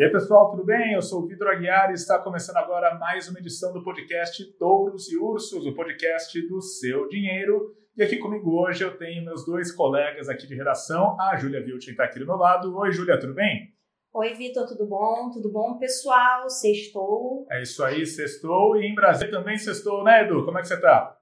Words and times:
E 0.00 0.02
aí, 0.02 0.10
pessoal, 0.10 0.50
tudo 0.50 0.64
bem? 0.64 0.94
Eu 0.94 1.02
sou 1.02 1.20
o 1.20 1.26
Vitor 1.26 1.48
Aguiar 1.48 1.90
e 1.90 1.92
está 1.92 2.18
começando 2.18 2.56
agora 2.56 2.94
mais 2.94 3.28
uma 3.28 3.38
edição 3.38 3.70
do 3.70 3.84
podcast 3.84 4.42
Touros 4.58 5.12
e 5.12 5.18
Ursos, 5.18 5.66
o 5.66 5.74
podcast 5.74 6.40
do 6.48 6.62
seu 6.62 7.06
dinheiro. 7.06 7.76
E 7.94 8.02
aqui 8.02 8.16
comigo 8.16 8.62
hoje 8.62 8.82
eu 8.82 8.96
tenho 8.96 9.22
meus 9.22 9.44
dois 9.44 9.70
colegas 9.70 10.30
aqui 10.30 10.46
de 10.46 10.54
redação, 10.54 11.20
a 11.20 11.36
Júlia 11.36 11.62
Viltin 11.62 11.90
está 11.90 12.04
aqui 12.04 12.18
do 12.18 12.24
meu 12.24 12.36
lado. 12.36 12.74
Oi, 12.78 12.90
Júlia, 12.92 13.20
tudo 13.20 13.34
bem? 13.34 13.74
Oi, 14.14 14.32
Vitor, 14.32 14.66
tudo 14.66 14.86
bom? 14.86 15.28
Tudo 15.30 15.52
bom, 15.52 15.76
pessoal? 15.76 16.48
Sextou. 16.48 17.46
É 17.50 17.60
isso 17.60 17.84
aí, 17.84 18.06
sextou. 18.06 18.78
E 18.78 18.86
em 18.86 18.94
Brasília 18.94 19.30
também 19.30 19.58
sextou, 19.58 20.02
né, 20.02 20.22
Edu? 20.24 20.46
Como 20.46 20.56
é 20.56 20.62
que 20.62 20.68
você 20.68 20.76
está? 20.76 21.14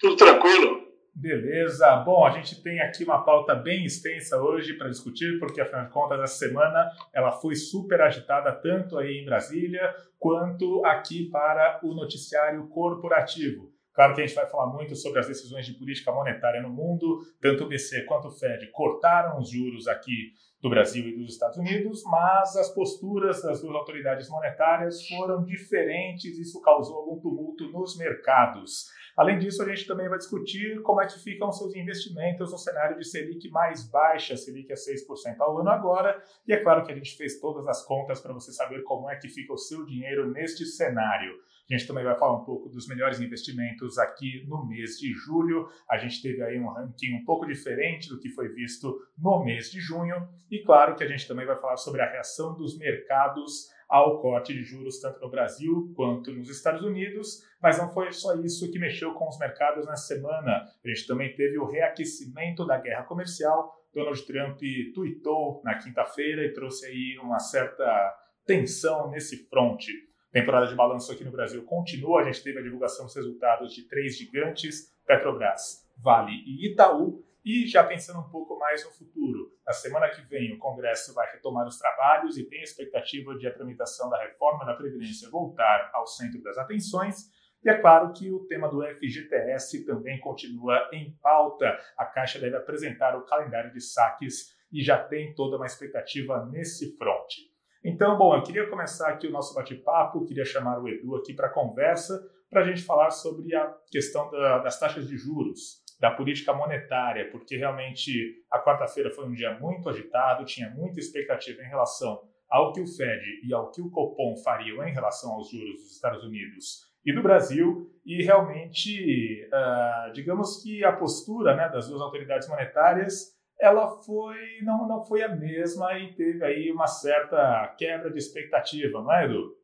Tudo 0.00 0.16
tranquilo. 0.16 0.85
Beleza. 1.18 1.96
Bom, 2.04 2.26
a 2.26 2.30
gente 2.30 2.62
tem 2.62 2.78
aqui 2.78 3.02
uma 3.02 3.24
pauta 3.24 3.54
bem 3.54 3.86
extensa 3.86 4.36
hoje 4.36 4.74
para 4.74 4.90
discutir, 4.90 5.38
porque 5.38 5.62
afinal 5.62 5.86
de 5.86 5.90
contas 5.90 6.20
essa 6.20 6.46
semana 6.46 6.90
ela 7.10 7.32
foi 7.32 7.54
super 7.54 8.02
agitada 8.02 8.52
tanto 8.52 8.98
aí 8.98 9.22
em 9.22 9.24
Brasília 9.24 9.94
quanto 10.18 10.84
aqui 10.84 11.30
para 11.30 11.80
o 11.82 11.94
noticiário 11.94 12.68
corporativo. 12.68 13.72
Claro 13.94 14.14
que 14.14 14.20
a 14.20 14.26
gente 14.26 14.36
vai 14.36 14.46
falar 14.46 14.66
muito 14.66 14.94
sobre 14.94 15.18
as 15.18 15.26
decisões 15.26 15.64
de 15.64 15.72
política 15.72 16.12
monetária 16.12 16.60
no 16.60 16.68
mundo, 16.68 17.22
tanto 17.40 17.64
o 17.64 17.66
BC 17.66 18.02
quanto 18.02 18.28
o 18.28 18.32
Fed 18.32 18.70
cortaram 18.70 19.38
os 19.38 19.48
juros 19.48 19.88
aqui 19.88 20.34
do 20.60 20.68
Brasil 20.68 21.08
e 21.08 21.16
dos 21.16 21.32
Estados 21.32 21.56
Unidos, 21.56 22.02
mas 22.04 22.56
as 22.56 22.74
posturas 22.74 23.42
das 23.42 23.62
duas 23.62 23.74
autoridades 23.74 24.28
monetárias 24.28 25.08
foram 25.08 25.42
diferentes, 25.44 26.38
isso 26.38 26.60
causou 26.60 26.96
algum 26.96 27.18
tumulto 27.20 27.70
nos 27.70 27.96
mercados. 27.96 28.84
Além 29.16 29.38
disso, 29.38 29.62
a 29.62 29.68
gente 29.68 29.86
também 29.86 30.08
vai 30.08 30.18
discutir 30.18 30.82
como 30.82 31.00
é 31.00 31.06
que 31.06 31.18
ficam 31.18 31.50
seus 31.50 31.74
investimentos 31.74 32.52
no 32.52 32.58
cenário 32.58 32.98
de 32.98 33.08
Selic 33.08 33.48
mais 33.48 33.88
baixa, 33.88 34.36
Selic 34.36 34.70
é 34.70 34.74
6% 34.74 35.36
ao 35.40 35.58
ano 35.58 35.70
agora, 35.70 36.22
e 36.46 36.52
é 36.52 36.62
claro 36.62 36.84
que 36.84 36.92
a 36.92 36.94
gente 36.94 37.16
fez 37.16 37.40
todas 37.40 37.66
as 37.66 37.82
contas 37.82 38.20
para 38.20 38.34
você 38.34 38.52
saber 38.52 38.82
como 38.82 39.10
é 39.10 39.16
que 39.16 39.28
fica 39.28 39.54
o 39.54 39.58
seu 39.58 39.86
dinheiro 39.86 40.30
neste 40.30 40.66
cenário. 40.66 41.32
A 41.68 41.76
gente 41.76 41.86
também 41.86 42.04
vai 42.04 42.16
falar 42.16 42.40
um 42.40 42.44
pouco 42.44 42.68
dos 42.68 42.86
melhores 42.86 43.20
investimentos 43.20 43.98
aqui 43.98 44.44
no 44.46 44.64
mês 44.64 44.98
de 44.98 45.12
julho. 45.12 45.68
A 45.90 45.98
gente 45.98 46.22
teve 46.22 46.40
aí 46.42 46.60
um 46.60 46.68
ranking 46.68 47.14
um 47.14 47.24
pouco 47.24 47.44
diferente 47.44 48.08
do 48.08 48.20
que 48.20 48.28
foi 48.30 48.48
visto 48.48 48.96
no 49.18 49.44
mês 49.44 49.70
de 49.70 49.80
junho. 49.80 50.28
E 50.48 50.62
claro 50.62 50.94
que 50.94 51.02
a 51.02 51.08
gente 51.08 51.26
também 51.26 51.44
vai 51.44 51.60
falar 51.60 51.76
sobre 51.76 52.00
a 52.02 52.10
reação 52.10 52.56
dos 52.56 52.78
mercados 52.78 53.68
ao 53.88 54.20
corte 54.20 54.52
de 54.52 54.62
juros 54.62 55.00
tanto 55.00 55.20
no 55.20 55.30
Brasil 55.30 55.92
quanto 55.94 56.32
nos 56.32 56.48
Estados 56.48 56.82
Unidos, 56.82 57.42
mas 57.62 57.78
não 57.78 57.88
foi 57.92 58.12
só 58.12 58.34
isso 58.34 58.70
que 58.70 58.78
mexeu 58.78 59.14
com 59.14 59.28
os 59.28 59.38
mercados 59.38 59.86
na 59.86 59.96
semana. 59.96 60.66
A 60.84 60.88
gente 60.88 61.06
também 61.06 61.34
teve 61.34 61.58
o 61.58 61.66
reaquecimento 61.66 62.66
da 62.66 62.78
guerra 62.78 63.04
comercial. 63.04 63.74
Donald 63.94 64.26
Trump 64.26 64.60
tweetou 64.94 65.62
na 65.64 65.78
quinta-feira 65.78 66.44
e 66.44 66.52
trouxe 66.52 66.86
aí 66.86 67.18
uma 67.22 67.38
certa 67.38 68.14
tensão 68.44 69.10
nesse 69.10 69.48
fronte. 69.48 69.92
Temporada 70.36 70.66
de 70.66 70.74
balanço 70.74 71.10
aqui 71.10 71.24
no 71.24 71.30
Brasil 71.30 71.64
continua. 71.64 72.20
A 72.20 72.24
gente 72.24 72.42
teve 72.42 72.58
a 72.58 72.62
divulgação 72.62 73.06
dos 73.06 73.16
resultados 73.16 73.72
de 73.72 73.88
três 73.88 74.18
gigantes: 74.18 74.94
Petrobras, 75.06 75.88
Vale 75.96 76.30
e 76.44 76.70
Itaú. 76.70 77.24
E 77.42 77.66
já 77.66 77.82
pensando 77.82 78.18
um 78.18 78.28
pouco 78.28 78.58
mais 78.58 78.84
no 78.84 78.90
futuro, 78.90 79.50
na 79.66 79.72
semana 79.72 80.10
que 80.10 80.20
vem 80.20 80.52
o 80.52 80.58
Congresso 80.58 81.14
vai 81.14 81.32
retomar 81.32 81.66
os 81.66 81.78
trabalhos 81.78 82.36
e 82.36 82.44
tem 82.44 82.60
a 82.60 82.64
expectativa 82.64 83.34
de 83.38 83.46
a 83.46 83.54
tramitação 83.54 84.10
da 84.10 84.22
reforma 84.24 84.66
da 84.66 84.74
Previdência 84.74 85.30
voltar 85.30 85.90
ao 85.94 86.06
centro 86.06 86.42
das 86.42 86.58
atenções. 86.58 87.30
E 87.64 87.70
é 87.70 87.78
claro 87.78 88.12
que 88.12 88.30
o 88.30 88.40
tema 88.40 88.68
do 88.68 88.82
FGTS 88.82 89.86
também 89.86 90.20
continua 90.20 90.86
em 90.92 91.16
pauta. 91.22 91.78
A 91.96 92.04
Caixa 92.04 92.38
deve 92.38 92.58
apresentar 92.58 93.16
o 93.16 93.24
calendário 93.24 93.72
de 93.72 93.80
saques 93.80 94.54
e 94.70 94.82
já 94.82 95.02
tem 95.02 95.34
toda 95.34 95.56
uma 95.56 95.64
expectativa 95.64 96.44
nesse 96.44 96.94
fronte. 96.98 97.55
Então, 97.88 98.18
bom, 98.18 98.34
eu 98.34 98.42
queria 98.42 98.68
começar 98.68 99.10
aqui 99.10 99.28
o 99.28 99.30
nosso 99.30 99.54
bate-papo, 99.54 100.24
queria 100.24 100.44
chamar 100.44 100.82
o 100.82 100.88
Edu 100.88 101.14
aqui 101.14 101.32
para 101.32 101.48
conversa, 101.48 102.20
para 102.50 102.62
a 102.62 102.64
gente 102.64 102.82
falar 102.82 103.10
sobre 103.10 103.54
a 103.54 103.72
questão 103.88 104.28
da, 104.28 104.58
das 104.58 104.76
taxas 104.76 105.06
de 105.06 105.16
juros 105.16 105.84
da 106.00 106.10
política 106.10 106.52
monetária, 106.52 107.30
porque 107.30 107.56
realmente 107.56 108.44
a 108.50 108.58
quarta-feira 108.58 109.12
foi 109.12 109.24
um 109.24 109.32
dia 109.32 109.56
muito 109.60 109.88
agitado, 109.88 110.44
tinha 110.44 110.68
muita 110.70 110.98
expectativa 110.98 111.62
em 111.62 111.68
relação 111.68 112.20
ao 112.50 112.72
que 112.72 112.80
o 112.80 112.88
Fed 112.88 113.22
e 113.44 113.54
ao 113.54 113.70
que 113.70 113.80
o 113.80 113.88
Copom 113.88 114.36
fariam 114.42 114.84
em 114.84 114.92
relação 114.92 115.34
aos 115.34 115.48
juros 115.48 115.76
dos 115.76 115.92
Estados 115.92 116.24
Unidos 116.24 116.92
e 117.04 117.14
do 117.14 117.22
Brasil, 117.22 117.88
e 118.04 118.20
realmente, 118.24 119.46
uh, 119.46 120.12
digamos 120.12 120.60
que 120.60 120.84
a 120.84 120.90
postura 120.90 121.54
né, 121.54 121.68
das 121.68 121.88
duas 121.88 122.02
autoridades 122.02 122.48
monetárias 122.48 123.35
ela 123.60 123.88
foi 124.02 124.60
não, 124.62 124.86
não 124.86 125.04
foi 125.04 125.22
a 125.22 125.28
mesma 125.28 125.98
e 125.98 126.14
teve 126.14 126.44
aí 126.44 126.70
uma 126.70 126.86
certa 126.86 127.74
quebra 127.78 128.10
de 128.10 128.18
expectativa, 128.18 129.00
não 129.00 129.12
é, 129.12 129.24
Edu? 129.24 129.56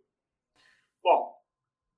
Bom, 1.02 1.34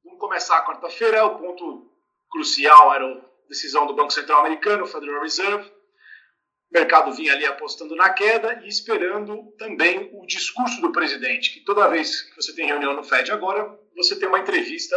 vamos 0.04 0.20
começar 0.20 0.58
a 0.58 0.66
quarta-feira. 0.66 1.24
O 1.24 1.38
ponto 1.38 1.90
crucial 2.30 2.94
era 2.94 3.06
o 3.06 3.22
decisão 3.48 3.86
do 3.86 3.94
Banco 3.94 4.12
Central 4.12 4.40
Americano, 4.40 4.86
Federal 4.86 5.22
Reserve. 5.22 5.68
O 6.70 6.78
mercado 6.78 7.12
vinha 7.12 7.32
ali 7.32 7.46
apostando 7.46 7.94
na 7.94 8.12
queda 8.12 8.60
e 8.64 8.68
esperando 8.68 9.52
também 9.58 10.10
o 10.12 10.26
discurso 10.26 10.80
do 10.80 10.90
presidente, 10.90 11.52
que 11.52 11.60
toda 11.60 11.88
vez 11.88 12.22
que 12.22 12.34
você 12.34 12.52
tem 12.54 12.66
reunião 12.66 12.94
no 12.94 13.04
Fed 13.04 13.30
agora, 13.30 13.78
você 13.94 14.18
tem 14.18 14.28
uma 14.28 14.40
entrevista 14.40 14.96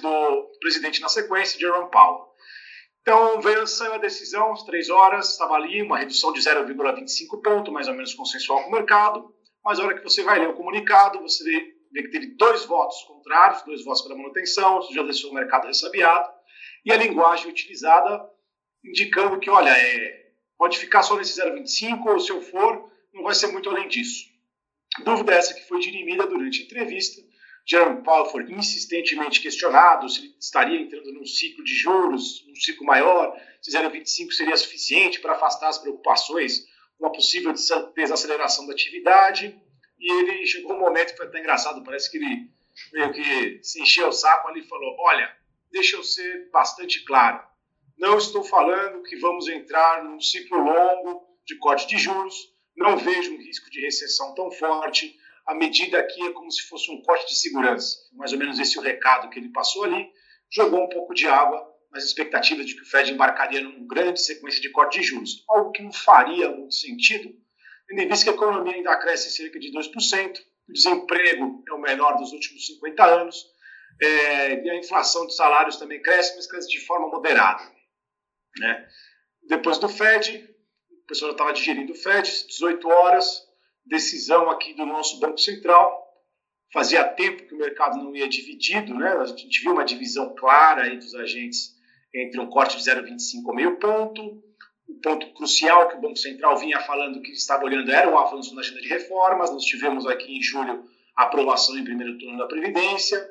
do, 0.00 0.58
presidente 0.60 1.00
na 1.00 1.08
sequência, 1.08 1.58
Jerome 1.58 1.90
Powell. 1.90 2.29
Então 3.02 3.40
veio, 3.40 3.66
saiu 3.66 3.94
a 3.94 3.98
decisão, 3.98 4.52
às 4.52 4.62
três 4.64 4.90
horas, 4.90 5.30
estava 5.30 5.54
ali, 5.54 5.82
uma 5.82 5.98
redução 5.98 6.32
de 6.32 6.40
0,25 6.40 7.42
ponto, 7.42 7.72
mais 7.72 7.88
ou 7.88 7.94
menos 7.94 8.14
consensual 8.14 8.62
com 8.62 8.68
o 8.68 8.72
mercado, 8.72 9.34
mas 9.64 9.78
a 9.78 9.84
hora 9.84 9.96
que 9.96 10.02
você 10.02 10.22
vai 10.22 10.38
ler 10.38 10.50
o 10.50 10.54
comunicado, 10.54 11.20
você 11.20 11.42
vê, 11.44 11.74
vê 11.92 12.02
que 12.02 12.10
teve 12.10 12.26
dois 12.36 12.64
votos 12.66 13.02
contrários, 13.04 13.62
dois 13.62 13.84
votos 13.84 14.02
para 14.02 14.16
manutenção, 14.16 14.82
já 14.92 15.02
deixou 15.02 15.30
o 15.30 15.34
mercado 15.34 15.66
ressabiado, 15.66 16.30
e 16.84 16.92
a 16.92 16.96
linguagem 16.96 17.50
utilizada 17.50 18.28
indicando 18.84 19.38
que, 19.38 19.50
olha, 19.50 19.70
é, 19.70 20.30
pode 20.56 20.78
ficar 20.78 21.02
só 21.02 21.16
nesse 21.16 21.40
0,25 21.40 22.06
ou 22.06 22.20
se 22.20 22.30
eu 22.30 22.40
for, 22.40 22.90
não 23.12 23.22
vai 23.22 23.34
ser 23.34 23.48
muito 23.48 23.68
além 23.68 23.88
disso. 23.88 24.28
Dúvida 25.04 25.34
essa 25.34 25.54
que 25.54 25.66
foi 25.66 25.80
dirimida 25.80 26.26
durante 26.26 26.62
a 26.62 26.64
entrevista. 26.64 27.20
Jerome 27.66 28.02
Powell 28.02 28.50
insistentemente 28.50 29.40
questionado 29.40 30.08
se 30.08 30.20
ele 30.20 30.36
estaria 30.40 30.80
entrando 30.80 31.12
num 31.12 31.26
ciclo 31.26 31.62
de 31.64 31.74
juros, 31.74 32.44
num 32.46 32.54
ciclo 32.54 32.84
maior, 32.84 33.38
se 33.60 33.70
0,25 33.70 34.32
seria 34.32 34.56
suficiente 34.56 35.20
para 35.20 35.32
afastar 35.32 35.68
as 35.68 35.78
preocupações 35.78 36.66
com 36.98 37.06
uma 37.06 37.12
possível 37.12 37.52
desaceleração 37.94 38.66
da 38.66 38.72
atividade. 38.72 39.56
E 39.98 40.12
ele 40.12 40.46
chegou 40.46 40.74
um 40.74 40.80
momento 40.80 41.10
que 41.10 41.16
foi 41.16 41.26
até 41.26 41.38
engraçado, 41.38 41.84
parece 41.84 42.10
que 42.10 42.16
ele 42.16 42.50
meio 42.92 43.12
que 43.12 43.60
se 43.62 43.82
encheu 43.82 44.08
o 44.08 44.12
saco 44.12 44.48
ali 44.48 44.60
e 44.60 44.68
falou: 44.68 44.96
Olha, 45.00 45.34
deixa 45.70 45.96
eu 45.96 46.02
ser 46.02 46.48
bastante 46.50 47.04
claro. 47.04 47.42
Não 47.98 48.16
estou 48.16 48.42
falando 48.42 49.02
que 49.02 49.16
vamos 49.16 49.46
entrar 49.48 50.02
num 50.02 50.20
ciclo 50.20 50.58
longo 50.58 51.28
de 51.44 51.56
corte 51.56 51.86
de 51.86 51.98
juros, 51.98 52.34
não 52.74 52.96
vejo 52.96 53.34
um 53.34 53.38
risco 53.38 53.70
de 53.70 53.80
recessão 53.80 54.34
tão 54.34 54.50
forte. 54.50 55.18
A 55.46 55.54
medida 55.54 55.98
aqui 55.98 56.22
é 56.26 56.32
como 56.32 56.50
se 56.50 56.62
fosse 56.62 56.90
um 56.90 57.02
corte 57.02 57.26
de 57.26 57.38
segurança. 57.38 57.96
Mais 58.12 58.32
ou 58.32 58.38
menos 58.38 58.58
esse 58.58 58.76
é 58.76 58.80
o 58.80 58.84
recado 58.84 59.30
que 59.30 59.38
ele 59.38 59.50
passou 59.50 59.84
ali. 59.84 60.08
Jogou 60.52 60.84
um 60.84 60.88
pouco 60.88 61.14
de 61.14 61.26
água 61.26 61.70
nas 61.92 62.04
expectativas 62.04 62.66
de 62.66 62.74
que 62.74 62.82
o 62.82 62.86
Fed 62.86 63.12
embarcaria 63.12 63.60
numa 63.60 63.86
grande 63.86 64.22
sequência 64.22 64.60
de 64.60 64.70
corte 64.70 65.00
de 65.00 65.06
juros, 65.06 65.44
algo 65.48 65.72
que 65.72 65.82
não 65.82 65.92
faria 65.92 66.48
muito 66.48 66.74
sentido, 66.74 67.34
tendo 67.88 68.00
em 68.00 68.08
vista 68.08 68.24
que 68.24 68.30
a 68.30 68.34
economia 68.34 68.74
ainda 68.74 68.96
cresce 68.96 69.30
cerca 69.30 69.58
de 69.58 69.72
2%, 69.72 70.38
o 70.68 70.72
desemprego 70.72 71.64
é 71.68 71.72
o 71.72 71.80
menor 71.80 72.16
dos 72.16 72.32
últimos 72.32 72.66
50 72.66 73.04
anos, 73.04 73.44
é, 74.00 74.64
e 74.64 74.70
a 74.70 74.76
inflação 74.76 75.26
de 75.26 75.34
salários 75.34 75.76
também 75.76 76.00
cresce, 76.00 76.36
mas 76.36 76.46
cresce 76.46 76.68
de 76.68 76.80
forma 76.86 77.08
moderada. 77.08 77.62
Né? 78.58 78.88
Depois 79.48 79.78
do 79.78 79.88
Fed, 79.88 80.48
o 80.90 81.06
pessoal 81.06 81.30
já 81.30 81.34
estava 81.34 81.52
digerindo 81.52 81.92
o 81.92 81.96
Fed, 81.96 82.46
18 82.46 82.88
horas, 82.88 83.49
decisão 83.90 84.48
aqui 84.48 84.72
do 84.72 84.86
nosso 84.86 85.18
Banco 85.18 85.38
Central. 85.38 86.08
Fazia 86.72 87.04
tempo 87.04 87.46
que 87.46 87.54
o 87.54 87.58
mercado 87.58 87.98
não 87.98 88.14
ia 88.14 88.28
dividido, 88.28 88.94
né? 88.94 89.10
a 89.10 89.26
gente 89.26 89.60
viu 89.60 89.72
uma 89.72 89.84
divisão 89.84 90.32
clara 90.36 90.84
aí 90.84 90.96
dos 90.96 91.14
agentes 91.16 91.74
entre 92.14 92.40
um 92.40 92.48
corte 92.48 92.76
de 92.76 92.84
0,25 92.84 93.48
ao 93.48 93.54
meio 93.54 93.76
ponto. 93.78 94.22
O 94.88 94.94
ponto 95.02 95.32
crucial 95.34 95.88
que 95.88 95.96
o 95.96 96.00
Banco 96.00 96.16
Central 96.16 96.56
vinha 96.56 96.80
falando 96.80 97.20
que 97.20 97.32
estava 97.32 97.64
olhando 97.64 97.90
era 97.90 98.08
o 98.08 98.16
avanço 98.16 98.54
na 98.54 98.60
agenda 98.60 98.80
de 98.80 98.88
reformas. 98.88 99.50
Nós 99.50 99.64
tivemos 99.64 100.06
aqui 100.06 100.36
em 100.38 100.42
julho 100.42 100.84
a 101.16 101.24
aprovação 101.24 101.76
em 101.76 101.84
primeiro 101.84 102.16
turno 102.18 102.38
da 102.38 102.46
Previdência 102.46 103.28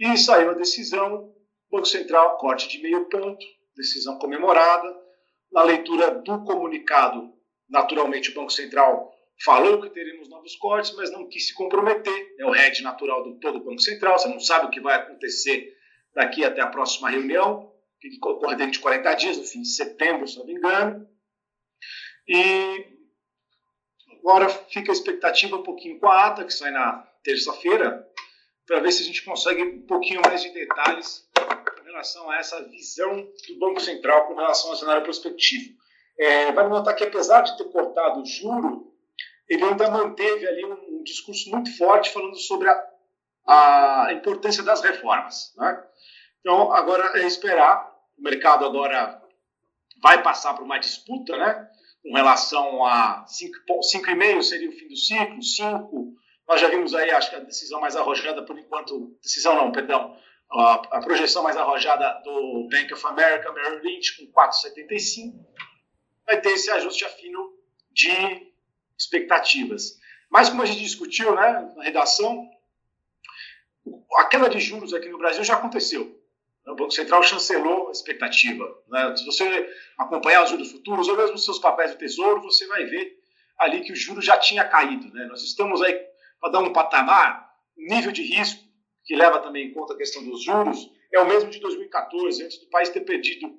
e 0.00 0.16
saiu 0.16 0.50
a 0.50 0.54
decisão, 0.54 1.32
Banco 1.70 1.86
Central, 1.86 2.38
corte 2.38 2.68
de 2.68 2.82
meio 2.82 3.08
ponto, 3.08 3.44
decisão 3.76 4.18
comemorada. 4.18 5.02
Na 5.50 5.62
leitura 5.62 6.10
do 6.10 6.42
comunicado, 6.44 7.30
naturalmente 7.68 8.30
o 8.30 8.34
Banco 8.34 8.50
Central 8.50 9.12
falou 9.44 9.80
que 9.80 9.90
teremos 9.90 10.28
novos 10.28 10.54
cortes, 10.56 10.94
mas 10.94 11.10
não 11.10 11.28
quis 11.28 11.48
se 11.48 11.54
comprometer. 11.54 12.34
É 12.38 12.46
o 12.46 12.50
head 12.50 12.82
natural 12.82 13.22
do 13.22 13.38
todo 13.40 13.56
o 13.56 13.64
Banco 13.64 13.80
Central, 13.80 14.18
você 14.18 14.28
não 14.28 14.40
sabe 14.40 14.66
o 14.66 14.70
que 14.70 14.80
vai 14.80 14.96
acontecer 14.96 15.76
daqui 16.14 16.44
até 16.44 16.60
a 16.60 16.66
próxima 16.66 17.10
reunião, 17.10 17.72
que 18.00 18.08
ocorre 18.24 18.56
dentro 18.56 18.72
de 18.72 18.80
40 18.80 19.14
dias, 19.14 19.38
no 19.38 19.44
fim 19.44 19.62
de 19.62 19.68
setembro, 19.68 20.26
se 20.28 20.38
não 20.38 20.46
me 20.46 20.54
engano. 20.54 21.08
E 22.28 22.86
agora 24.18 24.48
fica 24.48 24.92
a 24.92 24.94
expectativa 24.94 25.56
um 25.56 25.62
pouquinho 25.62 25.98
com 25.98 26.06
a 26.06 26.26
ata, 26.26 26.44
que 26.44 26.52
sai 26.52 26.70
na 26.70 26.98
terça-feira, 27.24 28.06
para 28.66 28.80
ver 28.80 28.92
se 28.92 29.02
a 29.02 29.06
gente 29.06 29.24
consegue 29.24 29.62
um 29.62 29.86
pouquinho 29.86 30.20
mais 30.24 30.42
de 30.42 30.50
detalhes 30.50 31.28
em 31.80 31.84
relação 31.84 32.30
a 32.30 32.36
essa 32.36 32.62
visão 32.68 33.28
do 33.48 33.58
Banco 33.58 33.80
Central 33.80 34.28
com 34.28 34.34
relação 34.34 34.70
ao 34.70 34.76
cenário 34.76 35.02
prospectivo. 35.02 35.76
É, 36.18 36.52
notar 36.52 36.94
que, 36.94 37.04
apesar 37.04 37.42
de 37.42 37.56
ter 37.56 37.64
cortado 37.64 38.20
o 38.20 38.26
juro, 38.26 38.91
ele 39.48 39.64
ainda 39.64 39.90
manteve 39.90 40.46
ali 40.46 40.64
um, 40.64 40.98
um 40.98 41.02
discurso 41.02 41.50
muito 41.50 41.76
forte 41.76 42.10
falando 42.10 42.36
sobre 42.36 42.68
a, 42.68 44.06
a 44.06 44.12
importância 44.12 44.62
das 44.62 44.80
reformas. 44.82 45.52
Né? 45.56 45.84
Então, 46.40 46.72
agora 46.72 47.20
é 47.20 47.26
esperar. 47.26 47.90
O 48.18 48.22
mercado 48.22 48.64
agora 48.64 49.20
vai 50.02 50.22
passar 50.22 50.54
por 50.54 50.64
uma 50.64 50.78
disputa, 50.78 51.36
né? 51.36 51.68
Com 52.02 52.14
relação 52.14 52.84
a 52.84 53.24
5,5 53.26 54.42
seria 54.42 54.68
o 54.68 54.72
fim 54.72 54.88
do 54.88 54.96
ciclo, 54.96 55.42
5 55.42 56.16
nós 56.48 56.60
já 56.60 56.68
vimos 56.68 56.94
aí, 56.94 57.10
acho 57.10 57.30
que 57.30 57.36
a 57.36 57.40
decisão 57.40 57.80
mais 57.80 57.96
arrojada, 57.96 58.44
por 58.44 58.58
enquanto, 58.58 59.16
decisão 59.22 59.54
não, 59.54 59.72
perdão, 59.72 60.16
a, 60.50 60.74
a 60.98 61.00
projeção 61.00 61.42
mais 61.42 61.56
arrojada 61.56 62.20
do 62.24 62.68
Bank 62.70 62.92
of 62.92 63.06
America, 63.06 63.52
Merrill 63.52 63.82
Lynch, 63.82 64.18
com 64.18 64.32
4,75, 64.32 65.32
vai 66.26 66.40
ter 66.40 66.50
esse 66.50 66.70
ajuste 66.70 67.04
afino 67.04 67.54
de 67.90 68.51
expectativas. 68.98 69.98
Mas, 70.30 70.48
como 70.48 70.62
a 70.62 70.66
gente 70.66 70.80
discutiu 70.80 71.34
né, 71.34 71.72
na 71.76 71.82
redação, 71.82 72.48
a 74.16 74.24
queda 74.24 74.48
de 74.48 74.60
juros 74.60 74.94
aqui 74.94 75.08
no 75.08 75.18
Brasil 75.18 75.44
já 75.44 75.54
aconteceu. 75.54 76.18
O 76.66 76.76
Banco 76.76 76.92
Central 76.92 77.22
chancelou 77.22 77.88
a 77.88 77.92
expectativa. 77.92 78.64
Né? 78.88 79.16
Se 79.16 79.26
você 79.26 79.68
acompanhar 79.98 80.44
os 80.44 80.50
juros 80.50 80.70
futuros, 80.70 81.08
ou 81.08 81.16
mesmo 81.16 81.34
os 81.34 81.44
seus 81.44 81.58
papéis 81.58 81.90
do 81.90 81.98
Tesouro, 81.98 82.40
você 82.40 82.66
vai 82.66 82.84
ver 82.84 83.20
ali 83.58 83.80
que 83.82 83.92
o 83.92 83.96
juro 83.96 84.20
já 84.20 84.38
tinha 84.38 84.64
caído. 84.64 85.12
Né? 85.12 85.26
Nós 85.26 85.42
estamos 85.42 85.82
aí 85.82 85.98
para 86.40 86.50
dar 86.50 86.60
um 86.60 86.72
patamar, 86.72 87.50
nível 87.76 88.12
de 88.12 88.22
risco, 88.22 88.62
que 89.04 89.16
leva 89.16 89.40
também 89.40 89.68
em 89.68 89.72
conta 89.72 89.94
a 89.94 89.96
questão 89.96 90.24
dos 90.24 90.42
juros, 90.42 90.90
é 91.12 91.20
o 91.20 91.26
mesmo 91.26 91.50
de 91.50 91.58
2014, 91.60 92.44
antes 92.44 92.58
do 92.58 92.66
país 92.66 92.88
ter 92.88 93.00
perdido 93.00 93.52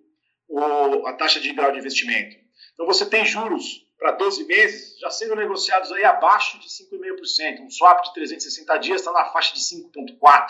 o, 0.48 1.06
a 1.08 1.14
taxa 1.14 1.40
de 1.40 1.52
grau 1.54 1.72
de 1.72 1.80
investimento. 1.80 2.38
Então 2.74 2.86
você 2.86 3.06
tem 3.06 3.26
juros 3.26 3.86
para 4.04 4.12
12 4.18 4.44
meses 4.44 5.00
já 5.00 5.10
sendo 5.10 5.34
negociados 5.34 5.90
aí 5.94 6.04
abaixo 6.04 6.60
de 6.60 6.68
5,5%. 6.68 7.62
Um 7.62 7.70
swap 7.70 8.04
de 8.04 8.14
360 8.14 8.78
dias 8.80 9.00
está 9.00 9.14
na 9.14 9.32
faixa 9.32 9.54
de 9.54 9.62
5,4%. 9.62 10.48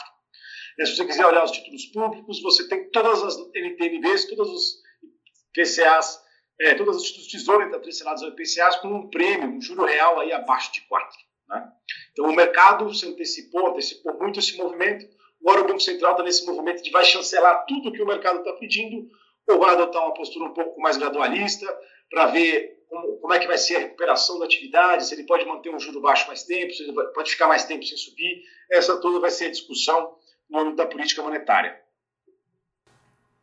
Se 0.79 0.95
você 0.95 1.05
quiser 1.05 1.27
olhar 1.27 1.43
os 1.43 1.51
títulos 1.51 1.85
públicos, 1.85 2.41
você 2.41 2.67
tem 2.67 2.89
todas 2.89 3.21
as 3.21 3.37
NTNBs, 3.37 4.25
todos 4.25 4.49
os 4.49 4.81
PCAs, 5.53 6.19
é, 6.59 6.73
todos 6.73 6.97
os 6.97 7.03
títulos 7.03 7.27
tesouro 7.27 7.75
atrelados 7.75 8.23
ao 8.23 8.29
IPCAs 8.29 8.77
com 8.77 8.87
um 8.87 9.09
prêmio, 9.11 9.49
um 9.49 9.61
juro 9.61 9.85
real 9.85 10.19
aí 10.19 10.31
abaixo 10.31 10.73
de 10.73 10.81
4%. 10.81 10.87
Né? 11.49 11.71
Então 12.11 12.25
o 12.25 12.35
mercado 12.35 12.91
se 12.91 13.05
antecipou, 13.05 13.67
antecipou 13.67 14.17
muito 14.17 14.39
esse 14.39 14.57
movimento. 14.57 15.05
Agora 15.41 15.61
o 15.61 15.67
Banco 15.67 15.79
Central 15.79 16.13
está 16.13 16.23
nesse 16.23 16.43
movimento 16.43 16.81
de 16.81 16.89
vai 16.89 17.05
chancelar 17.05 17.65
tudo 17.67 17.91
que 17.91 18.01
o 18.01 18.07
mercado 18.07 18.39
está 18.39 18.53
pedindo 18.53 19.07
ou 19.47 19.59
vai 19.59 19.75
adotar 19.75 20.01
uma 20.01 20.13
postura 20.15 20.45
um 20.45 20.53
pouco 20.55 20.81
mais 20.81 20.97
gradualista 20.97 21.67
para 22.09 22.27
ver 22.27 22.82
como, 22.93 23.17
como, 23.17 23.33
é 23.33 23.39
que 23.39 23.47
vai 23.47 23.57
ser 23.57 23.77
a 23.77 23.79
recuperação 23.79 24.37
da 24.37 24.45
atividade, 24.45 25.07
se 25.07 25.15
ele 25.15 25.23
pode 25.23 25.45
manter 25.45 25.73
um 25.73 25.79
juro 25.79 25.99
baixo 25.99 26.27
mais 26.27 26.43
tempo, 26.43 26.71
se 26.71 26.83
ele 26.83 26.93
pode 27.13 27.31
ficar 27.31 27.47
mais 27.47 27.65
tempo 27.65 27.83
sem 27.83 27.97
subir. 27.97 28.43
Essa 28.71 29.01
toda 29.01 29.19
vai 29.19 29.31
ser 29.31 29.45
a 29.45 29.51
discussão 29.51 30.15
no 30.47 30.59
âmbito 30.59 30.77
da 30.77 30.85
política 30.85 31.23
monetária. 31.23 31.81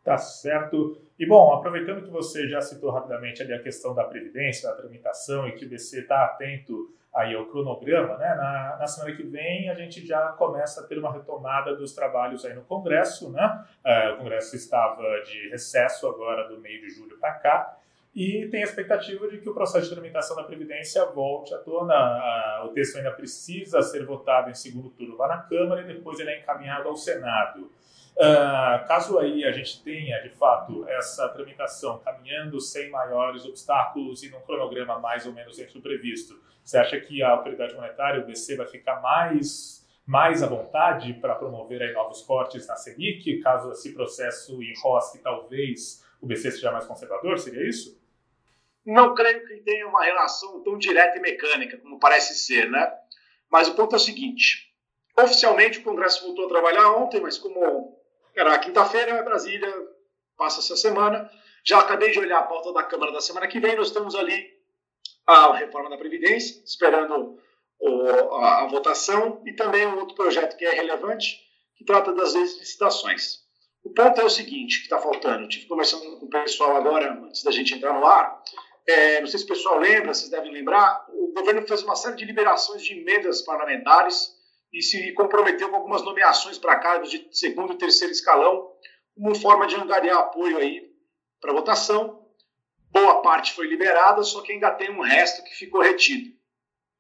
Tá 0.05 0.17
certo. 0.17 0.97
E 1.19 1.27
bom, 1.27 1.53
aproveitando 1.53 2.05
que 2.05 2.11
você 2.11 2.49
já 2.49 2.61
citou 2.61 2.91
rapidamente 2.91 3.43
ali 3.43 3.53
a 3.53 3.61
questão 3.61 3.93
da 3.93 4.05
previdência, 4.05 4.71
da 4.71 4.77
tramitação 4.77 5.49
e 5.49 5.53
que 5.53 5.67
o 5.67 5.69
BC 5.69 6.03
está 6.03 6.25
atento 6.25 6.95
aí 7.13 7.35
ao 7.35 7.47
cronograma, 7.47 8.17
né? 8.17 8.35
Na, 8.37 8.77
na, 8.79 8.87
semana 8.87 9.15
que 9.17 9.25
vem 9.25 9.69
a 9.69 9.75
gente 9.75 10.07
já 10.07 10.29
começa 10.29 10.81
a 10.81 10.87
ter 10.87 10.97
uma 10.97 11.13
retomada 11.13 11.75
dos 11.75 11.93
trabalhos 11.93 12.45
aí 12.45 12.55
no 12.55 12.63
Congresso, 12.63 13.31
né? 13.31 13.65
É, 13.85 14.13
o 14.13 14.19
Congresso 14.19 14.55
estava 14.55 15.03
de 15.23 15.49
recesso 15.49 16.07
agora 16.07 16.49
do 16.49 16.61
meio 16.61 16.81
de 16.81 16.91
julho 16.91 17.19
para 17.19 17.33
cá 17.33 17.81
e 18.15 18.49
tem 18.49 18.63
a 18.63 18.65
expectativa 18.65 19.29
de 19.29 19.39
que 19.39 19.49
o 19.49 19.55
processo 19.55 19.89
de 19.89 19.95
tramitação 19.95 20.35
da 20.35 20.43
Previdência 20.43 21.05
volte 21.07 21.55
à 21.55 21.59
tona. 21.59 22.65
o 22.65 22.69
texto 22.69 22.97
ainda 22.97 23.13
precisa 23.13 23.81
ser 23.83 24.05
votado 24.05 24.51
em 24.51 24.55
segundo 24.55 24.91
turno 24.91 25.17
lá 25.17 25.29
na 25.29 25.39
Câmara 25.39 25.83
e 25.83 25.85
depois 25.95 26.19
ele 26.19 26.31
é 26.31 26.41
encaminhado 26.41 26.89
ao 26.89 26.97
Senado. 26.97 27.71
Uh, 28.17 28.87
caso 28.87 29.19
aí 29.19 29.45
a 29.45 29.53
gente 29.53 29.83
tenha, 29.83 30.21
de 30.21 30.29
fato, 30.31 30.87
essa 30.89 31.29
tramitação 31.29 32.01
caminhando 32.01 32.61
sem 32.61 32.91
maiores 32.91 33.47
obstáculos 33.47 34.23
e 34.23 34.29
num 34.29 34.41
cronograma 34.41 34.99
mais 34.99 35.25
ou 35.25 35.33
menos 35.33 35.57
dentro 35.57 35.75
do 35.75 35.81
previsto, 35.81 36.39
você 36.63 36.79
acha 36.79 37.01
que 37.01 37.23
a 37.23 37.31
autoridade 37.31 37.75
monetária, 37.75 38.21
o 38.21 38.27
BC, 38.27 38.57
vai 38.57 38.67
ficar 38.67 39.01
mais, 39.01 39.89
mais 40.05 40.43
à 40.43 40.47
vontade 40.47 41.15
para 41.15 41.35
promover 41.35 41.81
aí 41.81 41.93
novos 41.93 42.23
cortes 42.23 42.67
na 42.67 42.77
Selic, 42.77 43.39
caso 43.39 43.71
esse 43.71 43.95
processo 43.95 44.61
enrosque, 44.63 45.19
talvez 45.19 46.05
o 46.21 46.27
BC 46.27 46.51
seja 46.51 46.71
mais 46.71 46.87
conservador? 46.87 47.39
Seria 47.39 47.67
isso? 47.67 48.00
Não 48.91 49.15
creio 49.15 49.47
que 49.47 49.59
tenha 49.59 49.87
uma 49.87 50.03
relação 50.03 50.65
tão 50.65 50.77
direta 50.77 51.17
e 51.17 51.21
mecânica 51.21 51.79
como 51.79 52.01
parece 52.01 52.35
ser, 52.35 52.69
né? 52.69 52.93
Mas 53.49 53.69
o 53.69 53.75
ponto 53.75 53.95
é 53.95 53.97
o 53.97 54.01
seguinte: 54.01 54.75
oficialmente 55.17 55.79
o 55.79 55.85
Congresso 55.85 56.25
voltou 56.27 56.47
a 56.47 56.49
trabalhar 56.49 56.91
ontem, 56.97 57.21
mas 57.21 57.39
como 57.39 57.97
era 58.35 58.59
quinta-feira, 58.59 59.13
é 59.13 59.23
Brasília, 59.23 59.73
passa 60.37 60.59
essa 60.59 60.77
semana. 60.77 61.31
Já 61.65 61.79
acabei 61.79 62.11
de 62.11 62.19
olhar 62.19 62.41
a 62.41 62.43
pauta 62.43 62.73
da 62.73 62.83
Câmara 62.83 63.13
da 63.13 63.21
semana 63.21 63.47
que 63.47 63.61
vem, 63.61 63.77
nós 63.77 63.87
estamos 63.87 64.17
ali 64.17 64.59
a 65.25 65.55
reforma 65.55 65.89
da 65.89 65.97
Previdência, 65.97 66.61
esperando 66.65 67.39
o, 67.79 68.35
a, 68.37 68.63
a, 68.63 68.67
votação, 68.67 69.41
e 69.47 69.53
também 69.53 69.87
um 69.87 70.01
outro 70.01 70.17
projeto 70.17 70.57
que 70.57 70.65
é 70.65 70.73
relevante, 70.73 71.39
que 71.77 71.85
trata 71.85 72.13
das 72.13 72.35
licitações. 72.35 73.41
O 73.85 73.91
ponto 73.91 74.21
é 74.21 74.25
o 74.25 74.31
seguinte, 74.31 74.79
que 74.79 74.85
está 74.85 74.99
faltando, 74.99 75.47
estive 75.47 75.67
conversando 75.67 76.19
com 76.19 76.27
o 76.27 76.31
pessoal 76.31 76.77
agora, 76.77 77.13
antes 77.13 77.45
da 77.45 77.53
gente 77.53 77.75
entrar 77.75 77.93
no 77.93 78.05
ar, 78.05 78.43
é, 78.87 79.21
não 79.21 79.27
sei 79.27 79.39
se 79.39 79.45
o 79.45 79.49
pessoal 79.49 79.79
lembra, 79.79 80.13
vocês 80.15 80.31
devem 80.31 80.53
lembrar, 80.53 81.07
o 81.11 81.33
governo 81.33 81.67
fez 81.67 81.83
uma 81.83 81.97
série 81.97 82.17
de 82.17 82.25
liberações 82.25 82.83
de 82.83 82.99
emendas 82.99 83.43
parlamentares 83.43 84.35
e 84.73 84.83
se 84.83 85.13
comprometeu 85.13 85.69
com 85.69 85.77
algumas 85.77 86.03
nomeações 86.03 86.59
para 86.59 86.79
cargos 86.79 87.11
de 87.11 87.29
segundo 87.33 87.73
e 87.73 87.79
terceiro 87.79 88.13
escalão, 88.13 88.71
como 89.15 89.35
forma 89.35 89.67
de 89.67 89.77
angariar 89.77 90.19
apoio 90.19 90.59
aí 90.59 90.91
para 91.41 91.53
votação. 91.53 92.25
Boa 92.91 93.23
parte 93.23 93.53
foi 93.53 93.67
liberada, 93.67 94.23
só 94.23 94.43
que 94.43 94.53
ainda 94.53 94.71
tem 94.73 94.91
um 94.91 95.03
resto 95.03 95.45
que 95.45 95.55
ficou 95.55 95.81
retido. 95.81 96.35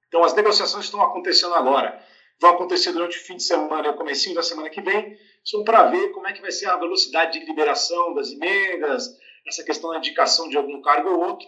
Então 0.09 0.23
as 0.25 0.35
negociações 0.35 0.85
estão 0.85 1.03
acontecendo 1.03 1.55
agora. 1.55 2.05
Vão 2.41 2.51
acontecer 2.51 2.93
durante 2.93 3.19
o 3.19 3.23
fim 3.23 3.37
de 3.37 3.43
semana 3.43 3.89
e 3.89 3.91
o 3.91 3.97
comecinho 3.97 4.35
da 4.35 4.43
semana 4.43 4.71
que 4.71 4.81
vem, 4.81 5.17
são 5.45 5.63
para 5.63 5.85
ver 5.89 6.11
como 6.13 6.27
é 6.27 6.33
que 6.33 6.41
vai 6.41 6.51
ser 6.51 6.67
a 6.67 6.77
velocidade 6.77 7.39
de 7.39 7.47
liberação 7.47 8.15
das 8.15 8.31
emendas, 8.31 9.09
essa 9.47 9.63
questão 9.63 9.91
da 9.91 9.99
indicação 9.99 10.49
de 10.49 10.57
algum 10.57 10.81
cargo 10.81 11.11
ou 11.11 11.21
outro, 11.21 11.47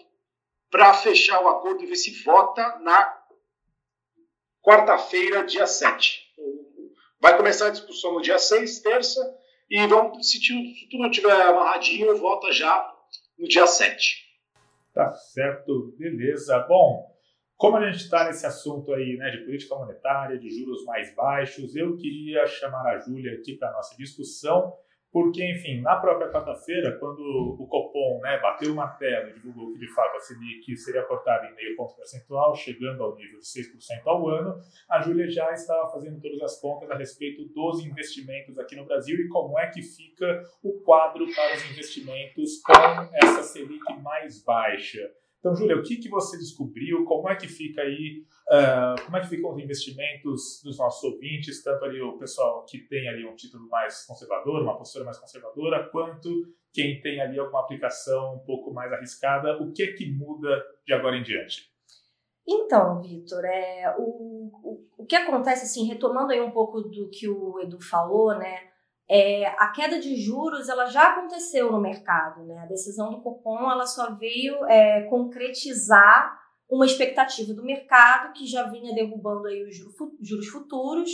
para 0.73 0.95
fechar 0.95 1.43
o 1.45 1.49
acordo 1.49 1.85
e 1.85 1.87
ver 1.87 1.97
se 1.97 2.25
vota 2.25 2.79
na 2.79 3.23
quarta-feira, 4.62 5.45
dia 5.45 5.67
7. 5.67 6.19
Vai 7.21 7.37
começar 7.37 7.67
a 7.67 7.71
discussão 7.71 8.14
no 8.14 8.23
dia 8.23 8.38
6, 8.38 8.81
terça, 8.81 9.21
e 9.71 9.87
vamos, 9.87 10.26
se 10.31 10.41
tudo 10.91 11.07
estiver 11.09 11.31
amarradinho, 11.43 12.17
volta 12.17 12.50
já 12.50 12.91
no 13.38 13.47
dia 13.47 13.67
7. 13.67 14.23
Tá 14.95 15.12
certo, 15.12 15.95
beleza. 15.99 16.59
Bom, 16.61 17.07
como 17.55 17.76
a 17.76 17.91
gente 17.91 18.05
está 18.05 18.25
nesse 18.25 18.47
assunto 18.47 18.95
aí 18.95 19.17
né, 19.19 19.31
de 19.31 19.45
política 19.45 19.75
monetária, 19.75 20.38
de 20.38 20.49
juros 20.49 20.85
mais 20.87 21.14
baixos, 21.14 21.76
eu 21.76 21.99
queria 21.99 22.47
chamar 22.47 22.87
a 22.87 22.99
Júlia 22.99 23.35
aqui 23.35 23.57
para 23.59 23.73
nossa 23.73 23.95
discussão 23.97 24.75
porque, 25.12 25.45
enfim, 25.45 25.83
na 25.83 25.97
própria 25.97 26.31
quarta-feira, 26.31 26.99
quando 26.99 27.21
o 27.21 27.66
Copom 27.66 28.21
né, 28.23 28.38
bateu 28.40 28.73
o 28.73 28.75
martelo 28.75 29.28
e 29.28 29.35
divulgou 29.35 29.73
que, 29.73 29.78
de 29.78 29.95
fato, 29.95 30.16
a 30.16 30.21
Selic 30.21 30.75
seria 30.78 31.02
cortada 31.02 31.47
em 31.47 31.54
meio 31.54 31.76
ponto 31.76 31.95
percentual, 31.95 32.54
chegando 32.54 33.02
ao 33.02 33.14
nível 33.14 33.38
de 33.38 33.45
6% 33.45 34.02
ao 34.07 34.26
ano, 34.26 34.59
a 34.88 35.02
Júlia 35.02 35.28
já 35.28 35.52
estava 35.52 35.90
fazendo 35.90 36.19
todas 36.19 36.40
as 36.40 36.59
contas 36.59 36.90
a 36.90 36.97
respeito 36.97 37.45
dos 37.52 37.85
investimentos 37.85 38.59
aqui 38.59 38.75
no 38.75 38.87
Brasil 38.87 39.21
e 39.21 39.28
como 39.28 39.59
é 39.59 39.69
que 39.69 39.83
fica 39.83 40.42
o 40.62 40.81
quadro 40.81 41.26
para 41.35 41.57
os 41.57 41.71
investimentos 41.71 42.62
com 42.62 42.73
essa 43.23 43.42
Selic 43.42 44.02
mais 44.02 44.42
baixa. 44.42 45.11
Então, 45.43 45.57
Júlia, 45.57 45.77
o 45.77 45.83
que, 45.83 45.97
que 45.97 46.09
você 46.09 46.39
descobriu? 46.39 47.05
Como 47.05 47.29
é 47.29 47.35
que 47.35 47.49
fica 47.49 47.83
aí, 47.83 48.25
uh, 48.49 49.05
como 49.05 49.17
é 49.17 49.21
que 49.21 49.27
ficam 49.27 49.53
os 49.53 49.61
investimentos 49.61 50.63
dos 50.63 50.79
nossos 50.79 51.03
ouvintes, 51.03 51.65
tanto 51.65 51.85
ali 51.85 52.01
o 52.01 52.17
pessoal 52.17 52.65
que 52.65 52.79
tem 52.79 53.09
ali 53.09 53.27
um 53.27 53.35
título 53.35 53.69
mais 53.69 54.07
conservador, 54.07 54.63
uma 54.63 54.79
postura 54.79 55.05
mais 55.05 55.19
conservadora, 55.19 55.89
quanto 55.91 56.47
quem 56.73 57.01
tem 57.01 57.21
ali 57.21 57.41
alguma 57.41 57.59
aplicação 57.59 58.37
um 58.37 58.39
pouco 58.39 58.73
mais 58.73 58.93
arriscada? 58.93 59.61
O 59.61 59.73
que 59.73 59.83
é 59.83 59.93
que 59.95 60.09
muda 60.13 60.65
de 60.87 60.95
agora 60.95 61.17
em 61.17 61.25
diante? 61.25 61.73
Então, 62.47 63.01
Vitor, 63.01 63.45
é, 63.45 63.97
o, 63.99 64.49
o, 64.63 64.87
o 64.99 65.07
que 65.07 65.17
acontece, 65.17 65.65
assim, 65.65 65.89
retomando 65.89 66.33
aí 66.33 66.41
um 66.41 66.53
pouco 66.53 66.83
do 66.83 67.11
que 67.11 67.29
o 67.29 67.59
Edu 67.61 67.81
falou, 67.81 68.39
né? 68.39 68.72
É, 69.14 69.47
a 69.59 69.69
queda 69.69 70.00
de 70.00 70.16
juros 70.16 70.71
ela 70.71 70.87
já 70.87 71.11
aconteceu 71.11 71.71
no 71.71 71.78
mercado, 71.78 72.45
né? 72.45 72.61
A 72.61 72.66
decisão 72.66 73.11
do 73.11 73.21
Copom 73.21 73.71
ela 73.71 73.85
só 73.85 74.14
veio 74.14 74.64
é, 74.64 75.02
concretizar 75.02 76.40
uma 76.71 76.87
expectativa 76.87 77.52
do 77.52 77.62
mercado 77.62 78.33
que 78.33 78.47
já 78.47 78.62
vinha 78.71 78.95
derrubando 78.95 79.49
aí 79.49 79.64
os 79.64 79.76
juros 79.76 80.49
futuros 80.49 81.11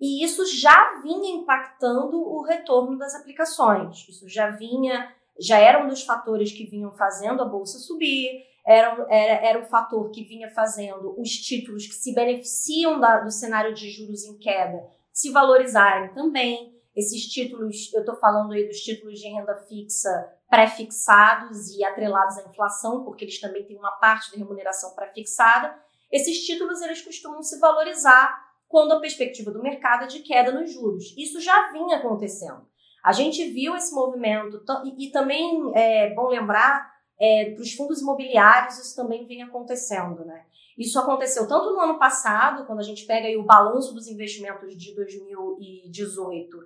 e 0.00 0.24
isso 0.24 0.44
já 0.44 1.00
vinha 1.00 1.36
impactando 1.36 2.16
o 2.16 2.42
retorno 2.42 2.98
das 2.98 3.14
aplicações. 3.14 4.08
Isso 4.08 4.28
já 4.28 4.50
vinha, 4.50 5.08
já 5.38 5.58
era 5.58 5.84
um 5.84 5.88
dos 5.88 6.02
fatores 6.02 6.50
que 6.50 6.66
vinham 6.66 6.90
fazendo 6.96 7.42
a 7.42 7.46
bolsa 7.46 7.78
subir, 7.78 8.42
era, 8.66 9.06
era, 9.08 9.46
era 9.46 9.58
o 9.60 9.66
fator 9.66 10.10
que 10.10 10.24
vinha 10.24 10.50
fazendo 10.50 11.14
os 11.16 11.30
títulos 11.30 11.86
que 11.86 11.94
se 11.94 12.12
beneficiam 12.12 12.98
da, 12.98 13.20
do 13.20 13.30
cenário 13.30 13.72
de 13.72 13.88
juros 13.88 14.24
em 14.24 14.36
queda 14.36 14.84
se 15.12 15.30
valorizarem 15.30 16.12
também. 16.12 16.75
Esses 16.96 17.26
títulos, 17.26 17.92
eu 17.92 18.00
estou 18.00 18.16
falando 18.16 18.52
aí 18.52 18.66
dos 18.66 18.80
títulos 18.80 19.20
de 19.20 19.28
renda 19.28 19.54
fixa 19.68 20.32
pré-fixados 20.48 21.76
e 21.76 21.84
atrelados 21.84 22.38
à 22.38 22.48
inflação, 22.48 23.04
porque 23.04 23.24
eles 23.24 23.38
também 23.38 23.64
têm 23.64 23.76
uma 23.76 23.92
parte 23.92 24.30
de 24.30 24.38
remuneração 24.38 24.94
pré-fixada. 24.94 25.76
Esses 26.10 26.38
títulos 26.46 26.80
eles 26.80 27.02
costumam 27.02 27.42
se 27.42 27.58
valorizar 27.58 28.34
quando 28.66 28.92
a 28.92 29.00
perspectiva 29.00 29.50
do 29.50 29.62
mercado 29.62 30.04
é 30.04 30.06
de 30.06 30.20
queda 30.20 30.52
nos 30.52 30.72
juros. 30.72 31.14
Isso 31.18 31.40
já 31.40 31.70
vinha 31.70 31.98
acontecendo. 31.98 32.66
A 33.04 33.12
gente 33.12 33.44
viu 33.50 33.76
esse 33.76 33.94
movimento 33.94 34.64
e, 34.98 35.10
também 35.10 35.70
é 35.74 36.14
bom 36.14 36.28
lembrar 36.28 36.90
é, 37.20 37.52
para 37.52 37.62
os 37.62 37.72
fundos 37.74 38.00
imobiliários 38.00 38.78
isso 38.78 38.96
também 38.96 39.26
vem 39.26 39.42
acontecendo, 39.42 40.24
né? 40.24 40.44
Isso 40.76 40.98
aconteceu 40.98 41.48
tanto 41.48 41.72
no 41.72 41.80
ano 41.80 41.98
passado, 41.98 42.66
quando 42.66 42.80
a 42.80 42.82
gente 42.82 43.06
pega 43.06 43.28
o 43.38 43.44
balanço 43.44 43.94
dos 43.94 44.06
investimentos 44.08 44.76
de 44.76 44.94
2018, 44.94 46.58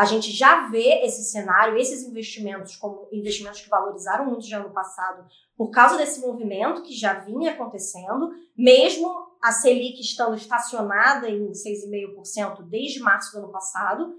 a 0.00 0.06
gente 0.06 0.30
já 0.30 0.66
vê 0.70 1.02
esse 1.04 1.24
cenário, 1.24 1.76
esses 1.76 2.02
investimentos 2.02 2.74
como 2.74 3.06
investimentos 3.12 3.60
que 3.60 3.68
valorizaram 3.68 4.24
muito 4.24 4.46
de 4.46 4.54
ano 4.54 4.70
passado 4.70 5.26
por 5.54 5.68
causa 5.68 5.98
desse 5.98 6.20
movimento 6.20 6.80
que 6.80 6.94
já 6.94 7.18
vinha 7.18 7.52
acontecendo, 7.52 8.30
mesmo 8.56 9.14
a 9.42 9.52
Selic 9.52 10.00
estando 10.00 10.34
estacionada 10.34 11.28
em 11.28 11.50
6,5% 11.50 12.62
desde 12.62 12.98
março 13.00 13.32
do 13.32 13.44
ano 13.44 13.52
passado. 13.52 14.14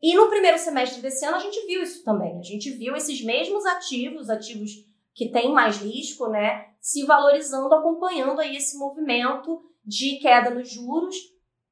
E 0.00 0.14
no 0.14 0.28
primeiro 0.28 0.58
semestre 0.58 1.02
desse 1.02 1.24
ano 1.24 1.38
a 1.38 1.40
gente 1.40 1.66
viu 1.66 1.82
isso 1.82 2.04
também. 2.04 2.38
A 2.38 2.42
gente 2.42 2.70
viu 2.70 2.94
esses 2.94 3.20
mesmos 3.24 3.66
ativos, 3.66 4.30
ativos 4.30 4.70
que 5.12 5.28
têm 5.32 5.52
mais 5.52 5.78
risco, 5.78 6.28
né, 6.28 6.68
se 6.80 7.04
valorizando, 7.04 7.74
acompanhando 7.74 8.40
aí 8.40 8.56
esse 8.56 8.78
movimento 8.78 9.60
de 9.84 10.20
queda 10.20 10.50
nos 10.50 10.70
juros, 10.70 11.16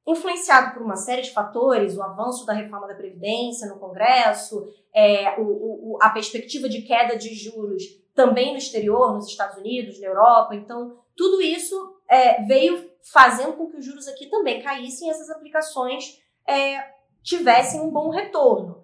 influenciado 0.07 0.73
por 0.73 0.83
uma 0.83 0.95
série 0.95 1.23
de 1.23 1.31
fatores, 1.31 1.97
o 1.97 2.03
avanço 2.03 2.45
da 2.45 2.53
reforma 2.53 2.87
da 2.87 2.95
Previdência 2.95 3.67
no 3.67 3.79
Congresso, 3.79 4.67
é, 4.93 5.39
o, 5.39 5.95
o, 5.95 5.97
a 6.01 6.09
perspectiva 6.09 6.69
de 6.69 6.83
queda 6.83 7.17
de 7.17 7.33
juros 7.33 7.83
também 8.13 8.51
no 8.51 8.57
exterior, 8.57 9.13
nos 9.13 9.27
Estados 9.27 9.57
Unidos, 9.57 9.99
na 9.99 10.07
Europa. 10.07 10.55
Então, 10.55 10.97
tudo 11.15 11.41
isso 11.41 11.75
é, 12.09 12.43
veio 12.43 12.89
fazendo 13.11 13.53
com 13.53 13.69
que 13.69 13.77
os 13.77 13.85
juros 13.85 14.07
aqui 14.07 14.27
também 14.27 14.61
caíssem 14.61 15.07
e 15.07 15.11
essas 15.11 15.29
aplicações 15.29 16.19
é, 16.47 16.81
tivessem 17.23 17.81
um 17.81 17.89
bom 17.89 18.09
retorno. 18.09 18.83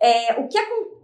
É, 0.00 0.40
o, 0.40 0.48
que, 0.48 0.58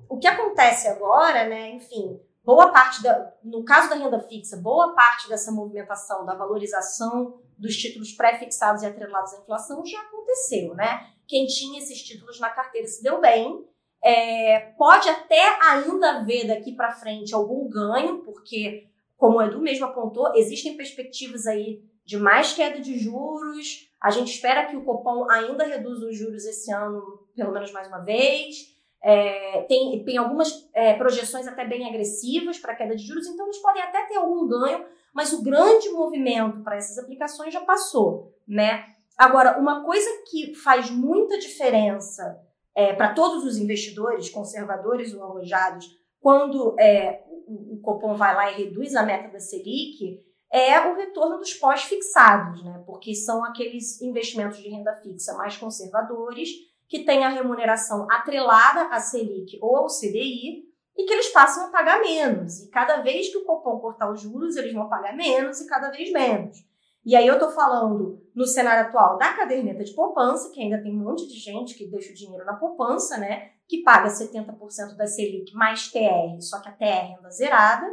o 0.09 0.19
que 0.19 0.27
acontece 0.27 0.89
agora, 0.89 1.49
né, 1.49 1.71
enfim, 1.71 2.21
boa 2.45 2.71
parte, 2.71 3.03
da, 3.03 3.33
no 3.43 3.65
caso 3.65 3.89
da 3.89 3.97
renda 3.97 4.21
fixa, 4.21 4.57
boa 4.57 4.95
parte 4.95 5.29
dessa 5.29 5.51
movimentação 5.51 6.25
da 6.25 6.35
valorização 6.35 7.41
dos 7.59 7.77
títulos 7.77 8.13
pré-fixados 8.13 8.83
e 8.83 8.87
atrelados 8.87 9.33
à 9.35 9.39
inflação 9.39 9.85
já 9.85 10.01
aconteceu, 10.01 10.75
né? 10.75 11.11
Quem 11.27 11.47
tinha 11.47 11.79
esses 11.79 12.03
títulos 12.03 12.39
na 12.41 12.51
carteira 12.51 12.87
se 12.87 13.03
deu 13.03 13.21
bem. 13.21 13.65
É, 14.03 14.73
pode 14.77 15.09
até 15.09 15.41
ainda 15.63 16.19
haver 16.19 16.47
daqui 16.47 16.73
para 16.73 16.93
frente 16.93 17.35
algum 17.35 17.69
ganho, 17.69 18.19
porque 18.19 18.87
como 19.17 19.39
o 19.39 19.43
Edu 19.43 19.61
mesmo 19.61 19.87
apontou, 19.87 20.35
existem 20.35 20.77
perspectivas 20.77 21.47
aí 21.47 21.83
de 22.05 22.19
mais 22.19 22.53
queda 22.53 22.81
de 22.81 22.99
juros. 22.99 23.89
A 24.01 24.11
gente 24.11 24.31
espera 24.31 24.67
que 24.67 24.77
o 24.77 24.85
Copom 24.85 25.31
ainda 25.31 25.65
reduza 25.65 26.07
os 26.07 26.17
juros 26.17 26.45
esse 26.45 26.71
ano, 26.71 27.27
pelo 27.35 27.53
menos 27.53 27.73
mais 27.73 27.89
uma 27.89 28.01
vez. 28.01 28.75
É, 29.03 29.63
tem, 29.63 30.03
tem 30.05 30.17
algumas 30.17 30.69
é, 30.73 30.95
projeções 30.95 31.47
até 31.47 31.65
bem 31.65 31.87
agressivas 31.89 32.59
para 32.59 32.75
queda 32.75 32.97
de 32.97 33.07
juros, 33.07 33.27
então 33.27 33.47
eles 33.47 33.59
podem 33.59 33.83
até 33.83 34.07
ter 34.07 34.17
algum 34.17 34.47
ganho, 34.47 34.85
mas 35.15 35.33
o 35.33 35.43
grande 35.43 35.89
movimento 35.91 36.63
para 36.63 36.77
essas 36.77 36.99
aplicações 36.99 37.55
já 37.55 37.61
passou, 37.61 38.35
né? 38.47 38.85
Agora, 39.17 39.59
uma 39.61 39.85
coisa 39.85 40.09
que 40.29 40.55
faz 40.57 40.91
muita 40.91 41.39
diferença 41.39 42.41
é, 42.75 42.93
para 42.93 43.15
todos 43.15 43.45
os 43.45 43.57
investidores, 43.57 44.29
conservadores 44.29 45.15
ou 45.15 45.23
arrojados, 45.23 45.87
quando 46.21 46.75
é, 46.81 47.23
o 47.47 47.79
Copom 47.81 48.17
vai 48.17 48.35
lá 48.35 48.51
e 48.51 48.65
reduz 48.65 48.97
a 48.97 49.05
meta 49.05 49.29
da 49.29 49.39
Selic, 49.39 50.21
é 50.51 50.81
o 50.81 50.97
retorno 50.97 51.39
dos 51.39 51.55
pós-fixados, 51.55 52.65
né? 52.65 52.83
Porque 52.87 53.15
são 53.15 53.45
aqueles 53.45 54.01
investimentos 54.03 54.59
de 54.59 54.69
renda 54.69 54.95
fixa 54.97 55.35
mais 55.35 55.57
conservadores 55.57 56.49
que 56.89 57.05
têm 57.05 57.25
a 57.25 57.29
remuneração 57.29 58.07
atrelada 58.11 58.89
à 58.95 59.01
Selic 59.01 59.59
ou 59.61 59.77
ao 59.77 59.87
CDI 59.87 60.64
e 60.97 61.05
que 61.05 61.13
eles 61.13 61.29
passam 61.29 61.67
a 61.67 61.71
pagar 61.71 62.01
menos. 62.01 62.63
E 62.63 62.71
cada 62.71 63.03
vez 63.03 63.29
que 63.29 63.39
o 63.39 63.45
Copom 63.45 63.79
cortar 63.81 64.11
os 64.11 64.21
juros, 64.21 64.57
eles 64.57 64.73
vão 64.73 64.89
pagar 64.89 65.17
menos 65.17 65.61
e 65.61 65.67
cada 65.67 65.91
vez 65.91 66.13
menos. 66.13 66.65
E 67.05 67.15
aí 67.15 67.27
eu 67.27 67.35
estou 67.35 67.51
falando 67.51 68.23
no 68.35 68.47
cenário 68.47 68.89
atual 68.89 69.19
da 69.19 69.35
caderneta 69.35 69.85
de 69.85 69.93
poupança, 69.93 70.51
que 70.51 70.61
ainda 70.61 70.83
tem 70.83 70.93
um 70.93 71.05
monte 71.05 71.29
de 71.29 71.39
gente 71.39 71.75
que 71.75 71.87
deixa 71.87 72.13
o 72.13 72.15
dinheiro 72.15 72.47
na 72.47 72.55
poupança, 72.55 73.19
né? 73.19 73.51
Que 73.69 73.83
paga 73.83 74.09
70% 74.09 74.97
da 74.97 75.07
Selic 75.07 75.53
mais 75.55 75.91
TR, 75.91 76.41
só 76.41 76.61
que 76.61 76.69
a 76.69 76.73
TR 76.73 77.19
anda 77.19 77.31
zerada. 77.31 77.87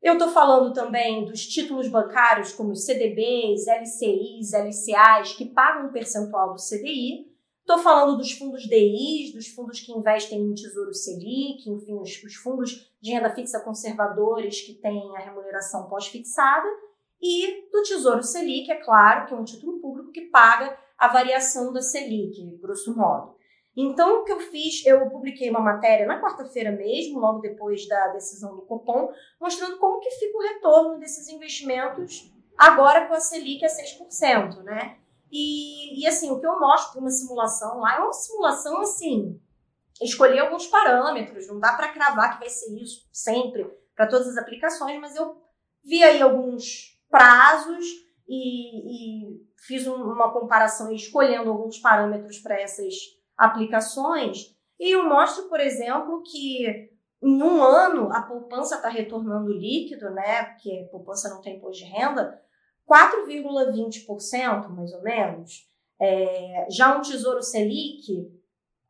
Eu 0.00 0.14
estou 0.14 0.28
falando 0.28 0.72
também 0.72 1.26
dos 1.26 1.46
títulos 1.46 1.88
bancários, 1.88 2.52
como 2.52 2.70
os 2.70 2.86
CDBs, 2.86 3.66
LCIs, 3.66 4.52
LCAs, 4.54 5.34
que 5.34 5.44
pagam 5.44 5.88
um 5.88 5.92
percentual 5.92 6.54
do 6.54 6.60
CDI. 6.60 7.29
Estou 7.60 7.78
falando 7.78 8.16
dos 8.16 8.32
fundos 8.32 8.62
DIs, 8.62 9.32
dos 9.32 9.48
fundos 9.48 9.80
que 9.80 9.92
investem 9.92 10.40
em 10.40 10.54
Tesouro 10.54 10.92
Selic, 10.92 11.68
enfim, 11.70 11.94
os, 11.94 12.22
os 12.22 12.34
fundos 12.34 12.92
de 13.00 13.12
renda 13.12 13.30
fixa 13.34 13.60
conservadores 13.60 14.60
que 14.60 14.74
têm 14.74 15.16
a 15.16 15.20
remuneração 15.20 15.88
pós-fixada 15.88 16.66
e 17.22 17.68
do 17.70 17.82
Tesouro 17.82 18.22
Selic, 18.22 18.70
é 18.70 18.76
claro, 18.76 19.26
que 19.26 19.34
é 19.34 19.36
um 19.36 19.44
título 19.44 19.78
público 19.80 20.10
que 20.10 20.22
paga 20.22 20.76
a 20.98 21.08
variação 21.08 21.72
da 21.72 21.80
Selic, 21.80 22.58
grosso 22.60 22.96
modo. 22.96 23.38
Então, 23.76 24.20
o 24.20 24.24
que 24.24 24.32
eu 24.32 24.40
fiz, 24.40 24.84
eu 24.84 25.08
publiquei 25.10 25.48
uma 25.48 25.60
matéria 25.60 26.06
na 26.06 26.20
quarta-feira 26.20 26.72
mesmo, 26.72 27.20
logo 27.20 27.38
depois 27.40 27.86
da 27.86 28.08
decisão 28.08 28.56
do 28.56 28.62
Copom, 28.62 29.12
mostrando 29.40 29.78
como 29.78 30.00
que 30.00 30.10
fica 30.10 30.36
o 30.36 30.42
retorno 30.42 30.98
desses 30.98 31.28
investimentos 31.28 32.30
agora 32.58 33.06
com 33.06 33.14
a 33.14 33.20
Selic 33.20 33.64
a 33.64 33.68
6%, 33.68 34.62
né? 34.62 34.98
E, 35.30 36.02
e 36.02 36.06
assim, 36.06 36.30
o 36.30 36.40
que 36.40 36.46
eu 36.46 36.58
mostro 36.58 36.92
para 36.92 37.00
uma 37.00 37.10
simulação 37.10 37.78
lá 37.78 37.96
é 37.96 38.00
uma 38.00 38.12
simulação 38.12 38.80
assim, 38.80 39.40
escolher 40.02 40.40
alguns 40.40 40.66
parâmetros, 40.66 41.46
não 41.46 41.60
dá 41.60 41.74
para 41.74 41.92
cravar 41.92 42.32
que 42.32 42.40
vai 42.40 42.48
ser 42.48 42.74
isso 42.76 43.08
sempre 43.12 43.64
para 43.94 44.08
todas 44.08 44.28
as 44.28 44.36
aplicações, 44.38 45.00
mas 45.00 45.14
eu 45.14 45.36
vi 45.84 46.02
aí 46.02 46.20
alguns 46.20 46.98
prazos 47.08 47.84
e, 48.28 49.34
e 49.34 49.40
fiz 49.66 49.86
uma 49.86 50.32
comparação 50.32 50.92
escolhendo 50.92 51.50
alguns 51.50 51.78
parâmetros 51.78 52.38
para 52.38 52.60
essas 52.60 52.94
aplicações. 53.36 54.56
E 54.78 54.94
eu 54.94 55.04
mostro, 55.08 55.48
por 55.48 55.60
exemplo, 55.60 56.22
que 56.22 56.90
em 57.22 57.42
um 57.42 57.62
ano 57.62 58.10
a 58.12 58.22
poupança 58.22 58.76
está 58.76 58.88
retornando 58.88 59.52
líquido, 59.52 60.10
né? 60.10 60.44
Porque 60.44 60.86
a 60.86 60.90
poupança 60.90 61.28
não 61.28 61.42
tem 61.42 61.56
imposto 61.56 61.84
de 61.84 61.90
renda, 61.90 62.40
4,20% 62.90 64.68
mais 64.70 64.92
ou 64.92 65.02
menos. 65.02 65.70
É, 66.00 66.66
já 66.68 66.96
um 66.96 67.02
Tesouro 67.02 67.42
Selic, 67.42 68.28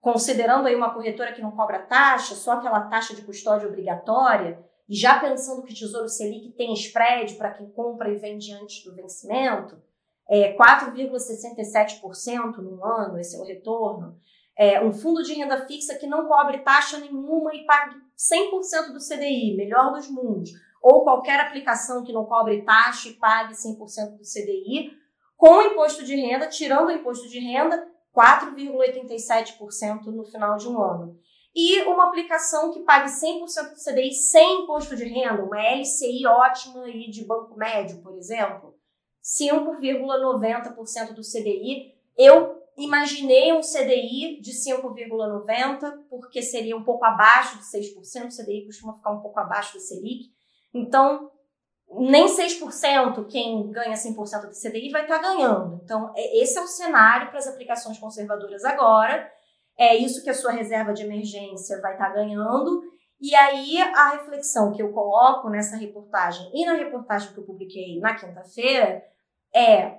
considerando 0.00 0.66
aí 0.66 0.74
uma 0.74 0.94
corretora 0.94 1.32
que 1.32 1.42
não 1.42 1.50
cobra 1.50 1.80
taxa, 1.80 2.34
só 2.34 2.52
aquela 2.52 2.80
taxa 2.82 3.14
de 3.14 3.20
custódia 3.22 3.68
obrigatória, 3.68 4.64
e 4.88 4.96
já 4.96 5.20
pensando 5.20 5.62
que 5.62 5.74
Tesouro 5.74 6.08
Selic 6.08 6.52
tem 6.52 6.72
spread 6.72 7.34
para 7.34 7.50
quem 7.50 7.68
compra 7.70 8.10
e 8.10 8.16
vende 8.16 8.54
antes 8.54 8.82
do 8.84 8.94
vencimento, 8.94 9.76
é 10.28 10.56
4,67% 10.56 12.56
no 12.58 12.84
ano, 12.84 13.18
esse 13.18 13.36
é 13.36 13.38
o 13.38 13.44
retorno. 13.44 14.18
É 14.56 14.82
um 14.82 14.92
fundo 14.92 15.22
de 15.22 15.34
renda 15.34 15.64
fixa 15.66 15.96
que 15.96 16.06
não 16.06 16.26
cobre 16.26 16.58
taxa 16.58 16.98
nenhuma 16.98 17.54
e 17.54 17.64
pague 17.64 17.96
100% 18.16 18.92
do 18.92 18.98
CDI, 18.98 19.56
melhor 19.56 19.92
dos 19.92 20.08
mundos. 20.08 20.50
Ou 20.80 21.04
qualquer 21.04 21.40
aplicação 21.40 22.02
que 22.02 22.12
não 22.12 22.24
cobre 22.24 22.62
taxa 22.62 23.08
e 23.08 23.14
pague 23.14 23.54
100% 23.54 24.16
do 24.16 24.24
CDI, 24.24 24.92
com 25.36 25.62
imposto 25.62 26.04
de 26.04 26.14
renda, 26.14 26.48
tirando 26.48 26.88
o 26.88 26.92
imposto 26.92 27.28
de 27.28 27.38
renda, 27.38 27.86
4,87% 28.14 30.06
no 30.06 30.24
final 30.24 30.56
de 30.56 30.68
um 30.68 30.80
ano 30.80 31.20
e 31.54 31.82
uma 31.82 32.08
aplicação 32.08 32.72
que 32.72 32.80
pague 32.80 33.08
100% 33.08 33.70
do 33.70 33.84
CDI 33.84 34.12
sem 34.12 34.62
imposto 34.62 34.96
de 34.96 35.04
renda, 35.04 35.42
uma 35.42 35.60
LCI 35.60 36.26
ótima 36.26 36.88
e 36.88 37.10
de 37.10 37.24
banco 37.24 37.56
médio, 37.56 38.00
por 38.02 38.16
exemplo, 38.16 38.74
5,90% 39.22 41.12
do 41.12 41.22
CDI. 41.22 41.94
Eu 42.16 42.62
imaginei 42.76 43.52
um 43.52 43.60
CDI 43.60 44.40
de 44.40 44.52
5,90%, 44.52 46.04
porque 46.08 46.40
seria 46.40 46.76
um 46.76 46.84
pouco 46.84 47.04
abaixo 47.04 47.58
de 47.58 47.64
6%, 47.64 47.96
o 48.28 48.36
CDI 48.36 48.66
costuma 48.66 48.94
ficar 48.94 49.10
um 49.10 49.20
pouco 49.20 49.40
abaixo 49.40 49.74
do 49.74 49.80
Selic. 49.80 50.30
Então, 50.72 51.30
nem 51.98 52.26
6% 52.26 53.26
quem 53.26 53.70
ganha 53.70 53.94
100% 53.94 54.14
do 54.46 54.54
CDI 54.54 54.90
vai 54.90 55.02
estar 55.02 55.18
tá 55.18 55.22
ganhando. 55.22 55.80
Então, 55.82 56.12
é, 56.16 56.42
esse 56.42 56.56
é 56.58 56.62
o 56.62 56.66
cenário 56.66 57.28
para 57.28 57.38
as 57.38 57.48
aplicações 57.48 57.98
conservadoras 57.98 58.64
agora. 58.64 59.30
É 59.76 59.96
isso 59.96 60.22
que 60.22 60.30
a 60.30 60.34
sua 60.34 60.52
reserva 60.52 60.92
de 60.92 61.02
emergência 61.02 61.80
vai 61.80 61.94
estar 61.94 62.08
tá 62.08 62.14
ganhando. 62.14 62.82
E 63.20 63.34
aí, 63.34 63.80
a 63.80 64.10
reflexão 64.10 64.72
que 64.72 64.82
eu 64.82 64.92
coloco 64.92 65.50
nessa 65.50 65.76
reportagem 65.76 66.50
e 66.54 66.64
na 66.64 66.74
reportagem 66.74 67.32
que 67.32 67.38
eu 67.38 67.44
publiquei 67.44 67.98
na 67.98 68.14
quinta-feira 68.14 69.02
é: 69.54 69.98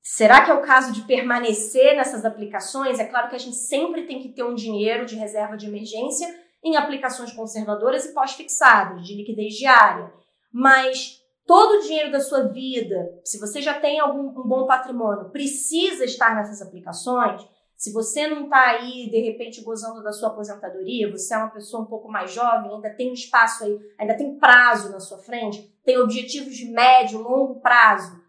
será 0.00 0.44
que 0.44 0.50
é 0.50 0.54
o 0.54 0.62
caso 0.62 0.92
de 0.92 1.02
permanecer 1.02 1.94
nessas 1.94 2.24
aplicações? 2.24 2.98
É 2.98 3.04
claro 3.04 3.28
que 3.28 3.36
a 3.36 3.38
gente 3.38 3.56
sempre 3.56 4.06
tem 4.06 4.20
que 4.20 4.30
ter 4.30 4.42
um 4.42 4.54
dinheiro 4.54 5.04
de 5.04 5.14
reserva 5.14 5.56
de 5.56 5.66
emergência 5.66 6.41
em 6.62 6.76
aplicações 6.76 7.32
conservadoras 7.32 8.04
e 8.04 8.14
pós-fixadas, 8.14 9.06
de 9.06 9.14
liquidez 9.14 9.54
diária. 9.54 10.12
Mas 10.52 11.20
todo 11.46 11.78
o 11.78 11.82
dinheiro 11.82 12.12
da 12.12 12.20
sua 12.20 12.48
vida, 12.48 13.20
se 13.24 13.38
você 13.38 13.60
já 13.60 13.78
tem 13.78 13.98
algum 13.98 14.28
um 14.28 14.48
bom 14.48 14.66
patrimônio, 14.66 15.30
precisa 15.30 16.04
estar 16.04 16.34
nessas 16.34 16.62
aplicações. 16.62 17.42
Se 17.76 17.92
você 17.92 18.28
não 18.28 18.44
está 18.44 18.62
aí, 18.70 19.10
de 19.10 19.20
repente, 19.20 19.60
gozando 19.60 20.04
da 20.04 20.12
sua 20.12 20.28
aposentadoria, 20.28 21.10
você 21.10 21.34
é 21.34 21.38
uma 21.38 21.50
pessoa 21.50 21.82
um 21.82 21.86
pouco 21.86 22.08
mais 22.08 22.32
jovem, 22.32 22.72
ainda 22.72 22.90
tem 22.90 23.10
um 23.10 23.14
espaço 23.14 23.64
aí, 23.64 23.76
ainda 23.98 24.16
tem 24.16 24.38
prazo 24.38 24.92
na 24.92 25.00
sua 25.00 25.18
frente, 25.18 25.68
tem 25.84 25.98
objetivos 25.98 26.54
de 26.54 26.70
médio, 26.70 27.20
longo 27.20 27.60
prazo. 27.60 28.21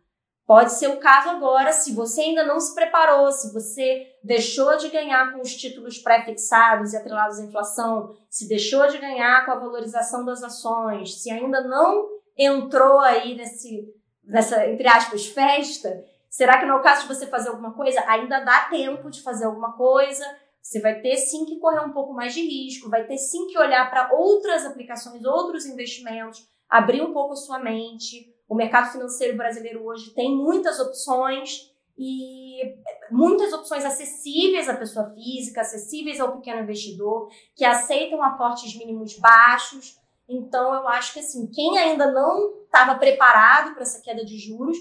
Pode 0.45 0.73
ser 0.73 0.87
o 0.89 0.99
caso 0.99 1.29
agora, 1.29 1.71
se 1.71 1.93
você 1.93 2.21
ainda 2.21 2.43
não 2.43 2.59
se 2.59 2.75
preparou, 2.75 3.31
se 3.31 3.53
você 3.53 4.07
deixou 4.21 4.75
de 4.75 4.89
ganhar 4.89 5.31
com 5.31 5.41
os 5.41 5.55
títulos 5.55 5.97
pré-fixados 5.97 6.91
e 6.91 6.97
atrelados 6.97 7.39
à 7.39 7.43
inflação, 7.43 8.13
se 8.29 8.47
deixou 8.47 8.85
de 8.87 8.97
ganhar 8.97 9.45
com 9.45 9.51
a 9.51 9.59
valorização 9.59 10.25
das 10.25 10.43
ações, 10.43 11.21
se 11.21 11.31
ainda 11.31 11.61
não 11.61 12.09
entrou 12.37 12.99
aí 12.99 13.35
nesse, 13.35 13.87
nessa, 14.21 14.67
entre 14.67 14.85
aspas, 14.85 15.25
festa, 15.27 16.03
será 16.29 16.59
que 16.59 16.65
no 16.65 16.81
caso 16.81 17.03
de 17.03 17.13
você 17.13 17.25
fazer 17.25 17.47
alguma 17.47 17.73
coisa, 17.73 18.03
ainda 18.05 18.41
dá 18.41 18.63
tempo 18.69 19.09
de 19.09 19.21
fazer 19.21 19.45
alguma 19.45 19.77
coisa? 19.77 20.25
Você 20.61 20.81
vai 20.81 20.99
ter 20.99 21.15
sim 21.17 21.45
que 21.45 21.59
correr 21.59 21.85
um 21.85 21.93
pouco 21.93 22.13
mais 22.13 22.33
de 22.33 22.41
risco, 22.41 22.89
vai 22.89 23.05
ter 23.05 23.17
sim 23.17 23.47
que 23.47 23.57
olhar 23.57 23.89
para 23.89 24.13
outras 24.13 24.65
aplicações, 24.65 25.23
outros 25.23 25.65
investimentos, 25.65 26.45
abrir 26.69 27.01
um 27.01 27.13
pouco 27.13 27.31
a 27.31 27.37
sua 27.37 27.59
mente 27.59 28.32
o 28.47 28.55
mercado 28.55 28.91
financeiro 28.91 29.37
brasileiro 29.37 29.85
hoje 29.85 30.11
tem 30.11 30.35
muitas 30.35 30.79
opções 30.79 31.71
e 31.97 32.75
muitas 33.11 33.53
opções 33.53 33.85
acessíveis 33.85 34.67
à 34.67 34.75
pessoa 34.75 35.13
física, 35.13 35.61
acessíveis 35.61 36.19
ao 36.19 36.37
pequeno 36.37 36.61
investidor, 36.61 37.29
que 37.55 37.63
aceitam 37.63 38.21
aportes 38.23 38.77
mínimos 38.77 39.17
baixos. 39.19 39.99
Então, 40.27 40.73
eu 40.73 40.87
acho 40.87 41.13
que 41.13 41.19
assim, 41.19 41.47
quem 41.47 41.77
ainda 41.77 42.11
não 42.11 42.63
estava 42.63 42.95
preparado 42.95 43.73
para 43.73 43.83
essa 43.83 44.01
queda 44.01 44.25
de 44.25 44.37
juros 44.37 44.77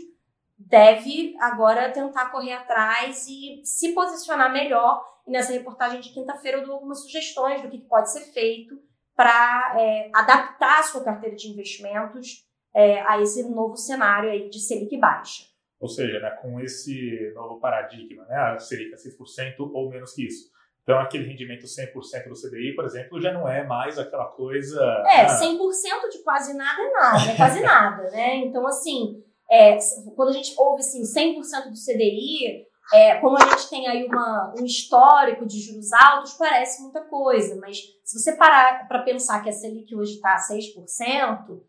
deve 0.58 1.36
agora 1.40 1.90
tentar 1.90 2.30
correr 2.30 2.52
atrás 2.52 3.26
e 3.28 3.60
se 3.64 3.92
posicionar 3.92 4.52
melhor. 4.52 5.04
E 5.26 5.30
nessa 5.30 5.52
reportagem 5.52 6.00
de 6.00 6.10
quinta-feira 6.10 6.58
eu 6.58 6.64
dou 6.64 6.74
algumas 6.74 7.02
sugestões 7.02 7.62
do 7.62 7.68
que 7.68 7.78
pode 7.78 8.10
ser 8.10 8.20
feito 8.32 8.80
para 9.14 9.76
é, 9.78 10.10
adaptar 10.14 10.80
a 10.80 10.82
sua 10.82 11.04
carteira 11.04 11.36
de 11.36 11.48
investimentos 11.48 12.46
é, 12.74 13.00
a 13.02 13.20
esse 13.20 13.48
novo 13.48 13.76
cenário 13.76 14.30
aí 14.30 14.48
de 14.48 14.60
Selic 14.60 14.96
baixa. 14.98 15.44
Ou 15.80 15.88
seja, 15.88 16.20
né, 16.20 16.30
com 16.40 16.60
esse 16.60 17.32
novo 17.34 17.58
paradigma, 17.58 18.24
né, 18.26 18.36
a 18.36 18.58
Selic 18.58 18.94
a 18.94 18.96
6% 18.96 19.54
ou 19.58 19.90
menos 19.90 20.14
que 20.14 20.26
isso. 20.26 20.50
Então, 20.82 20.98
aquele 20.98 21.28
rendimento 21.28 21.64
100% 21.64 22.28
do 22.28 22.34
CDI, 22.34 22.74
por 22.74 22.84
exemplo, 22.84 23.20
já 23.20 23.32
não 23.32 23.48
é 23.48 23.64
mais 23.64 23.98
aquela 23.98 24.26
coisa... 24.26 24.80
É, 25.06 25.26
100% 25.26 25.30
ah, 25.30 26.08
de 26.08 26.18
quase 26.24 26.54
nada 26.54 26.82
é 26.82 26.90
nada, 26.90 27.30
é 27.30 27.36
quase 27.36 27.60
nada, 27.62 28.10
né? 28.10 28.36
Então, 28.38 28.66
assim, 28.66 29.22
é, 29.48 29.78
quando 30.16 30.30
a 30.30 30.32
gente 30.32 30.54
ouve, 30.58 30.80
assim, 30.80 31.02
100% 31.02 31.70
do 31.70 31.76
CDI, 31.76 32.66
é, 32.92 33.16
como 33.20 33.36
a 33.36 33.48
gente 33.50 33.70
tem 33.70 33.86
aí 33.86 34.04
uma, 34.04 34.54
um 34.58 34.64
histórico 34.64 35.46
de 35.46 35.60
juros 35.60 35.92
altos, 35.92 36.34
parece 36.34 36.82
muita 36.82 37.00
coisa, 37.02 37.56
mas 37.60 37.78
se 38.04 38.18
você 38.18 38.36
parar 38.36 38.88
para 38.88 39.02
pensar 39.02 39.42
que 39.42 39.50
a 39.50 39.52
Selic 39.52 39.94
hoje 39.94 40.14
está 40.14 40.34
a 40.34 40.38
6%, 40.38 41.60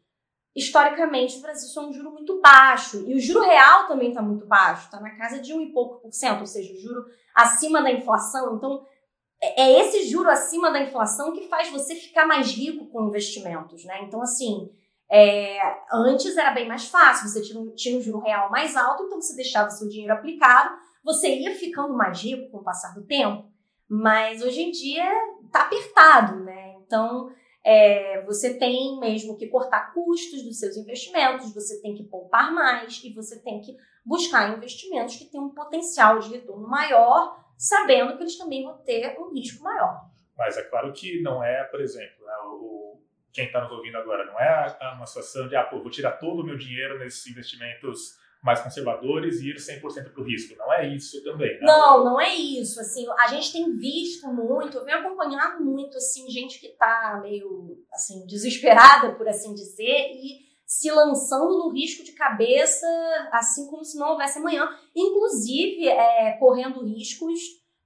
historicamente 0.56 1.38
o 1.38 1.42
Brasil 1.42 1.82
é 1.82 1.86
um 1.86 1.94
juro 1.94 2.12
muito 2.12 2.40
baixo. 2.40 3.04
E 3.08 3.16
o 3.16 3.20
juro 3.20 3.42
real 3.42 3.88
também 3.88 4.10
está 4.10 4.22
muito 4.22 4.46
baixo, 4.46 4.86
está 4.86 5.00
na 5.00 5.16
casa 5.18 5.40
de 5.40 5.54
um 5.54 5.62
e 5.62 5.72
pouco 5.72 6.02
por 6.02 6.14
cento, 6.14 6.42
ou 6.42 6.46
seja, 6.46 6.74
o 6.74 6.78
juro 6.78 7.06
acima 7.36 7.82
da 7.82 7.92
inflação. 7.92 8.56
Então, 8.56 8.86
é, 9.42 9.64
é 9.64 9.80
esse 9.80 10.08
juro 10.08 10.30
acima 10.30 10.72
da 10.72 10.82
inflação 10.82 11.34
que 11.34 11.48
faz 11.48 11.70
você 11.70 11.96
ficar 11.96 12.26
mais 12.26 12.52
rico 12.52 12.88
com 12.88 13.08
investimentos, 13.08 13.84
né? 13.86 14.04
Então, 14.04 14.22
assim, 14.22 14.70
é, 15.12 15.60
antes 15.92 16.38
era 16.38 16.52
bem 16.52 16.68
mais 16.68 16.88
fácil, 16.88 17.28
você 17.28 17.42
tinha 17.42 17.60
um, 17.60 17.74
tinha 17.76 17.98
um 17.98 18.02
juro 18.02 18.20
real 18.20 18.50
mais 18.50 18.76
alto, 18.76 19.04
então 19.04 19.22
você 19.22 19.36
deixava 19.36 19.70
seu 19.70 19.88
dinheiro 19.90 20.14
aplicado, 20.14 20.76
você 21.04 21.36
ia 21.36 21.54
ficando 21.56 21.94
mais 21.94 22.22
rico 22.22 22.50
com 22.52 22.60
o 22.60 22.64
passar 22.64 22.94
do 22.94 23.06
tempo. 23.06 23.52
Mas 23.90 24.42
hoje 24.42 24.62
em 24.62 24.72
dia 24.72 25.06
tá 25.52 25.64
apertado, 25.64 26.40
né? 26.40 26.76
Então, 26.82 27.30
é, 27.64 28.22
você 28.24 28.58
tem 28.58 29.00
mesmo 29.00 29.38
que 29.38 29.48
cortar 29.48 29.94
custos 29.94 30.44
dos 30.44 30.60
seus 30.60 30.76
investimentos, 30.76 31.54
você 31.54 31.82
tem 31.82 31.96
que 31.96 32.04
poupar 32.04 32.54
mais 32.54 33.02
e 33.04 33.14
você 33.14 33.40
tem 33.40 33.62
que 33.62 33.78
buscar 34.06 34.58
investimentos 34.58 35.16
que 35.16 35.26
tenham 35.26 35.46
um 35.46 35.54
potencial 35.54 36.20
de 36.20 36.30
retorno 36.30 36.68
maior, 36.68 37.40
sabendo 37.58 38.18
que 38.18 38.24
eles 38.24 38.38
também 38.38 38.64
vão 38.64 38.78
ter 38.80 39.18
um 39.18 39.34
risco 39.34 39.64
maior. 39.64 40.10
Mas 40.38 40.58
é 40.58 40.64
claro 40.64 40.92
que 40.92 41.22
não 41.22 41.42
é, 41.44 41.64
por 41.64 41.80
exemplo, 41.80 42.26
né, 42.26 42.34
o, 42.46 43.00
quem 43.32 43.46
está 43.46 43.62
nos 43.62 43.72
ouvindo 43.72 43.98
agora, 43.98 44.26
não 44.26 44.38
é 44.40 44.78
uma 44.96 45.06
situação 45.06 45.48
de, 45.48 45.56
ah, 45.56 45.64
pô, 45.64 45.80
vou 45.80 45.90
tirar 45.90 46.14
todo 46.14 46.42
o 46.42 46.46
meu 46.46 46.58
dinheiro 46.58 47.00
nesses 47.00 47.26
investimentos 47.28 48.20
mais 48.44 48.60
conservadores 48.60 49.40
e 49.40 49.52
ir 49.52 49.56
100% 49.56 50.12
para 50.12 50.22
o 50.22 50.26
risco. 50.26 50.58
Não 50.58 50.74
é 50.74 50.94
isso 50.94 51.24
também, 51.24 51.54
né? 51.54 51.66
Não, 51.66 52.04
não 52.04 52.20
é 52.20 52.36
isso. 52.36 52.80
Assim, 52.82 53.06
a 53.18 53.28
gente 53.28 53.54
tem 53.54 53.74
visto 53.78 54.28
muito, 54.28 54.78
eu 54.78 54.84
venho 54.84 54.98
acompanhando 54.98 55.64
muito, 55.64 55.96
assim, 55.96 56.30
gente 56.30 56.60
que 56.60 56.68
está 56.68 57.22
meio, 57.24 57.78
assim, 57.94 58.26
desesperada, 58.26 59.16
por 59.16 59.30
assim 59.30 59.54
dizer, 59.54 60.12
e 60.12 60.44
se 60.66 60.92
lançando 60.92 61.58
no 61.58 61.70
risco 61.70 62.04
de 62.04 62.12
cabeça, 62.12 62.86
assim 63.32 63.68
como 63.70 63.86
se 63.86 63.98
não 63.98 64.12
houvesse 64.12 64.40
amanhã. 64.40 64.68
Inclusive, 64.94 65.88
é, 65.88 66.34
correndo 66.34 66.84
riscos 66.84 67.40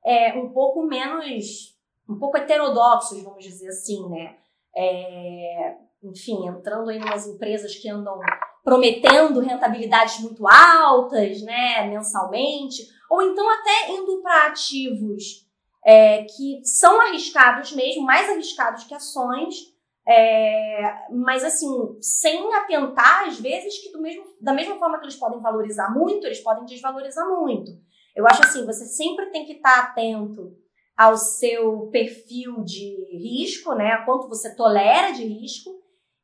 é, 0.04 0.34
um 0.34 0.50
pouco 0.50 0.84
menos, 0.88 1.78
um 2.10 2.18
pouco 2.18 2.38
heterodoxos, 2.38 3.22
vamos 3.22 3.44
dizer 3.44 3.68
assim, 3.68 4.10
né? 4.10 4.38
É, 4.76 5.76
enfim, 6.04 6.48
entrando 6.48 6.90
em 6.90 7.02
umas 7.02 7.28
empresas 7.28 7.76
que 7.76 7.90
andam 7.90 8.20
prometendo 8.68 9.40
rentabilidades 9.40 10.20
muito 10.20 10.46
altas, 10.46 11.42
né, 11.42 11.88
mensalmente, 11.88 12.86
ou 13.10 13.22
então 13.22 13.50
até 13.50 13.92
indo 13.92 14.22
para 14.22 14.48
ativos 14.48 15.48
é, 15.86 16.26
que 16.26 16.60
são 16.66 17.00
arriscados 17.00 17.72
mesmo, 17.72 18.04
mais 18.04 18.30
arriscados 18.30 18.84
que 18.84 18.94
ações, 18.94 19.74
é, 20.06 21.08
mas 21.14 21.46
assim, 21.46 21.70
sem 22.02 22.54
atentar, 22.56 23.30
às 23.30 23.40
vezes, 23.40 23.78
que 23.78 23.98
mesmo, 24.00 24.26
da 24.42 24.52
mesma 24.52 24.78
forma 24.78 24.98
que 25.00 25.06
eles 25.06 25.16
podem 25.16 25.40
valorizar 25.40 25.90
muito, 25.94 26.28
eles 26.28 26.42
podem 26.42 26.66
desvalorizar 26.66 27.26
muito. 27.26 27.72
Eu 28.14 28.28
acho 28.28 28.44
assim, 28.44 28.66
você 28.66 28.86
sempre 28.86 29.28
tem 29.28 29.46
que 29.46 29.54
estar 29.54 29.80
atento 29.80 30.52
ao 30.98 31.16
seu 31.16 31.88
perfil 31.90 32.66
de 32.66 33.18
risco, 33.18 33.74
né? 33.76 33.94
A 33.94 34.04
quanto 34.04 34.28
você 34.28 34.54
tolera 34.58 35.12
de 35.12 35.24
risco 35.24 35.77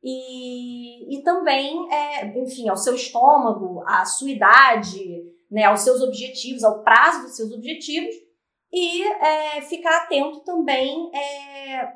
e, 0.03 1.15
e 1.17 1.23
também, 1.23 1.87
é, 1.91 2.37
enfim, 2.37 2.67
ao 2.67 2.75
seu 2.75 2.93
estômago, 2.93 3.81
à 3.87 4.03
sua 4.03 4.29
idade, 4.29 5.23
né, 5.49 5.63
aos 5.63 5.81
seus 5.81 6.01
objetivos, 6.01 6.63
ao 6.63 6.83
prazo 6.83 7.23
dos 7.23 7.35
seus 7.35 7.51
objetivos, 7.53 8.13
e 8.71 9.03
é, 9.03 9.61
ficar 9.61 10.03
atento 10.03 10.41
também, 10.41 11.09
é, 11.15 11.93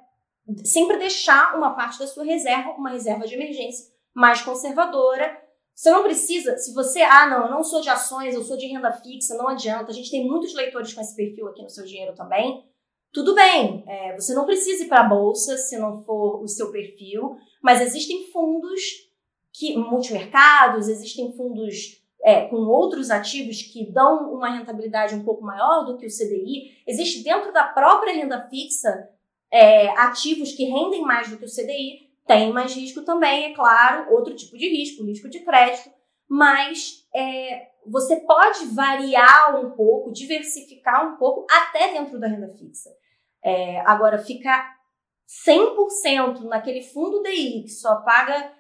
sempre 0.64 0.98
deixar 0.98 1.58
uma 1.58 1.74
parte 1.74 2.00
da 2.00 2.08
sua 2.08 2.24
reserva, 2.24 2.72
uma 2.72 2.92
reserva 2.92 3.28
de 3.28 3.36
emergência 3.36 3.92
mais 4.14 4.42
conservadora. 4.42 5.42
Você 5.76 5.92
não 5.92 6.04
precisa, 6.04 6.58
se 6.58 6.74
você, 6.74 7.02
ah, 7.02 7.28
não, 7.28 7.46
eu 7.46 7.52
não 7.52 7.64
sou 7.64 7.82
de 7.82 7.90
ações, 7.90 8.34
eu 8.34 8.44
sou 8.44 8.58
de 8.58 8.68
renda 8.68 8.92
fixa, 8.92 9.36
não 9.36 9.48
adianta. 9.48 9.92
A 9.92 9.94
gente 9.94 10.10
tem 10.10 10.26
muitos 10.26 10.54
leitores 10.56 10.94
com 10.94 11.02
esse 11.02 11.16
perfil 11.16 11.48
aqui 11.48 11.62
no 11.62 11.70
seu 11.70 11.84
dinheiro 11.84 12.16
também. 12.16 12.64
Tudo 13.14 13.34
bem, 13.34 13.84
é, 13.88 14.16
você 14.16 14.34
não 14.34 14.46
precisa 14.46 14.84
ir 14.84 14.88
para 14.88 15.02
a 15.02 15.10
bolsa 15.10 15.58
se 15.58 15.78
não 15.78 16.04
for 16.04 16.42
o 16.44 16.48
seu 16.48 16.72
perfil, 16.72 17.36
mas 17.64 17.82
existem 17.82 18.32
fundos 18.32 18.82
que 19.54 19.76
multimercados, 19.76 20.88
existem 20.88 21.36
fundos 21.36 22.04
é, 22.24 22.42
com 22.48 22.58
outros 22.58 23.10
ativos 23.10 23.62
que 23.62 23.92
dão 23.92 24.34
uma 24.34 24.50
rentabilidade 24.50 25.16
um 25.16 25.24
pouco 25.24 25.44
maior 25.44 25.86
do 25.86 25.98
que 25.98 26.06
o 26.06 26.10
CDI. 26.10 26.84
Existe 26.86 27.24
dentro 27.24 27.52
da 27.52 27.64
própria 27.64 28.14
renda 28.14 28.48
fixa 28.50 29.10
é, 29.52 29.90
ativos 30.00 30.52
que 30.52 30.66
rendem 30.66 31.02
mais 31.02 31.30
do 31.30 31.38
que 31.38 31.46
o 31.46 31.50
CDI, 31.50 32.08
tem 32.26 32.52
mais 32.52 32.76
risco 32.76 33.04
também, 33.04 33.46
é 33.46 33.56
claro, 33.56 34.14
outro 34.14 34.36
tipo 34.36 34.58
de 34.58 34.68
risco, 34.68 35.06
risco 35.06 35.30
de 35.30 35.40
crédito, 35.40 35.90
mas 36.28 37.08
é, 37.16 37.70
você 37.90 38.18
pode 38.22 38.66
variar 38.74 39.60
um 39.60 39.72
pouco, 39.72 40.12
diversificar 40.12 41.14
um 41.14 41.18
pouco 41.18 41.46
até 41.52 41.94
dentro 41.94 42.20
da 42.20 42.28
renda 42.28 42.50
fixa. 42.58 42.90
É, 43.44 43.80
agora, 43.82 44.18
ficar 44.18 44.76
100% 45.48 46.44
naquele 46.44 46.82
fundo 46.82 47.22
DI 47.22 47.64
que 47.64 47.70
só 47.70 47.98
paga 47.98 48.52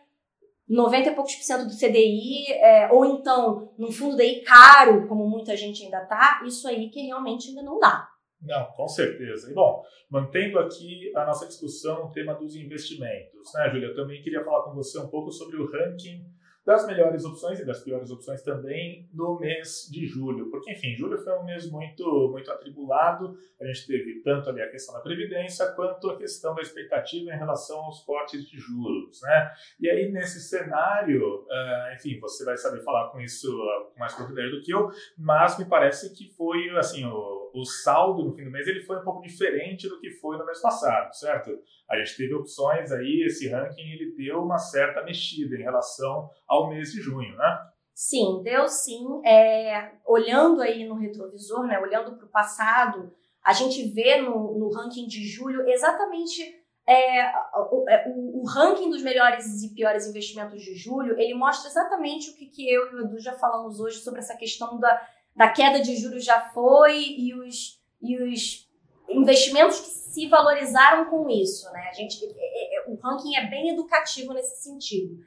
90 0.68 1.10
e 1.10 1.16
poucos 1.16 1.36
por 1.36 1.44
cento 1.44 1.66
do 1.66 1.78
CDI, 1.78 2.52
é, 2.54 2.92
ou 2.92 3.06
então 3.06 3.74
num 3.78 3.92
fundo 3.92 4.18
DI 4.18 4.42
caro, 4.42 5.08
como 5.08 5.28
muita 5.28 5.56
gente 5.56 5.84
ainda 5.84 6.06
tá, 6.06 6.42
isso 6.46 6.68
aí 6.68 6.90
que 6.90 7.02
realmente 7.02 7.50
ainda 7.50 7.63
não 7.63 7.80
dá. 7.80 8.10
Não, 8.42 8.66
com 8.74 8.88
certeza. 8.88 9.50
E 9.50 9.54
bom, 9.54 9.82
mantendo 10.10 10.60
aqui 10.60 11.12
a 11.16 11.26
nossa 11.26 11.48
discussão 11.48 12.06
no 12.06 12.12
tema 12.12 12.36
dos 12.36 12.56
investimentos, 12.56 13.52
né, 13.56 13.70
Júlia? 13.72 13.88
Eu 13.88 13.96
também 13.96 14.22
queria 14.22 14.44
falar 14.44 14.63
com 14.63 14.76
você 14.76 15.00
um 15.00 15.08
pouco 15.08 15.32
sobre 15.32 15.58
o 15.58 15.66
ranking 15.66 16.24
das 16.68 16.86
melhores 16.86 17.24
opções 17.24 17.62
e 17.62 17.66
das 17.66 17.82
piores 17.82 18.12
opções 18.12 18.42
também 18.42 19.10
no 19.14 19.40
mês 19.40 19.88
de 19.90 20.06
julho, 20.06 20.52
porque 20.52 20.74
enfim, 20.74 20.94
julho 20.98 21.18
foi 21.18 21.32
um 21.40 21.46
mês 21.46 21.72
muito 21.72 22.30
muito 22.30 22.52
atribulado. 22.52 23.38
A 23.62 23.66
gente 23.66 23.88
teve 23.88 24.22
tanto 24.22 24.50
ali 24.50 24.62
a 24.62 24.70
questão 24.70 24.94
da 24.94 25.00
previdência 25.00 25.66
quanto 25.72 26.10
a 26.10 26.18
questão 26.18 26.54
da 26.54 26.62
expectativa 26.62 27.32
em 27.32 27.38
relação 27.38 27.80
aos 27.80 28.04
cortes 28.04 28.46
de 28.46 28.60
juros, 28.60 29.22
né? 29.22 29.54
E 29.80 29.90
aí 29.90 30.12
nesse 30.12 30.42
cenário, 30.42 31.46
uh, 31.46 31.96
enfim, 31.96 32.20
você 32.20 32.44
vai 32.44 32.58
saber 32.58 32.82
falar 32.82 33.12
com 33.12 33.22
isso 33.22 33.50
com 33.94 33.98
mais 33.98 34.14
propriedade 34.14 34.52
do 34.54 34.62
que 34.62 34.74
eu, 34.74 34.92
mas 35.18 35.58
me 35.58 35.64
parece 35.64 36.14
que 36.14 36.30
foi 36.36 36.70
assim 36.78 37.06
o, 37.06 37.47
o 37.54 37.66
saldo 37.66 38.24
no 38.24 38.34
fim 38.34 38.44
do 38.44 38.52
mês 38.52 38.68
ele 38.68 38.82
foi 38.82 38.98
um 39.00 39.04
pouco 39.04 39.22
diferente 39.22 39.88
do 39.88 40.00
que 40.00 40.12
foi 40.12 40.38
no 40.38 40.46
mês 40.46 40.62
passado, 40.62 41.14
certo? 41.14 41.52
A 41.90 41.98
gente 41.98 42.18
teve 42.18 42.34
opções 42.34 42.92
aí, 42.92 43.24
esse 43.26 43.50
ranking 43.50 43.90
ele 43.92 44.16
deu 44.16 44.44
uma 44.44 44.58
certa 44.58 45.04
mexida 45.04 45.56
em 45.56 45.64
relação 45.64 46.30
ao 46.48 46.70
mês 46.70 46.92
de 46.92 47.02
junho, 47.02 47.36
né? 47.36 47.60
Sim, 47.94 48.42
deu 48.44 48.68
sim. 48.68 49.04
É, 49.26 49.92
olhando 50.06 50.62
aí 50.62 50.88
no 50.88 50.96
retrovisor, 50.96 51.66
né, 51.66 51.80
olhando 51.80 52.16
para 52.16 52.26
o 52.26 52.30
passado, 52.30 53.12
a 53.44 53.54
gente 53.54 53.92
vê 53.92 54.22
no, 54.22 54.58
no 54.60 54.70
ranking 54.70 55.08
de 55.08 55.26
julho 55.26 55.68
exatamente 55.68 56.42
é, 56.88 57.32
o, 57.72 57.90
é, 57.90 58.08
o, 58.08 58.42
o, 58.42 58.46
ranking 58.46 58.90
dos 58.90 59.02
melhores 59.02 59.62
e 59.62 59.74
piores 59.74 60.08
investimentos 60.08 60.62
de 60.62 60.74
julho, 60.74 61.20
ele 61.20 61.34
mostra 61.34 61.70
exatamente 61.70 62.30
o 62.30 62.36
que, 62.36 62.46
que 62.46 62.72
eu 62.72 62.92
e 62.92 62.96
o 62.96 63.06
Edu 63.06 63.20
já 63.20 63.34
falamos 63.34 63.82
hoje 63.82 63.98
sobre 63.98 64.22
essa 64.22 64.38
questão 64.38 64.80
da, 64.80 65.02
da 65.38 65.47
queda 65.47 65.80
de 65.80 65.95
juros 65.95 66.26
já 66.26 66.50
foi 66.50 67.00
e 67.00 67.34
os, 67.36 67.80
e 68.02 68.17
os 68.19 68.67
investimentos 69.08 69.80
que 69.80 69.91
se 69.91 70.28
valorizaram 70.28 71.06
com 71.12 71.30
isso, 71.30 71.71
né? 71.71 71.88
A 71.89 71.93
gente, 71.93 72.26
é, 72.26 72.30
é, 72.30 72.80
é, 72.80 72.89
o 72.89 72.95
ranking 72.95 73.36
é 73.36 73.47
bem 73.47 73.69
educativo 73.69 74.34
nesse 74.34 74.63
sentido. 74.63 75.23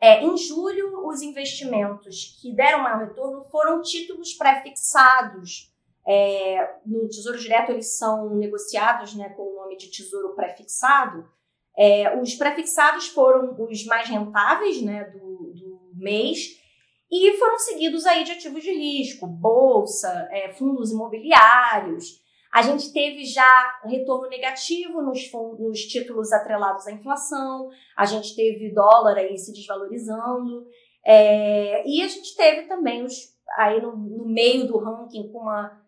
É, 0.00 0.22
em 0.22 0.36
julho, 0.36 1.04
os 1.08 1.22
investimentos 1.22 2.38
que 2.40 2.54
deram 2.54 2.84
maior 2.84 3.00
retorno 3.00 3.44
foram 3.50 3.82
títulos 3.82 4.32
pré-fixados. 4.34 5.74
É, 6.06 6.76
no 6.86 7.08
Tesouro 7.08 7.36
Direto, 7.36 7.72
eles 7.72 7.98
são 7.98 8.36
negociados 8.36 9.14
né, 9.16 9.28
com 9.30 9.42
o 9.42 9.56
nome 9.56 9.76
de 9.76 9.90
Tesouro 9.90 10.36
Pré-fixado. 10.36 11.28
É, 11.76 12.16
os 12.16 12.34
pré-fixados 12.36 13.08
foram 13.08 13.56
os 13.58 13.84
mais 13.84 14.08
rentáveis 14.08 14.80
né, 14.80 15.04
do, 15.04 15.52
do 15.52 15.90
mês 15.94 16.58
e 17.10 17.36
foram 17.38 17.58
seguidos 17.58 18.04
aí 18.06 18.24
de 18.24 18.32
ativos 18.32 18.62
de 18.62 18.72
risco, 18.72 19.26
bolsa, 19.26 20.28
é, 20.30 20.52
fundos 20.52 20.90
imobiliários. 20.90 22.22
A 22.52 22.62
gente 22.62 22.92
teve 22.92 23.24
já 23.24 23.80
retorno 23.84 24.28
negativo 24.28 25.02
nos, 25.02 25.30
nos 25.58 25.80
títulos 25.80 26.32
atrelados 26.32 26.86
à 26.86 26.92
inflação, 26.92 27.68
a 27.96 28.04
gente 28.04 28.34
teve 28.34 28.72
dólar 28.72 29.16
aí 29.16 29.36
se 29.36 29.52
desvalorizando, 29.52 30.66
é, 31.04 31.86
e 31.86 32.02
a 32.02 32.08
gente 32.08 32.34
teve 32.36 32.66
também 32.66 33.04
os, 33.04 33.14
aí 33.56 33.80
no, 33.80 33.96
no 33.96 34.26
meio 34.26 34.66
do 34.66 34.78
ranking 34.78 35.30
com 35.30 35.40
uma 35.40 35.80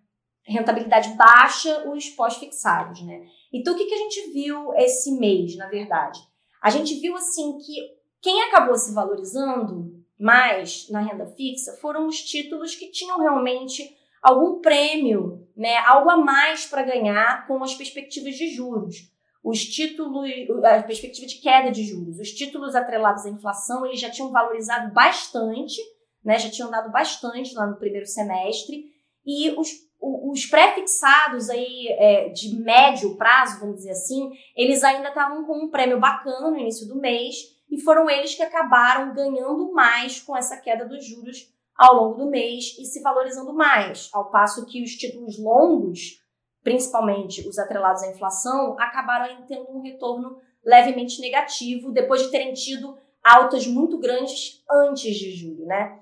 rentabilidade 0.42 1.14
baixa, 1.14 1.88
os 1.88 2.08
pós-fixados, 2.10 3.02
né? 3.02 3.24
Então, 3.52 3.74
o 3.74 3.76
que, 3.76 3.86
que 3.86 3.94
a 3.94 3.98
gente 3.98 4.32
viu 4.32 4.72
esse 4.74 5.12
mês, 5.18 5.56
na 5.56 5.68
verdade? 5.68 6.18
A 6.62 6.70
gente 6.70 6.94
viu, 7.00 7.14
assim, 7.16 7.58
que 7.58 7.74
quem 8.20 8.42
acabou 8.42 8.74
se 8.74 8.94
valorizando 8.94 9.99
mais 10.20 10.86
na 10.90 11.00
renda 11.00 11.26
fixa 11.26 11.72
foram 11.80 12.06
os 12.06 12.22
títulos 12.22 12.74
que 12.74 12.90
tinham 12.90 13.18
realmente 13.18 13.96
algum 14.22 14.60
prêmio, 14.60 15.48
né, 15.56 15.78
algo 15.78 16.10
a 16.10 16.18
mais 16.18 16.66
para 16.66 16.82
ganhar 16.82 17.46
com 17.46 17.62
as 17.64 17.74
perspectivas 17.74 18.34
de 18.34 18.48
juros. 18.48 18.96
Os 19.42 19.64
títulos, 19.64 20.30
a 20.62 20.82
perspectiva 20.82 21.26
de 21.26 21.36
queda 21.36 21.70
de 21.70 21.82
juros, 21.84 22.18
os 22.18 22.30
títulos 22.30 22.74
atrelados 22.74 23.24
à 23.24 23.30
inflação, 23.30 23.86
eles 23.86 23.98
já 23.98 24.10
tinham 24.10 24.30
valorizado 24.30 24.92
bastante, 24.92 25.80
né, 26.22 26.38
já 26.38 26.50
tinham 26.50 26.70
dado 26.70 26.92
bastante 26.92 27.54
lá 27.54 27.66
no 27.66 27.78
primeiro 27.78 28.06
semestre, 28.06 28.84
e 29.24 29.50
os, 29.58 29.70
os 30.00 30.44
pré-fixados 30.44 31.48
aí 31.48 31.88
é, 31.88 32.28
de 32.28 32.56
médio 32.56 33.16
prazo, 33.16 33.60
vamos 33.60 33.76
dizer 33.76 33.92
assim, 33.92 34.30
eles 34.54 34.84
ainda 34.84 35.08
estavam 35.08 35.46
com 35.46 35.64
um 35.64 35.70
prêmio 35.70 35.98
bacana 35.98 36.50
no 36.50 36.58
início 36.58 36.86
do 36.86 37.00
mês, 37.00 37.58
e 37.70 37.80
foram 37.80 38.08
eles 38.08 38.34
que 38.34 38.42
acabaram 38.42 39.14
ganhando 39.14 39.72
mais 39.72 40.20
com 40.20 40.36
essa 40.36 40.56
queda 40.56 40.86
dos 40.86 41.04
juros 41.04 41.52
ao 41.76 41.94
longo 41.94 42.16
do 42.16 42.30
mês 42.30 42.76
e 42.78 42.84
se 42.84 43.00
valorizando 43.00 43.54
mais, 43.54 44.10
ao 44.12 44.30
passo 44.30 44.66
que 44.66 44.82
os 44.82 44.90
títulos 44.92 45.38
longos, 45.38 46.22
principalmente 46.62 47.48
os 47.48 47.58
atrelados 47.58 48.02
à 48.02 48.10
inflação, 48.10 48.76
acabaram 48.78 49.46
tendo 49.46 49.70
um 49.70 49.80
retorno 49.80 50.36
levemente 50.64 51.20
negativo 51.20 51.90
depois 51.92 52.22
de 52.22 52.30
terem 52.30 52.52
tido 52.52 52.98
altas 53.24 53.66
muito 53.66 53.98
grandes 53.98 54.62
antes 54.70 55.16
de 55.16 55.30
julho, 55.32 55.64
né? 55.64 55.98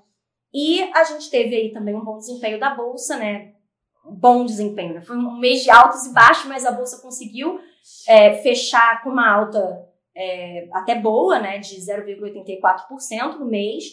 E 0.53 0.81
a 0.93 1.03
gente 1.03 1.29
teve 1.29 1.55
aí 1.55 1.71
também 1.71 1.95
um 1.95 2.03
bom 2.03 2.17
desempenho 2.17 2.59
da 2.59 2.73
bolsa, 2.73 3.15
né? 3.17 3.53
bom 4.05 4.45
desempenho. 4.45 4.95
Né? 4.95 5.01
Foi 5.01 5.15
um 5.15 5.37
mês 5.37 5.63
de 5.63 5.69
altos 5.69 6.05
e 6.05 6.13
baixos, 6.13 6.45
mas 6.45 6.65
a 6.65 6.71
bolsa 6.71 7.01
conseguiu 7.01 7.59
é, 8.07 8.35
fechar 8.41 9.03
com 9.03 9.09
uma 9.09 9.29
alta 9.29 9.88
é, 10.19 10.67
até 10.73 10.95
boa, 10.95 11.39
né, 11.39 11.59
de 11.59 11.77
0,84% 11.77 13.39
no 13.39 13.45
mês. 13.45 13.85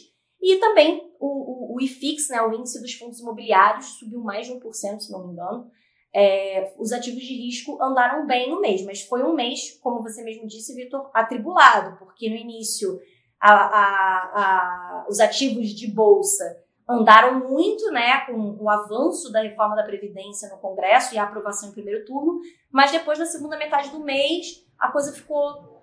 E 0.42 0.56
também 0.56 1.14
o, 1.20 1.74
o, 1.74 1.76
o 1.76 1.80
IFIX, 1.80 2.28
né, 2.30 2.42
o 2.42 2.52
índice 2.52 2.80
dos 2.80 2.92
fundos 2.94 3.20
imobiliários, 3.20 3.98
subiu 3.98 4.20
mais 4.20 4.48
de 4.48 4.52
1%, 4.52 4.98
se 4.98 5.12
não 5.12 5.24
me 5.24 5.32
engano. 5.32 5.70
É, 6.12 6.74
os 6.78 6.92
ativos 6.92 7.22
de 7.22 7.34
risco 7.34 7.80
andaram 7.80 8.26
bem 8.26 8.50
no 8.50 8.60
mês, 8.60 8.84
mas 8.84 9.02
foi 9.02 9.22
um 9.22 9.34
mês, 9.34 9.78
como 9.80 10.02
você 10.02 10.24
mesmo 10.24 10.46
disse, 10.48 10.74
Vitor, 10.74 11.10
atribulado, 11.14 11.96
porque 11.98 12.28
no 12.28 12.36
início 12.36 12.98
a, 13.40 13.52
a, 13.52 14.32
a, 14.34 15.06
os 15.08 15.20
ativos 15.20 15.68
de 15.68 15.86
bolsa 15.88 16.44
andaram 16.88 17.48
muito, 17.48 17.90
né, 17.90 18.24
com 18.26 18.56
o 18.58 18.68
avanço 18.68 19.30
da 19.30 19.42
reforma 19.42 19.76
da 19.76 19.82
Previdência 19.84 20.48
no 20.48 20.58
Congresso 20.58 21.14
e 21.14 21.18
a 21.18 21.24
aprovação 21.24 21.68
em 21.68 21.72
primeiro 21.72 22.04
turno, 22.04 22.40
mas 22.72 22.90
depois 22.90 23.18
da 23.18 23.26
segunda 23.26 23.56
metade 23.56 23.90
do 23.90 24.00
mês 24.00 24.64
a 24.78 24.90
coisa 24.90 25.12
ficou 25.12 25.75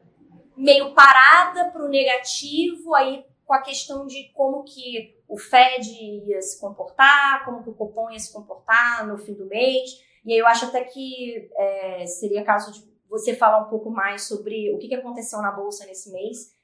meio 0.55 0.93
parada 0.93 1.71
para 1.71 1.83
o 1.83 1.89
negativo, 1.89 2.93
aí 2.95 3.25
com 3.45 3.53
a 3.53 3.61
questão 3.61 4.05
de 4.05 4.31
como 4.33 4.63
que 4.63 5.15
o 5.27 5.37
Fed 5.37 5.89
ia 6.27 6.41
se 6.41 6.59
comportar, 6.59 7.43
como 7.45 7.63
que 7.63 7.69
o 7.69 7.73
Copom 7.73 8.09
ia 8.11 8.19
se 8.19 8.31
comportar 8.31 9.05
no 9.07 9.17
fim 9.17 9.33
do 9.33 9.45
mês. 9.45 10.01
E 10.25 10.33
aí 10.33 10.39
eu 10.39 10.47
acho 10.47 10.65
até 10.65 10.83
que 10.83 11.49
é, 11.57 12.05
seria 12.05 12.43
caso 12.43 12.71
de 12.71 12.93
você 13.09 13.35
falar 13.35 13.59
um 13.65 13.69
pouco 13.69 13.91
mais 13.91 14.23
sobre 14.27 14.73
o 14.73 14.79
que, 14.79 14.93
aconteceu 14.95 15.39
na 15.39 15.51
Bolsa 15.51 15.85
nesse 15.85 16.11
mês. 16.11 16.55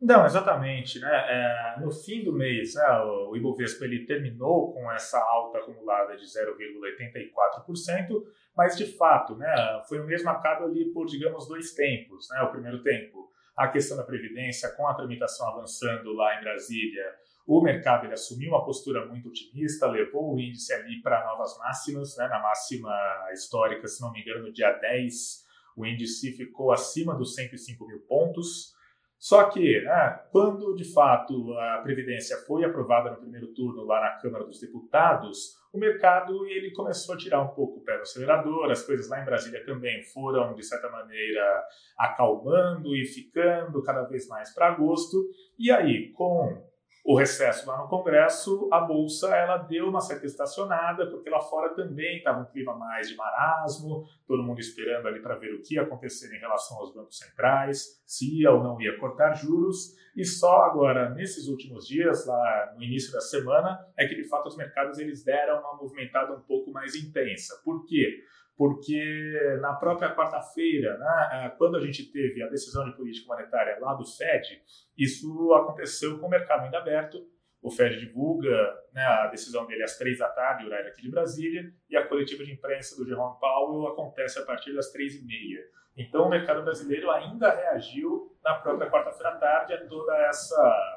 Não, 0.00 0.26
exatamente. 0.26 0.98
Né? 0.98 1.08
É, 1.10 1.76
no 1.80 1.90
fim 1.90 2.24
do 2.24 2.32
mês, 2.32 2.74
né, 2.74 2.86
o 3.02 3.36
Ibovespa 3.36 3.84
ele 3.84 4.04
terminou 4.04 4.72
com 4.72 4.90
essa 4.92 5.18
alta 5.18 5.58
acumulada 5.58 6.16
de 6.16 6.24
0,84%, 6.24 8.22
mas 8.56 8.76
de 8.76 8.86
fato 8.96 9.36
né, 9.36 9.82
foi 9.88 10.00
o 10.00 10.06
mesmo 10.06 10.26
marcado 10.26 10.64
ali 10.64 10.92
por, 10.92 11.06
digamos, 11.06 11.48
dois 11.48 11.72
tempos. 11.72 12.28
Né? 12.30 12.42
O 12.42 12.50
primeiro 12.50 12.82
tempo, 12.82 13.30
a 13.56 13.68
questão 13.68 13.96
da 13.96 14.02
Previdência, 14.02 14.70
com 14.76 14.86
a 14.86 14.94
tramitação 14.94 15.48
avançando 15.48 16.12
lá 16.12 16.38
em 16.38 16.40
Brasília, 16.42 17.04
o 17.46 17.60
mercado 17.62 18.06
ele 18.06 18.14
assumiu 18.14 18.50
uma 18.50 18.64
postura 18.64 19.06
muito 19.06 19.28
otimista, 19.28 19.86
levou 19.86 20.34
o 20.34 20.40
índice 20.40 20.72
ali 20.72 21.00
para 21.02 21.24
novas 21.26 21.56
máximas, 21.58 22.16
né? 22.16 22.28
na 22.28 22.40
máxima 22.40 22.94
histórica, 23.32 23.88
se 23.88 24.00
não 24.00 24.12
me 24.12 24.20
engano, 24.20 24.46
no 24.46 24.52
dia 24.52 24.72
10, 24.72 25.44
o 25.76 25.86
índice 25.86 26.32
ficou 26.32 26.72
acima 26.72 27.14
dos 27.14 27.34
105 27.34 27.86
mil 27.86 28.00
pontos. 28.00 28.74
Só 29.18 29.50
que, 29.50 29.82
né, 29.82 30.20
quando 30.30 30.74
de 30.74 30.84
fato 30.84 31.52
a 31.58 31.78
Previdência 31.82 32.38
foi 32.46 32.64
aprovada 32.64 33.10
no 33.10 33.18
primeiro 33.18 33.48
turno 33.48 33.84
lá 33.84 34.00
na 34.00 34.10
Câmara 34.18 34.44
dos 34.44 34.58
Deputados, 34.58 35.59
o 35.72 35.78
mercado 35.78 36.46
ele 36.46 36.72
começou 36.72 37.14
a 37.14 37.18
tirar 37.18 37.42
um 37.42 37.54
pouco 37.54 37.78
o 37.78 37.84
pé 37.84 37.96
do 37.96 38.02
acelerador, 38.02 38.70
as 38.70 38.82
coisas 38.82 39.08
lá 39.08 39.20
em 39.22 39.24
Brasília 39.24 39.64
também 39.64 40.02
foram, 40.02 40.54
de 40.54 40.64
certa 40.64 40.90
maneira, 40.90 41.64
acalmando 41.96 42.94
e 42.96 43.04
ficando 43.04 43.82
cada 43.82 44.02
vez 44.04 44.26
mais 44.26 44.52
para 44.52 44.68
agosto. 44.68 45.16
E 45.58 45.70
aí, 45.70 46.10
com 46.12 46.69
o 47.04 47.16
recesso 47.16 47.66
lá 47.66 47.78
no 47.78 47.88
Congresso, 47.88 48.68
a 48.70 48.80
bolsa 48.80 49.34
ela 49.34 49.56
deu 49.56 49.88
uma 49.88 50.00
certa 50.00 50.26
estacionada, 50.26 51.10
porque 51.10 51.30
lá 51.30 51.40
fora 51.40 51.74
também 51.74 52.18
estava 52.18 52.40
um 52.40 52.44
clima 52.44 52.74
mais 52.76 53.08
de 53.08 53.16
marasmo, 53.16 54.04
todo 54.26 54.42
mundo 54.42 54.60
esperando 54.60 55.08
ali 55.08 55.20
para 55.20 55.36
ver 55.36 55.54
o 55.54 55.62
que 55.62 55.74
ia 55.74 55.82
acontecer 55.82 56.34
em 56.34 56.38
relação 56.38 56.76
aos 56.76 56.94
bancos 56.94 57.18
centrais, 57.18 58.02
se 58.06 58.40
ia 58.40 58.50
ou 58.50 58.62
não 58.62 58.80
ia 58.80 58.98
cortar 58.98 59.32
juros, 59.32 59.96
e 60.14 60.24
só 60.24 60.64
agora, 60.64 61.10
nesses 61.10 61.48
últimos 61.48 61.86
dias, 61.86 62.26
lá 62.26 62.74
no 62.76 62.82
início 62.82 63.12
da 63.12 63.20
semana, 63.20 63.78
é 63.96 64.06
que 64.06 64.14
de 64.14 64.28
fato 64.28 64.48
os 64.48 64.56
mercados 64.56 64.98
eles 64.98 65.24
deram 65.24 65.60
uma 65.60 65.76
movimentada 65.76 66.34
um 66.34 66.40
pouco 66.40 66.70
mais 66.70 66.94
intensa. 66.94 67.60
Por 67.64 67.86
quê? 67.86 68.22
Porque 68.56 69.58
na 69.60 69.74
própria 69.74 70.14
quarta-feira, 70.14 70.98
né, 70.98 71.30
é, 71.32 71.48
quando 71.56 71.76
a 71.76 71.80
gente 71.80 72.10
teve 72.12 72.42
a 72.42 72.48
decisão 72.48 72.84
de 72.84 72.96
política 72.96 73.26
monetária 73.26 73.78
lá 73.80 73.94
do 73.94 74.04
Fed, 74.04 74.62
isso 74.98 75.52
aconteceu 75.54 76.18
com 76.18 76.26
o 76.26 76.30
mercado 76.30 76.64
ainda 76.64 76.78
aberto. 76.78 77.18
O 77.62 77.70
Fed 77.70 77.98
divulga 77.98 78.50
né, 78.92 79.02
a 79.02 79.26
decisão 79.28 79.66
dele 79.66 79.82
às 79.82 79.96
três 79.96 80.18
da 80.18 80.28
tarde, 80.28 80.66
horário 80.66 80.88
aqui 80.88 81.02
de 81.02 81.10
Brasília, 81.10 81.72
e 81.88 81.96
a 81.96 82.06
coletiva 82.06 82.44
de 82.44 82.52
imprensa 82.52 82.96
do 82.96 83.06
Jerome 83.06 83.38
Powell 83.38 83.92
acontece 83.92 84.38
a 84.38 84.44
partir 84.44 84.74
das 84.74 84.90
três 84.90 85.14
e 85.14 85.24
meia. 85.24 85.60
Então, 85.96 86.26
o 86.26 86.30
mercado 86.30 86.62
brasileiro 86.62 87.10
ainda 87.10 87.50
reagiu 87.50 88.34
na 88.42 88.54
própria 88.54 88.90
quarta-feira 88.90 89.30
à 89.30 89.36
tarde 89.36 89.74
a 89.74 89.86
toda 89.86 90.16
essa 90.26 90.96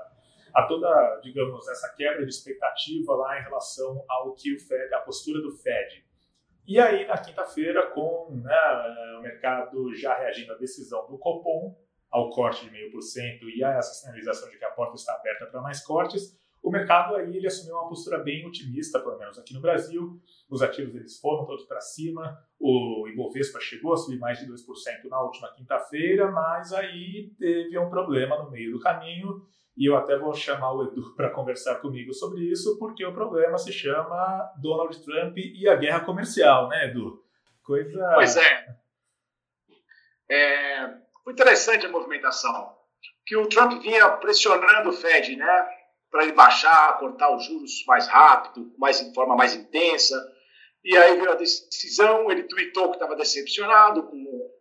a 0.54 0.68
toda, 0.68 1.20
digamos, 1.24 1.68
essa 1.68 1.92
quebra 1.96 2.24
de 2.24 2.30
expectativa 2.30 3.16
lá 3.16 3.39
em 3.39 3.44
relação 3.44 4.06
ao 4.08 4.36
que 4.36 4.54
o 4.54 4.60
Fed, 4.60 4.94
a 4.94 5.00
postura 5.00 5.42
do 5.42 5.52
Fed 5.52 6.06
e 6.65 6.80
aí, 6.80 7.06
na 7.06 7.17
quinta-feira, 7.17 7.88
com 7.88 8.41
né, 8.43 9.17
o 9.19 9.21
mercado 9.21 9.93
já 9.95 10.17
reagindo 10.17 10.54
à 10.54 10.56
decisão 10.56 11.06
do 11.08 11.17
Copom, 11.17 11.76
ao 12.10 12.30
corte 12.30 12.69
de 12.69 12.76
0,5% 12.91 13.39
e 13.56 13.63
a 13.63 13.71
essa 13.71 13.93
sinalização 13.93 14.49
de 14.49 14.58
que 14.58 14.65
a 14.65 14.71
porta 14.71 14.95
está 14.95 15.13
aberta 15.13 15.47
para 15.47 15.62
mais 15.62 15.84
cortes, 15.84 16.39
o 16.62 16.71
mercado 16.71 17.15
aí 17.15 17.36
ele 17.36 17.47
assumiu 17.47 17.76
uma 17.76 17.89
postura 17.89 18.19
bem 18.19 18.45
otimista, 18.47 18.99
pelo 18.99 19.17
menos 19.17 19.38
aqui 19.38 19.54
no 19.54 19.60
Brasil. 19.60 20.21
Os 20.54 20.62
ativos 20.62 20.94
eles 20.96 21.20
foram 21.20 21.46
todos 21.46 21.66
para 21.66 21.82
cima. 21.82 22.38
O 22.60 23.08
Ibovespa 23.08 23.60
chegou 23.60 23.94
a 23.94 23.98
subir 23.98 24.20
mais 24.20 24.38
de 24.39 24.46
2% 24.46 24.56
na 25.10 25.22
última 25.22 25.52
quinta-feira, 25.54 26.32
mas 26.32 26.72
aí 26.72 27.32
teve 27.39 27.78
um 27.80 27.89
problema 27.89 28.38
no 28.38 28.52
meio 28.52 28.72
do 28.72 28.80
caminho 28.80 29.42
e 29.76 29.89
eu 29.89 29.98
até 29.98 30.16
vou 30.18 30.34
chamar 30.34 30.72
o 30.74 30.84
Edu 30.84 31.13
para 31.18 31.32
conversar 31.32 31.76
comigo 31.82 32.13
sobre 32.13 32.44
isso, 32.44 32.78
porque 32.78 33.04
o 33.04 33.13
problema 33.13 33.58
se 33.58 33.74
chama 33.74 34.54
Donald 34.62 35.04
Trump 35.04 35.38
e 35.38 35.68
a 35.68 35.76
guerra 35.76 36.02
comercial, 36.02 36.70
né, 36.70 36.86
Edu? 36.86 37.24
Coisa. 37.63 38.12
Pois 38.16 38.38
é. 38.38 38.78
é 40.30 41.04
foi 41.24 41.34
interessante 41.34 41.86
a 41.86 41.89
movimentação. 41.89 42.78
Que 43.26 43.38
o 43.38 43.48
Trump 43.48 43.82
vinha 43.82 44.10
pressionando 44.18 44.89
o 44.89 44.94
Fed, 44.94 45.36
né? 45.36 45.68
Para 46.12 46.24
ele 46.24 46.34
baixar, 46.34 47.00
cortar 47.00 47.34
os 47.34 47.46
juros 47.46 47.84
mais 47.88 48.08
rápido, 48.08 48.72
mais, 48.78 49.00
de 49.00 49.13
forma 49.16 49.36
mais 49.36 49.56
intensa. 49.56 50.16
E 50.84 50.98
aí 50.98 51.15
veio 51.15 51.32
a 51.32 51.36
decisão, 51.36 52.30
ele 52.30 52.43
tweetou 52.43 52.89
que 52.89 52.96
estava 52.96 53.15
decepcionado 53.15 54.04
com, 54.04 54.52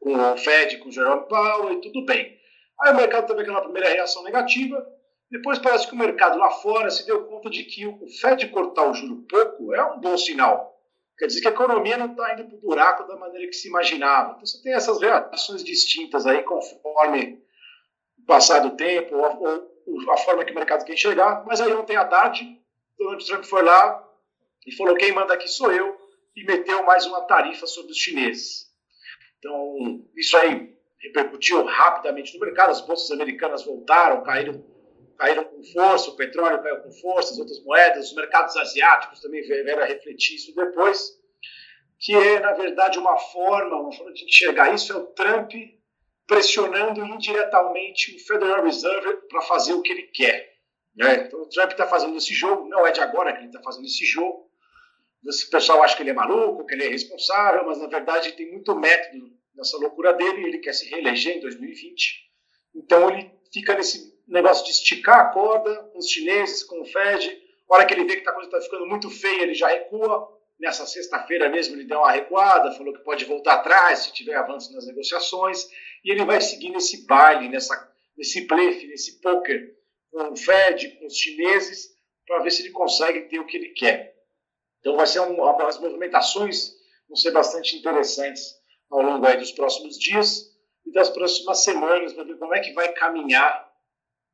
com 0.00 0.32
o 0.32 0.36
Fed, 0.38 0.78
com 0.78 0.88
o 0.88 0.92
Jerome 0.92 1.28
Powell, 1.28 1.72
e 1.72 1.80
tudo 1.82 2.04
bem. 2.04 2.38
Aí 2.80 2.92
o 2.92 2.96
mercado 2.96 3.26
teve 3.26 3.42
aquela 3.42 3.62
primeira 3.62 3.88
reação 3.88 4.22
negativa, 4.22 4.86
depois 5.30 5.58
parece 5.58 5.86
que 5.86 5.94
o 5.94 5.98
mercado 5.98 6.38
lá 6.38 6.50
fora 6.50 6.88
se 6.90 7.04
deu 7.04 7.24
conta 7.26 7.50
de 7.50 7.64
que 7.64 7.86
o 7.86 8.06
Fed 8.20 8.48
cortar 8.48 8.88
o 8.88 8.94
juro 8.94 9.26
pouco 9.28 9.74
é 9.74 9.84
um 9.84 10.00
bom 10.00 10.16
sinal. 10.16 10.74
Quer 11.18 11.26
dizer 11.26 11.40
que 11.40 11.48
a 11.48 11.50
economia 11.50 11.96
não 11.96 12.10
está 12.10 12.34
indo 12.34 12.44
para 12.44 12.56
o 12.56 12.60
buraco 12.60 13.08
da 13.08 13.16
maneira 13.16 13.46
que 13.46 13.54
se 13.54 13.68
imaginava. 13.68 14.32
Então 14.32 14.46
você 14.46 14.62
tem 14.62 14.74
essas 14.74 15.00
reações 15.00 15.64
distintas 15.64 16.26
aí 16.26 16.42
conforme 16.42 17.42
o 18.18 18.26
passar 18.26 18.60
do 18.60 18.76
tempo, 18.76 19.16
ou, 19.16 19.70
ou 19.86 20.12
a 20.12 20.16
forma 20.18 20.44
que 20.44 20.52
o 20.52 20.54
mercado 20.54 20.84
quer 20.84 20.92
enxergar. 20.92 21.42
Mas 21.46 21.60
aí 21.60 21.72
ontem 21.72 21.96
à 21.96 22.04
tarde, 22.04 22.44
Donald 22.98 23.26
Trump 23.26 23.44
foi 23.44 23.62
lá 23.62 24.05
e 24.66 24.74
falou: 24.74 24.96
quem 24.96 25.12
manda 25.12 25.34
aqui 25.34 25.48
sou 25.48 25.72
eu, 25.72 25.96
e 26.36 26.44
meteu 26.44 26.82
mais 26.82 27.06
uma 27.06 27.22
tarifa 27.22 27.66
sobre 27.66 27.92
os 27.92 27.98
chineses. 27.98 28.66
Então, 29.38 30.04
isso 30.16 30.36
aí 30.36 30.74
repercutiu 31.00 31.64
rapidamente 31.64 32.34
no 32.34 32.44
mercado, 32.44 32.70
as 32.70 32.80
bolsas 32.80 33.10
americanas 33.10 33.64
voltaram, 33.64 34.22
caíram, 34.22 34.64
caíram 35.16 35.44
com 35.44 35.62
força, 35.62 36.10
o 36.10 36.16
petróleo 36.16 36.62
caiu 36.62 36.82
com 36.82 36.90
força, 36.90 37.32
as 37.32 37.38
outras 37.38 37.62
moedas, 37.64 38.08
os 38.08 38.14
mercados 38.14 38.56
asiáticos 38.56 39.20
também 39.20 39.42
vieram 39.42 39.82
a 39.82 39.86
refletir 39.86 40.36
isso 40.36 40.54
depois, 40.54 41.18
que 41.98 42.14
é, 42.14 42.40
na 42.40 42.52
verdade, 42.52 42.98
uma 42.98 43.16
forma, 43.16 43.80
uma 43.80 43.92
forma 43.92 44.12
de 44.12 44.24
enxergar 44.24 44.74
isso, 44.74 44.92
é 44.92 44.96
o 44.96 45.06
Trump 45.06 45.52
pressionando 46.26 47.04
indiretamente 47.04 48.16
o 48.16 48.26
Federal 48.26 48.64
Reserve 48.64 49.28
para 49.28 49.42
fazer 49.42 49.74
o 49.74 49.82
que 49.82 49.92
ele 49.92 50.02
quer. 50.08 50.56
Né? 50.94 51.26
Então, 51.26 51.40
o 51.42 51.48
Trump 51.48 51.70
está 51.70 51.86
fazendo 51.86 52.16
esse 52.16 52.34
jogo, 52.34 52.68
não 52.68 52.86
é 52.86 52.90
de 52.90 53.00
agora 53.00 53.32
que 53.32 53.38
ele 53.38 53.46
está 53.46 53.62
fazendo 53.62 53.84
esse 53.84 54.04
jogo, 54.04 54.45
o 55.26 55.50
pessoal 55.50 55.82
acha 55.82 55.96
que 55.96 56.02
ele 56.02 56.10
é 56.10 56.14
maluco, 56.14 56.66
que 56.66 56.74
ele 56.74 56.84
é 56.84 56.88
irresponsável, 56.88 57.64
mas 57.66 57.78
na 57.78 57.86
verdade 57.86 58.32
tem 58.32 58.50
muito 58.50 58.74
método 58.74 59.30
nessa 59.54 59.76
loucura 59.78 60.12
dele, 60.12 60.44
ele 60.44 60.58
quer 60.58 60.72
se 60.72 60.88
reeleger 60.88 61.36
em 61.36 61.40
2020. 61.40 62.26
Então 62.74 63.10
ele 63.10 63.30
fica 63.52 63.74
nesse 63.74 64.14
negócio 64.28 64.64
de 64.64 64.70
esticar 64.70 65.20
a 65.20 65.28
corda 65.30 65.74
com 65.92 65.98
os 65.98 66.08
chineses, 66.08 66.62
com 66.62 66.80
o 66.80 66.84
Fed. 66.84 67.42
A 67.68 67.74
hora 67.74 67.86
que 67.86 67.94
ele 67.94 68.04
vê 68.04 68.20
que 68.20 68.28
a 68.28 68.32
coisa 68.32 68.48
está 68.48 68.60
ficando 68.60 68.86
muito 68.86 69.10
feia, 69.10 69.42
ele 69.42 69.54
já 69.54 69.68
recua. 69.68 70.34
Nessa 70.58 70.86
sexta-feira 70.86 71.50
mesmo 71.50 71.74
ele 71.74 71.84
deu 71.84 71.98
uma 71.98 72.12
recuada, 72.12 72.72
falou 72.72 72.94
que 72.94 73.04
pode 73.04 73.26
voltar 73.26 73.54
atrás 73.54 74.00
se 74.00 74.12
tiver 74.14 74.34
avanço 74.34 74.72
nas 74.72 74.86
negociações. 74.86 75.66
E 76.04 76.10
ele 76.10 76.24
vai 76.24 76.40
seguir 76.40 76.70
nesse 76.70 77.06
baile, 77.06 77.48
nessa, 77.48 77.92
nesse 78.16 78.46
blefe, 78.46 78.86
nesse 78.86 79.20
poker 79.20 79.74
com 80.10 80.32
o 80.32 80.36
Fed, 80.36 80.88
com 80.98 81.06
os 81.06 81.16
chineses, 81.16 81.90
para 82.26 82.42
ver 82.42 82.50
se 82.50 82.62
ele 82.62 82.70
consegue 82.70 83.28
ter 83.28 83.38
o 83.38 83.46
que 83.46 83.56
ele 83.56 83.68
quer. 83.70 84.15
Então 84.86 84.96
vai 84.96 85.08
ser 85.08 85.18
um, 85.18 85.44
as 85.66 85.80
movimentações 85.80 86.76
vão 87.08 87.16
ser 87.16 87.32
bastante 87.32 87.76
interessantes 87.76 88.54
ao 88.88 89.02
longo 89.02 89.26
aí 89.26 89.36
dos 89.36 89.50
próximos 89.50 89.98
dias 89.98 90.54
e 90.86 90.92
das 90.92 91.10
próximas 91.10 91.64
semanas, 91.64 92.12
para 92.12 92.22
ver 92.22 92.38
como 92.38 92.54
é 92.54 92.60
que 92.60 92.72
vai 92.72 92.92
caminhar 92.92 93.68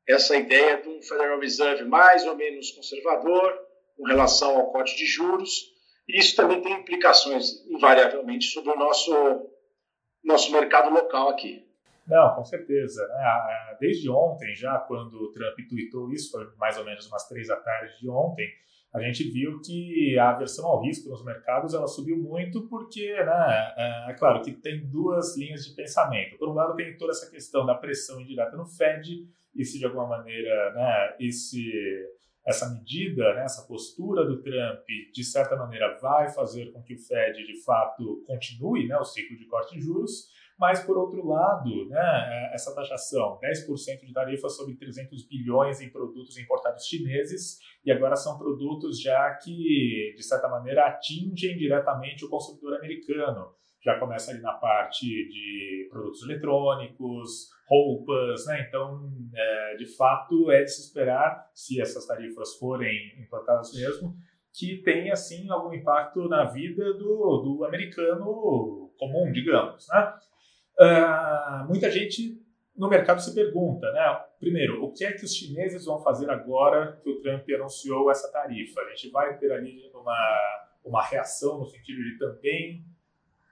essa 0.06 0.36
ideia 0.36 0.82
de 0.82 0.90
um 0.90 1.00
Federal 1.00 1.40
Reserve 1.40 1.84
mais 1.84 2.26
ou 2.26 2.36
menos 2.36 2.70
conservador 2.72 3.58
com 3.96 4.04
relação 4.04 4.58
ao 4.58 4.70
corte 4.70 4.94
de 4.94 5.06
juros. 5.06 5.72
E 6.06 6.18
isso 6.18 6.36
também 6.36 6.60
tem 6.60 6.74
implicações, 6.74 7.64
invariavelmente, 7.70 8.44
sobre 8.48 8.72
o 8.72 8.76
nosso, 8.76 9.48
nosso 10.22 10.52
mercado 10.52 10.92
local 10.92 11.30
aqui. 11.30 11.66
Não, 12.06 12.34
com 12.34 12.44
certeza. 12.44 13.00
Né? 13.08 13.76
Desde 13.80 14.10
ontem, 14.10 14.54
já 14.54 14.78
quando 14.80 15.14
o 15.14 15.32
Trump 15.32 15.56
tweetou 15.66 16.12
isso, 16.12 16.30
foi 16.30 16.46
mais 16.58 16.76
ou 16.76 16.84
menos 16.84 17.06
umas 17.06 17.26
três 17.26 17.48
da 17.48 17.56
tarde 17.56 17.98
de 17.98 18.10
ontem, 18.10 18.46
a 18.92 19.00
gente 19.00 19.24
viu 19.30 19.58
que 19.60 20.18
a 20.18 20.30
aversão 20.30 20.66
ao 20.66 20.82
risco 20.82 21.08
nos 21.08 21.24
mercados 21.24 21.72
ela 21.72 21.86
subiu 21.86 22.16
muito 22.18 22.68
porque, 22.68 23.10
né, 23.24 23.72
é, 23.76 24.10
é, 24.10 24.14
claro 24.14 24.42
que 24.42 24.52
tem 24.52 24.86
duas 24.86 25.36
linhas 25.36 25.64
de 25.64 25.74
pensamento. 25.74 26.36
Por 26.36 26.50
um 26.50 26.52
lado, 26.52 26.76
tem 26.76 26.96
toda 26.98 27.12
essa 27.12 27.30
questão 27.30 27.64
da 27.64 27.74
pressão 27.74 28.20
indireta 28.20 28.54
no 28.54 28.66
Fed, 28.66 29.26
e 29.54 29.64
se 29.64 29.78
de 29.78 29.86
alguma 29.86 30.06
maneira 30.06 30.74
né, 30.74 31.16
esse, 31.20 31.72
essa 32.46 32.68
medida, 32.68 33.34
né, 33.34 33.44
essa 33.44 33.66
postura 33.66 34.26
do 34.26 34.42
Trump, 34.42 34.84
de 35.12 35.24
certa 35.24 35.56
maneira, 35.56 35.98
vai 35.98 36.28
fazer 36.28 36.70
com 36.72 36.82
que 36.82 36.94
o 36.94 36.98
Fed, 36.98 37.46
de 37.46 37.64
fato, 37.64 38.22
continue 38.26 38.86
né, 38.86 38.96
o 38.98 39.04
ciclo 39.04 39.36
de 39.38 39.46
corte 39.46 39.74
de 39.74 39.80
juros. 39.80 40.28
Mas, 40.62 40.84
por 40.84 40.96
outro 40.96 41.26
lado, 41.26 41.88
né, 41.88 41.98
é, 41.98 42.54
essa 42.54 42.72
taxação, 42.72 43.36
10% 43.42 44.06
de 44.06 44.12
tarifa 44.12 44.48
sobre 44.48 44.76
300 44.76 45.26
bilhões 45.26 45.80
em 45.80 45.90
produtos 45.90 46.38
importados 46.38 46.86
chineses, 46.86 47.58
e 47.84 47.90
agora 47.90 48.14
são 48.14 48.38
produtos 48.38 49.02
já 49.02 49.34
que, 49.42 50.14
de 50.16 50.22
certa 50.22 50.48
maneira, 50.48 50.86
atingem 50.86 51.56
diretamente 51.56 52.24
o 52.24 52.28
consumidor 52.28 52.76
americano. 52.76 53.52
Já 53.84 53.98
começa 53.98 54.30
ali 54.30 54.40
na 54.40 54.52
parte 54.52 55.04
de 55.04 55.88
produtos 55.90 56.22
eletrônicos, 56.22 57.48
roupas, 57.68 58.46
né? 58.46 58.64
Então, 58.68 59.10
é, 59.34 59.74
de 59.74 59.96
fato, 59.96 60.48
é 60.52 60.62
de 60.62 60.70
se 60.70 60.82
esperar, 60.82 61.50
se 61.52 61.82
essas 61.82 62.06
tarifas 62.06 62.54
forem 62.56 63.20
implantadas 63.20 63.74
mesmo, 63.74 64.14
que 64.54 64.80
tenha, 64.84 65.14
assim, 65.14 65.50
algum 65.50 65.74
impacto 65.74 66.28
na 66.28 66.44
vida 66.44 66.84
do, 66.94 67.42
do 67.42 67.64
americano 67.64 68.92
comum, 68.96 69.32
digamos, 69.32 69.88
né? 69.88 70.14
Uh, 70.78 71.68
muita 71.68 71.90
gente 71.90 72.40
no 72.76 72.88
mercado 72.88 73.20
se 73.20 73.34
pergunta, 73.34 73.90
né? 73.92 74.24
Primeiro, 74.40 74.84
o 74.84 74.92
que 74.92 75.04
é 75.04 75.12
que 75.12 75.24
os 75.24 75.34
chineses 75.34 75.84
vão 75.84 76.00
fazer 76.00 76.30
agora 76.30 76.98
que 77.02 77.10
o 77.10 77.20
Trump 77.20 77.48
anunciou 77.54 78.10
essa 78.10 78.30
tarifa? 78.32 78.80
A 78.80 78.88
gente 78.90 79.10
vai 79.10 79.38
ter 79.38 79.52
ali 79.52 79.90
uma, 79.94 80.70
uma 80.84 81.04
reação 81.04 81.58
no 81.58 81.66
sentido 81.66 82.02
de 82.02 82.18
também 82.18 82.84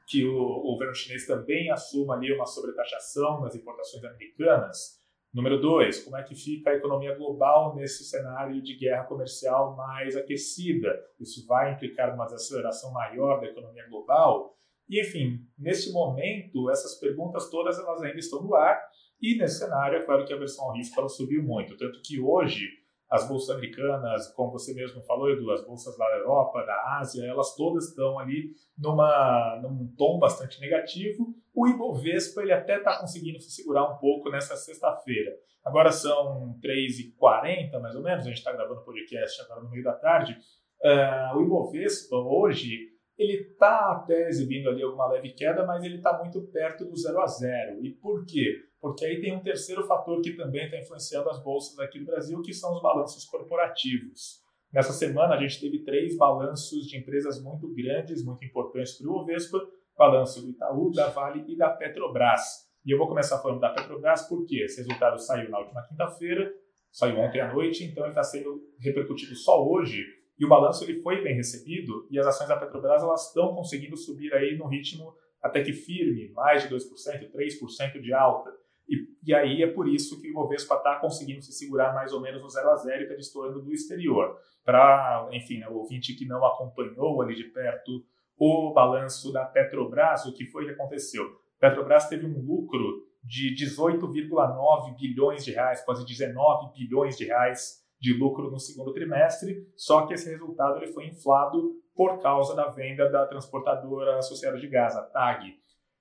que 0.06 0.24
o, 0.24 0.36
o 0.36 0.72
governo 0.72 0.94
chinês 0.94 1.26
também 1.26 1.70
assuma 1.70 2.14
ali 2.14 2.32
uma 2.32 2.46
sobretaxação 2.46 3.40
nas 3.40 3.54
importações 3.54 4.02
americanas? 4.04 5.00
Número 5.32 5.60
dois, 5.60 6.02
como 6.02 6.16
é 6.16 6.24
que 6.24 6.34
fica 6.34 6.70
a 6.70 6.74
economia 6.74 7.14
global 7.14 7.76
nesse 7.76 8.02
cenário 8.02 8.60
de 8.60 8.76
guerra 8.76 9.04
comercial 9.04 9.76
mais 9.76 10.16
aquecida? 10.16 11.00
Isso 11.20 11.46
vai 11.46 11.72
implicar 11.72 12.12
uma 12.12 12.24
desaceleração 12.24 12.92
maior 12.92 13.40
da 13.40 13.46
economia 13.46 13.86
global? 13.88 14.56
E, 14.90 15.00
enfim, 15.00 15.38
nesse 15.56 15.92
momento, 15.92 16.68
essas 16.68 16.98
perguntas 16.98 17.48
todas 17.48 17.78
elas 17.78 18.02
ainda 18.02 18.18
estão 18.18 18.42
no 18.42 18.56
ar. 18.56 18.76
E 19.22 19.38
nesse 19.38 19.60
cenário, 19.60 19.98
é 19.98 20.02
claro 20.02 20.24
que 20.24 20.32
a 20.32 20.36
versão 20.36 20.64
ao 20.64 20.74
risco 20.74 20.98
ela 20.98 21.08
subiu 21.08 21.44
muito. 21.44 21.76
Tanto 21.76 22.00
que 22.02 22.20
hoje, 22.20 22.66
as 23.08 23.28
bolsas 23.28 23.54
americanas, 23.54 24.32
como 24.34 24.50
você 24.50 24.74
mesmo 24.74 25.00
falou, 25.02 25.30
Edu, 25.30 25.48
as 25.52 25.64
bolsas 25.64 25.96
da 25.96 26.04
Europa, 26.16 26.64
da 26.66 26.98
Ásia, 26.98 27.24
elas 27.24 27.54
todas 27.54 27.90
estão 27.90 28.18
ali 28.18 28.50
numa, 28.76 29.60
num 29.62 29.94
tom 29.96 30.18
bastante 30.18 30.60
negativo. 30.60 31.34
O 31.54 31.68
Ibovespa 31.68 32.42
ele 32.42 32.52
até 32.52 32.78
está 32.78 32.98
conseguindo 32.98 33.38
se 33.38 33.52
segurar 33.52 33.88
um 33.88 33.98
pouco 33.98 34.28
nessa 34.28 34.56
sexta-feira. 34.56 35.30
Agora 35.64 35.92
são 35.92 36.58
3h40, 36.60 37.78
mais 37.80 37.94
ou 37.94 38.02
menos, 38.02 38.24
a 38.24 38.28
gente 38.28 38.38
está 38.38 38.52
gravando 38.52 38.80
o 38.80 38.84
podcast 38.84 39.40
agora 39.42 39.60
no 39.60 39.70
meio 39.70 39.84
da 39.84 39.92
tarde. 39.92 40.36
Uh, 40.82 41.36
o 41.36 41.42
Ibovespa 41.42 42.16
hoje 42.16 42.89
ele 43.20 43.42
está 43.42 43.92
até 43.92 44.28
exibindo 44.28 44.70
ali 44.70 44.82
alguma 44.82 45.06
leve 45.08 45.34
queda, 45.34 45.66
mas 45.66 45.84
ele 45.84 45.96
está 45.96 46.18
muito 46.18 46.40
perto 46.50 46.86
do 46.86 46.96
zero 46.96 47.20
a 47.20 47.26
zero. 47.26 47.84
E 47.84 47.90
por 47.90 48.24
quê? 48.24 48.56
Porque 48.80 49.04
aí 49.04 49.20
tem 49.20 49.36
um 49.36 49.42
terceiro 49.42 49.86
fator 49.86 50.22
que 50.22 50.32
também 50.32 50.64
está 50.64 50.78
influenciando 50.78 51.28
as 51.28 51.42
bolsas 51.42 51.78
aqui 51.78 51.98
no 51.98 52.06
Brasil, 52.06 52.40
que 52.40 52.54
são 52.54 52.74
os 52.74 52.80
balanços 52.80 53.26
corporativos. 53.26 54.40
Nessa 54.72 54.92
semana, 54.92 55.34
a 55.34 55.40
gente 55.40 55.60
teve 55.60 55.84
três 55.84 56.16
balanços 56.16 56.86
de 56.86 56.96
empresas 56.96 57.42
muito 57.42 57.68
grandes, 57.74 58.24
muito 58.24 58.42
importantes 58.42 58.96
para 58.96 59.10
o 59.10 59.12
Bovespa, 59.12 59.58
balanço 59.98 60.40
do 60.40 60.48
Itaú, 60.48 60.90
da 60.90 61.08
Vale 61.10 61.44
e 61.46 61.56
da 61.58 61.68
Petrobras. 61.68 62.70
E 62.86 62.90
eu 62.90 62.96
vou 62.96 63.06
começar 63.06 63.38
falando 63.40 63.60
da 63.60 63.68
Petrobras 63.68 64.26
porque 64.28 64.62
esse 64.62 64.78
resultado 64.78 65.18
saiu 65.18 65.50
na 65.50 65.58
última 65.58 65.86
quinta-feira, 65.86 66.50
saiu 66.90 67.18
ontem 67.18 67.40
à 67.40 67.52
noite, 67.52 67.84
então 67.84 68.04
ele 68.04 68.12
está 68.12 68.22
sendo 68.22 68.62
repercutido 68.78 69.34
só 69.34 69.62
hoje. 69.62 70.02
E 70.40 70.44
o 70.44 70.48
balanço 70.48 70.84
ele 70.84 71.02
foi 71.02 71.22
bem 71.22 71.34
recebido 71.34 72.08
e 72.10 72.18
as 72.18 72.26
ações 72.26 72.48
da 72.48 72.56
Petrobras 72.56 73.02
elas 73.02 73.26
estão 73.26 73.54
conseguindo 73.54 73.94
subir 73.94 74.32
aí 74.32 74.56
no 74.56 74.66
ritmo 74.66 75.14
até 75.42 75.62
que 75.62 75.74
firme, 75.74 76.30
mais 76.30 76.62
de 76.62 76.74
2%, 76.74 77.30
3% 77.30 78.00
de 78.00 78.12
alta. 78.14 78.50
E, 78.88 79.06
e, 79.22 79.34
aí 79.34 79.62
é 79.62 79.66
por 79.66 79.86
isso 79.86 80.20
que 80.20 80.30
o 80.30 80.34
Bovespa 80.34 80.76
está 80.76 80.96
conseguindo 80.96 81.42
se 81.42 81.52
segurar 81.52 81.94
mais 81.94 82.12
ou 82.12 82.20
menos 82.20 82.42
no 82.42 82.48
0 82.48 82.70
a 82.70 82.76
0 82.76 83.00
e 83.00 83.02
está 83.02 83.14
destoando 83.14 83.60
do 83.60 83.72
exterior. 83.72 84.36
Para, 84.64 85.28
enfim, 85.32 85.58
né, 85.58 85.68
o 85.68 85.74
ouvinte 85.74 86.14
que 86.14 86.26
não 86.26 86.44
acompanhou 86.44 87.20
ali 87.20 87.36
de 87.36 87.44
perto 87.44 88.02
o 88.36 88.72
balanço 88.72 89.30
da 89.30 89.44
Petrobras, 89.44 90.24
o 90.24 90.32
que 90.32 90.46
foi 90.46 90.64
que 90.64 90.70
aconteceu? 90.70 91.38
Petrobras 91.60 92.08
teve 92.08 92.24
um 92.24 92.40
lucro 92.40 93.06
de 93.22 93.54
18,9 93.54 94.96
bilhões 94.96 95.44
de 95.44 95.52
reais, 95.52 95.84
quase 95.84 96.06
19 96.06 96.72
bilhões 96.72 97.18
de 97.18 97.26
reais 97.26 97.79
de 98.00 98.14
lucro 98.14 98.50
no 98.50 98.58
segundo 98.58 98.92
trimestre, 98.92 99.68
só 99.76 100.06
que 100.06 100.14
esse 100.14 100.30
resultado 100.30 100.78
ele 100.78 100.92
foi 100.92 101.06
inflado 101.06 101.74
por 101.94 102.18
causa 102.20 102.56
da 102.56 102.68
venda 102.68 103.10
da 103.10 103.26
transportadora 103.26 104.18
associada 104.18 104.58
de 104.58 104.68
gás, 104.68 104.96
a 104.96 105.02
TAG. 105.02 105.54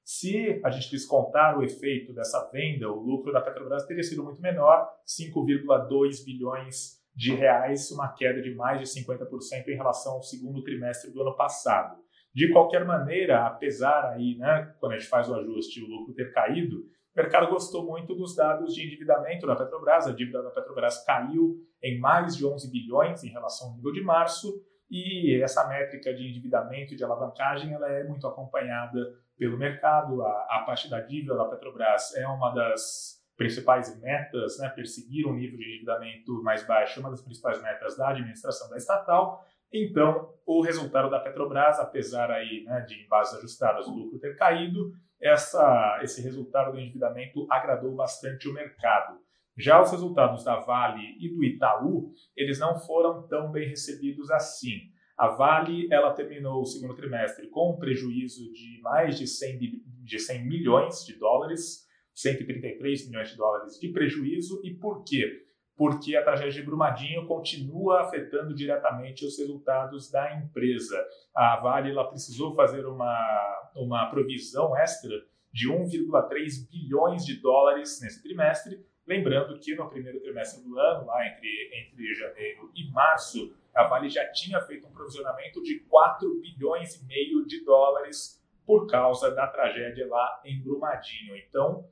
Se 0.04 0.62
a 0.64 0.70
gente 0.72 0.90
descontar 0.90 1.60
o 1.60 1.64
efeito 1.64 2.14
dessa 2.14 2.50
venda, 2.52 2.90
o 2.90 3.00
lucro 3.00 3.32
da 3.32 3.42
Petrobras 3.42 3.86
teria 3.86 4.02
sido 4.02 4.24
muito 4.24 4.42
menor, 4.42 4.90
5,2 5.06 6.26
bilhões 6.26 7.00
de 7.14 7.36
reais, 7.36 7.92
uma 7.92 8.08
queda 8.14 8.42
de 8.42 8.56
mais 8.56 8.80
de 8.80 9.02
50% 9.02 9.68
em 9.68 9.76
relação 9.76 10.14
ao 10.14 10.24
segundo 10.24 10.64
trimestre 10.64 11.12
do 11.12 11.22
ano 11.22 11.36
passado. 11.36 12.02
De 12.34 12.52
qualquer 12.52 12.86
maneira, 12.86 13.46
apesar 13.46 14.14
aí, 14.14 14.38
né, 14.38 14.74
quando 14.80 14.94
a 14.94 14.98
gente 14.98 15.10
faz 15.10 15.30
o 15.30 15.36
ajuste, 15.36 15.84
o 15.84 15.88
lucro 15.88 16.14
ter 16.14 16.32
caído, 16.32 16.78
o 17.16 17.20
mercado 17.20 17.50
gostou 17.50 17.86
muito 17.86 18.16
dos 18.16 18.36
dados 18.36 18.74
de 18.74 18.86
endividamento 18.86 19.48
da 19.48 19.56
Petrobras. 19.56 20.08
A 20.08 20.12
dívida 20.12 20.44
da 20.44 20.52
Petrobras 20.52 21.04
caiu 21.04 21.58
em 21.82 22.00
mais 22.00 22.36
de 22.36 22.46
11 22.46 22.72
bilhões 22.72 23.24
em 23.24 23.30
relação 23.30 23.70
ao 23.70 23.76
nível 23.76 23.92
de 23.92 24.02
março. 24.02 24.48
E 24.90 25.40
essa 25.44 25.68
métrica 25.68 26.14
de 26.14 26.28
endividamento 26.28 26.94
e 26.94 26.98
de 26.98 27.04
alavancagem 27.04 27.74
ela 27.74 27.88
é 27.92 28.04
muito 28.04 28.28
acompanhada 28.28 29.00
pelo 29.38 29.58
mercado. 29.58 30.22
A, 30.22 30.48
a 30.50 30.64
parte 30.66 30.90
da 30.90 31.00
dívida 31.02 31.36
da 31.36 31.46
Petrobras 31.46 32.16
é 32.16 32.28
uma 32.28 32.52
das 32.52 33.20
principais 33.36 34.00
metas, 34.02 34.60
né, 34.60 34.68
perseguir 34.70 35.26
um 35.26 35.34
nível 35.34 35.58
de 35.58 35.64
endividamento 35.64 36.44
mais 36.44 36.66
baixo, 36.68 37.00
uma 37.00 37.10
das 37.10 37.22
principais 37.22 37.62
metas 37.62 37.96
da 37.96 38.10
administração 38.10 38.70
da 38.70 38.76
estatal. 38.76 39.46
Então, 39.72 40.34
o 40.46 40.62
resultado 40.62 41.10
da 41.10 41.20
Petrobras, 41.20 41.80
apesar 41.80 42.30
aí, 42.32 42.64
né, 42.66 42.82
de 42.82 42.96
em 42.96 43.08
bases 43.08 43.38
ajustadas 43.38 43.88
o 43.88 43.94
lucro 43.94 44.20
ter 44.20 44.36
caído, 44.36 44.92
essa, 45.22 46.00
esse 46.02 46.22
resultado 46.22 46.72
do 46.72 46.80
endividamento 46.80 47.46
agradou 47.50 47.94
bastante 47.96 48.48
o 48.48 48.54
mercado. 48.54 49.20
Já 49.58 49.82
os 49.82 49.92
resultados 49.92 50.44
da 50.44 50.58
Vale 50.60 51.18
e 51.20 51.30
do 51.30 51.44
Itaú, 51.44 52.14
eles 52.36 52.60
não 52.60 52.80
foram 52.80 53.28
tão 53.28 53.52
bem 53.52 53.68
recebidos 53.68 54.32
assim. 54.32 54.80
A 55.18 55.28
Vale 55.28 55.92
ela 55.92 56.14
terminou 56.14 56.62
o 56.62 56.66
segundo 56.66 56.96
trimestre 56.96 57.50
com 57.50 57.74
um 57.74 57.78
prejuízo 57.78 58.50
de 58.54 58.80
mais 58.82 59.18
de 59.18 59.28
100, 59.28 59.60
de 60.06 60.18
100 60.18 60.48
milhões 60.48 61.06
de 61.06 61.20
dólares, 61.20 61.86
133 62.16 63.10
milhões 63.10 63.30
de 63.30 63.36
dólares 63.36 63.78
de 63.78 63.90
prejuízo. 63.90 64.62
E 64.64 64.74
por 64.76 65.04
quê? 65.04 65.46
Porque 65.80 66.14
a 66.18 66.22
tragédia 66.22 66.60
de 66.60 66.62
Brumadinho 66.62 67.26
continua 67.26 68.02
afetando 68.02 68.54
diretamente 68.54 69.26
os 69.26 69.40
resultados 69.40 70.12
da 70.12 70.36
empresa. 70.36 71.02
A 71.34 71.56
Vale 71.56 71.92
ela 71.92 72.06
precisou 72.06 72.54
fazer 72.54 72.86
uma, 72.86 73.72
uma 73.74 74.10
provisão 74.10 74.76
extra 74.76 75.24
de 75.54 75.70
1,3 75.70 76.70
bilhões 76.70 77.26
de 77.26 77.40
dólares 77.40 78.02
nesse 78.02 78.22
trimestre, 78.22 78.86
lembrando 79.08 79.58
que 79.58 79.74
no 79.74 79.90
primeiro 79.90 80.20
trimestre 80.20 80.62
do 80.66 80.78
ano, 80.78 81.06
lá 81.06 81.26
entre, 81.26 81.48
entre 81.74 82.14
janeiro 82.14 82.70
e 82.76 82.92
março, 82.92 83.56
a 83.74 83.86
Vale 83.86 84.10
já 84.10 84.30
tinha 84.34 84.60
feito 84.60 84.86
um 84.86 84.92
provisionamento 84.92 85.64
de 85.64 85.80
4 85.88 86.42
bilhões 86.42 87.02
e 87.02 87.06
meio 87.06 87.46
de 87.46 87.64
dólares 87.64 88.44
por 88.66 88.86
causa 88.86 89.32
da 89.32 89.48
tragédia 89.48 90.06
lá 90.10 90.42
em 90.44 90.62
Brumadinho. 90.62 91.38
Então, 91.38 91.88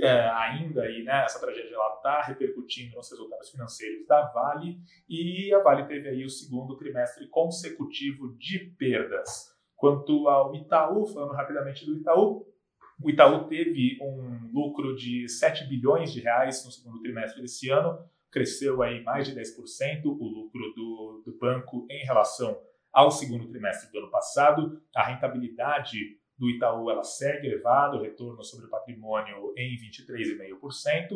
é, 0.00 0.28
ainda 0.28 0.82
aí, 0.82 1.02
né, 1.04 1.24
essa 1.24 1.40
tragédia 1.40 1.76
está 1.96 2.22
repercutindo 2.22 2.96
nos 2.96 3.10
resultados 3.10 3.50
financeiros 3.50 4.06
da 4.06 4.26
Vale 4.32 4.78
e 5.08 5.52
a 5.54 5.60
Vale 5.60 5.86
teve 5.86 6.08
aí 6.08 6.24
o 6.24 6.30
segundo 6.30 6.76
trimestre 6.76 7.28
consecutivo 7.28 8.36
de 8.36 8.58
perdas. 8.78 9.54
Quanto 9.76 10.28
ao 10.28 10.54
Itaú, 10.54 11.06
falando 11.06 11.32
rapidamente 11.32 11.86
do 11.86 11.96
Itaú, 11.96 12.46
o 13.02 13.10
Itaú 13.10 13.48
teve 13.48 13.98
um 14.00 14.50
lucro 14.52 14.94
de 14.94 15.28
7 15.28 15.68
bilhões 15.68 16.12
de 16.12 16.20
reais 16.20 16.64
no 16.64 16.70
segundo 16.70 17.00
trimestre 17.00 17.42
desse 17.42 17.70
ano, 17.70 17.98
cresceu 18.30 18.82
aí 18.82 19.02
mais 19.02 19.28
de 19.28 19.34
10% 19.34 20.04
o 20.06 20.10
lucro 20.10 20.72
do, 20.74 21.22
do 21.24 21.38
banco 21.38 21.86
em 21.90 22.04
relação 22.04 22.60
ao 22.92 23.10
segundo 23.10 23.48
trimestre 23.48 23.90
do 23.90 23.98
ano 23.98 24.10
passado. 24.10 24.80
A 24.94 25.04
rentabilidade 25.04 26.18
do 26.38 26.50
Itaú 26.50 26.90
ela 26.90 27.02
segue 27.02 27.46
elevada, 27.46 27.96
o 27.96 28.02
retorno 28.02 28.42
sobre 28.42 28.66
o 28.66 28.70
patrimônio 28.70 29.52
em 29.56 29.76
23,5%. 29.76 31.08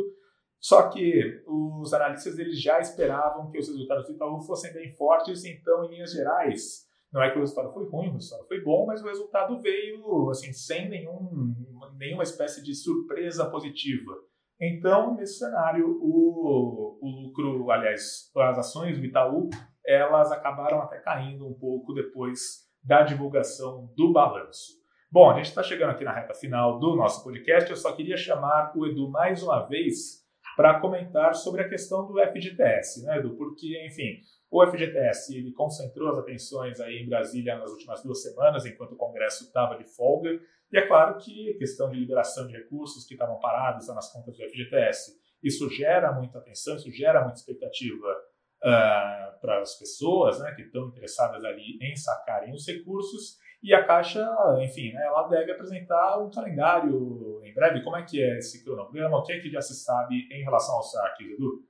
Só 0.61 0.89
que 0.89 1.43
os 1.47 1.93
analistas 1.93 2.39
eles 2.39 2.61
já 2.61 2.81
esperavam 2.81 3.51
que 3.51 3.59
os 3.59 3.69
resultados 3.69 4.07
do 4.07 4.13
Itaú 4.13 4.41
fossem 4.43 4.73
bem 4.73 4.93
fortes, 4.95 5.45
então, 5.45 5.85
em 5.85 5.91
linhas 5.91 6.13
gerais, 6.13 6.89
não 7.13 7.23
é 7.23 7.31
que 7.31 7.39
o 7.39 7.41
resultado 7.41 7.73
foi 7.73 7.89
ruim, 7.89 8.09
o 8.09 8.15
resultado 8.15 8.47
foi 8.47 8.61
bom, 8.61 8.85
mas 8.87 9.03
o 9.03 9.07
resultado 9.07 9.61
veio 9.61 10.31
assim 10.31 10.53
sem 10.53 10.89
nenhum, 10.89 11.55
nenhuma 11.97 12.23
espécie 12.23 12.63
de 12.63 12.75
surpresa 12.75 13.49
positiva. 13.49 14.13
Então, 14.61 15.15
nesse 15.15 15.39
cenário, 15.39 15.99
o, 16.01 16.99
o 17.01 17.09
lucro, 17.09 17.71
aliás, 17.71 18.31
as 18.37 18.59
ações 18.59 18.99
do 18.99 19.05
Itaú, 19.05 19.49
elas 19.87 20.33
acabaram 20.33 20.83
até 20.83 20.99
caindo 20.99 21.47
um 21.47 21.55
pouco 21.55 21.95
depois 21.95 22.69
da 22.83 23.03
divulgação 23.03 23.93
do 23.97 24.13
balanço. 24.13 24.78
Bom, 25.11 25.31
a 25.31 25.37
gente 25.37 25.47
está 25.47 25.63
chegando 25.63 25.93
aqui 25.93 26.05
na 26.05 26.13
reta 26.13 26.35
final 26.35 26.79
do 26.79 26.95
nosso 26.95 27.25
podcast. 27.25 27.71
Eu 27.71 27.79
só 27.79 27.93
queria 27.93 28.19
chamar 28.19 28.73
o 28.77 28.87
Edu 28.87 29.09
mais 29.09 29.43
uma 29.43 29.67
vez 29.67 30.23
para 30.55 30.79
comentar 30.81 31.35
sobre 31.35 31.63
a 31.63 31.69
questão 31.69 32.07
do 32.07 32.21
FGTS, 32.21 33.07
né, 33.07 33.17
Edu? 33.17 33.35
Porque, 33.35 33.87
enfim, 33.87 34.21
o 34.51 34.63
FGTS 34.67 35.35
ele 35.35 35.51
concentrou 35.53 36.11
as 36.11 36.19
atenções 36.19 36.79
aí 36.79 36.99
em 36.99 37.09
Brasília 37.09 37.57
nas 37.57 37.71
últimas 37.71 38.03
duas 38.03 38.23
semanas, 38.23 38.67
enquanto 38.67 38.93
o 38.93 38.97
Congresso 38.97 39.45
estava 39.45 39.79
de 39.79 39.85
folga. 39.85 40.29
E 40.71 40.77
é 40.77 40.87
claro 40.87 41.17
que 41.17 41.55
a 41.55 41.59
questão 41.59 41.89
de 41.89 41.99
liberação 41.99 42.47
de 42.47 42.53
recursos 42.53 43.07
que 43.07 43.15
estavam 43.15 43.39
parados 43.39 43.89
nas 43.89 44.13
contas 44.13 44.37
do 44.37 44.45
FGTS, 44.45 45.19
isso 45.43 45.71
gera 45.71 46.13
muita 46.13 46.37
atenção, 46.37 46.77
isso 46.77 46.91
gera 46.91 47.23
muita 47.23 47.39
expectativa 47.39 48.15
uh, 48.63 49.41
para 49.41 49.61
as 49.61 49.79
pessoas 49.79 50.41
né, 50.41 50.53
que 50.55 50.63
estão 50.63 50.89
interessadas 50.89 51.45
ali 51.45 51.79
em 51.81 51.97
sacarem 51.97 52.53
os 52.53 52.67
recursos. 52.67 53.39
E 53.63 53.75
a 53.75 53.85
Caixa, 53.85 54.25
enfim, 54.61 54.93
né, 54.93 55.05
ela 55.05 55.27
deve 55.27 55.51
apresentar 55.51 56.19
um 56.19 56.31
calendário 56.31 57.43
em 57.45 57.53
breve. 57.53 57.83
Como 57.83 57.97
é 57.97 58.05
que 58.05 58.23
é 58.23 58.39
esse 58.39 58.63
cronograma? 58.65 59.19
O 59.19 59.23
que 59.23 59.33
é 59.33 59.41
que 59.41 59.51
já 59.51 59.61
se 59.61 59.75
sabe 59.75 60.29
em 60.31 60.45
relação 60.45 60.77
ao 60.77 60.83
saque, 60.83 61.25
Edu? 61.25 61.65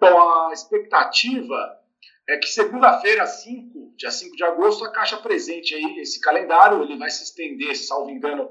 Bom, 0.00 0.48
a 0.48 0.52
expectativa 0.52 1.78
é 2.28 2.36
que 2.36 2.46
segunda-feira, 2.46 3.26
5, 3.26 3.94
dia 3.96 4.10
5 4.10 4.36
de 4.36 4.44
agosto, 4.44 4.84
a 4.84 4.92
Caixa 4.92 5.16
apresente 5.16 5.74
aí 5.74 5.98
esse 6.00 6.20
calendário. 6.20 6.82
Ele 6.82 6.98
vai 6.98 7.10
se 7.10 7.24
estender, 7.24 7.76
salvo 7.76 8.10
engano, 8.10 8.50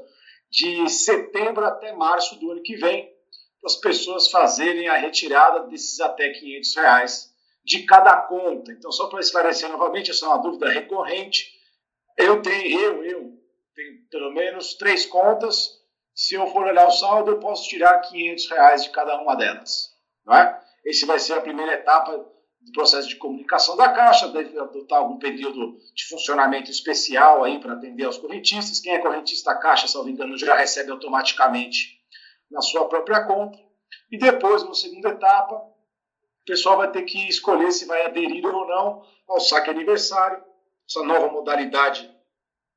de 0.49 0.89
setembro 0.89 1.65
até 1.65 1.93
março 1.93 2.39
do 2.39 2.51
ano 2.51 2.63
que 2.63 2.75
vem, 2.77 3.13
para 3.59 3.67
as 3.67 3.75
pessoas 3.75 4.31
fazerem 4.31 4.87
a 4.87 4.95
retirada 4.95 5.67
desses 5.67 5.99
até 5.99 6.29
500 6.29 6.75
reais 6.75 7.36
de 7.67 7.83
cada 7.83 8.15
conta. 8.15 8.71
Então, 8.71 8.91
só 8.91 9.07
para 9.07 9.19
esclarecer 9.19 9.69
novamente, 9.69 10.09
essa 10.09 10.25
é 10.25 10.29
uma 10.29 10.41
dúvida 10.41 10.69
recorrente 10.69 11.57
eu 12.17 12.41
tenho, 12.41 12.79
eu, 12.79 13.03
eu, 13.03 13.39
tenho 13.75 14.09
pelo 14.09 14.33
menos 14.33 14.73
três 14.73 15.05
contas. 15.05 15.77
Se 16.15 16.33
eu 16.33 16.47
for 16.47 16.65
olhar 16.65 16.87
o 16.87 16.91
saldo, 16.91 17.29
eu 17.29 17.39
posso 17.39 17.69
tirar 17.69 18.01
500 18.01 18.49
reais 18.49 18.83
de 18.83 18.89
cada 18.89 19.21
uma 19.21 19.35
delas. 19.35 19.95
Não 20.25 20.35
é? 20.35 20.59
Esse 20.83 21.05
vai 21.05 21.19
ser 21.19 21.33
a 21.33 21.41
primeira 21.41 21.73
etapa 21.73 22.17
do 22.59 22.71
processo 22.71 23.07
de 23.07 23.17
comunicação 23.17 23.77
da 23.77 23.93
Caixa, 23.93 24.27
deve 24.29 24.57
adotar 24.57 24.97
algum 24.97 25.19
período 25.19 25.77
de 25.93 26.07
funcionamento 26.07 26.71
especial 26.71 27.43
aí 27.43 27.59
para 27.59 27.73
atender 27.73 28.05
aos 28.05 28.17
correntistas. 28.17 28.79
Quem 28.79 28.93
é 28.93 28.99
correntista 28.99 29.53
da 29.53 29.59
Caixa, 29.59 30.03
me 30.03 30.11
engano, 30.11 30.37
já 30.37 30.55
recebe 30.55 30.91
automaticamente 30.91 32.01
na 32.49 32.61
sua 32.61 32.89
própria 32.89 33.23
conta. 33.25 33.59
E 34.11 34.17
depois, 34.17 34.63
na 34.63 34.73
segunda 34.73 35.09
etapa, 35.09 35.61
pessoal 36.47 36.77
vai 36.77 36.89
ter 36.91 37.03
que 37.03 37.27
escolher 37.27 37.71
se 37.71 37.85
vai 37.85 38.05
aderir 38.05 38.43
ou 38.45 38.65
não 38.65 39.03
ao 39.27 39.39
saque 39.39 39.69
aniversário 39.69 40.41
essa 40.87 41.03
nova 41.03 41.29
modalidade 41.29 42.09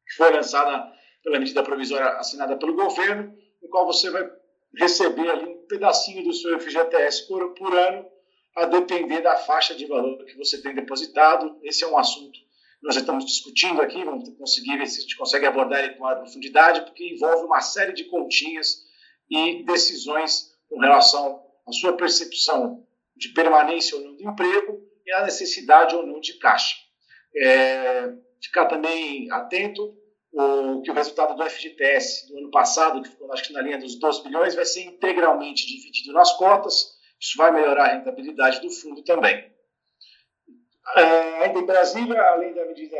que 0.06 0.14
foi 0.16 0.30
lançada 0.32 0.92
pela 1.22 1.38
medida 1.38 1.62
provisória 1.62 2.08
assinada 2.18 2.58
pelo 2.58 2.74
governo, 2.74 3.32
no 3.62 3.68
qual 3.68 3.86
você 3.86 4.10
vai 4.10 4.28
receber 4.76 5.30
ali 5.30 5.44
um 5.44 5.66
pedacinho 5.66 6.24
do 6.24 6.34
seu 6.34 6.58
FGTS 6.58 7.28
por, 7.28 7.54
por 7.54 7.72
ano, 7.72 8.06
a 8.56 8.64
depender 8.64 9.20
da 9.20 9.36
faixa 9.36 9.74
de 9.74 9.86
valor 9.86 10.24
que 10.24 10.36
você 10.36 10.60
tem 10.60 10.74
depositado. 10.74 11.58
Esse 11.62 11.84
é 11.84 11.86
um 11.86 11.96
assunto 11.96 12.32
que 12.32 12.48
nós 12.82 12.96
estamos 12.96 13.24
discutindo 13.24 13.80
aqui, 13.80 14.02
vamos 14.04 14.28
conseguir 14.36 14.78
ver 14.78 14.86
se 14.88 14.98
a 14.98 15.02
gente 15.02 15.16
consegue 15.16 15.46
abordar 15.46 15.84
ele 15.84 15.94
com 15.94 16.02
maior 16.02 16.18
profundidade, 16.18 16.80
porque 16.82 17.14
envolve 17.14 17.44
uma 17.44 17.60
série 17.60 17.92
de 17.92 18.04
continhas 18.04 18.82
e 19.30 19.62
decisões 19.64 20.52
com 20.68 20.80
relação 20.80 21.40
à 21.68 21.72
sua 21.72 21.92
percepção 21.92 22.84
de 23.20 23.28
permanência 23.34 23.96
ou 23.96 24.02
não 24.02 24.16
do 24.16 24.28
emprego 24.28 24.80
e 25.06 25.12
a 25.12 25.22
necessidade 25.22 25.94
ou 25.94 26.04
não 26.04 26.18
de 26.20 26.38
caixa. 26.38 26.74
É, 27.36 28.12
ficar 28.42 28.66
também 28.66 29.30
atento 29.30 29.94
o, 30.32 30.80
que 30.82 30.90
o 30.90 30.94
resultado 30.94 31.36
do 31.36 31.48
FGTS 31.48 32.28
do 32.28 32.38
ano 32.38 32.50
passado, 32.50 33.02
que 33.02 33.10
ficou 33.10 33.30
acho 33.32 33.44
que 33.44 33.52
na 33.52 33.60
linha 33.60 33.78
dos 33.78 33.98
12 33.98 34.24
bilhões, 34.24 34.54
vai 34.54 34.64
ser 34.64 34.84
integralmente 34.84 35.66
dividido 35.66 36.12
nas 36.12 36.32
cotas. 36.32 36.98
Isso 37.20 37.36
vai 37.36 37.52
melhorar 37.52 37.84
a 37.84 37.92
rentabilidade 37.92 38.60
do 38.60 38.70
fundo 38.70 39.04
também. 39.04 39.52
É, 40.96 41.44
ainda 41.44 41.58
em 41.58 41.66
Brasília, 41.66 42.20
além 42.20 42.54
da 42.54 42.64
medida 42.64 42.96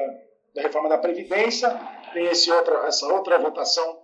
da 0.54 0.62
reforma 0.62 0.88
da 0.88 0.98
Previdência, 0.98 1.70
tem 2.12 2.26
esse 2.26 2.50
outra, 2.52 2.86
essa 2.86 3.06
outra 3.06 3.38
votação 3.38 4.02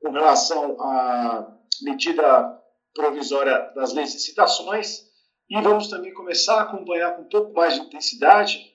com 0.00 0.10
relação 0.10 0.80
à 0.80 1.58
medida 1.82 2.62
provisória 2.94 3.72
das 3.74 3.92
leis 3.92 4.12
de 4.12 4.20
citações. 4.20 5.06
E 5.48 5.60
vamos 5.60 5.88
também 5.88 6.12
começar 6.12 6.58
a 6.58 6.62
acompanhar 6.62 7.14
com 7.16 7.22
um 7.22 7.28
pouco 7.28 7.52
mais 7.52 7.74
de 7.74 7.80
intensidade 7.80 8.74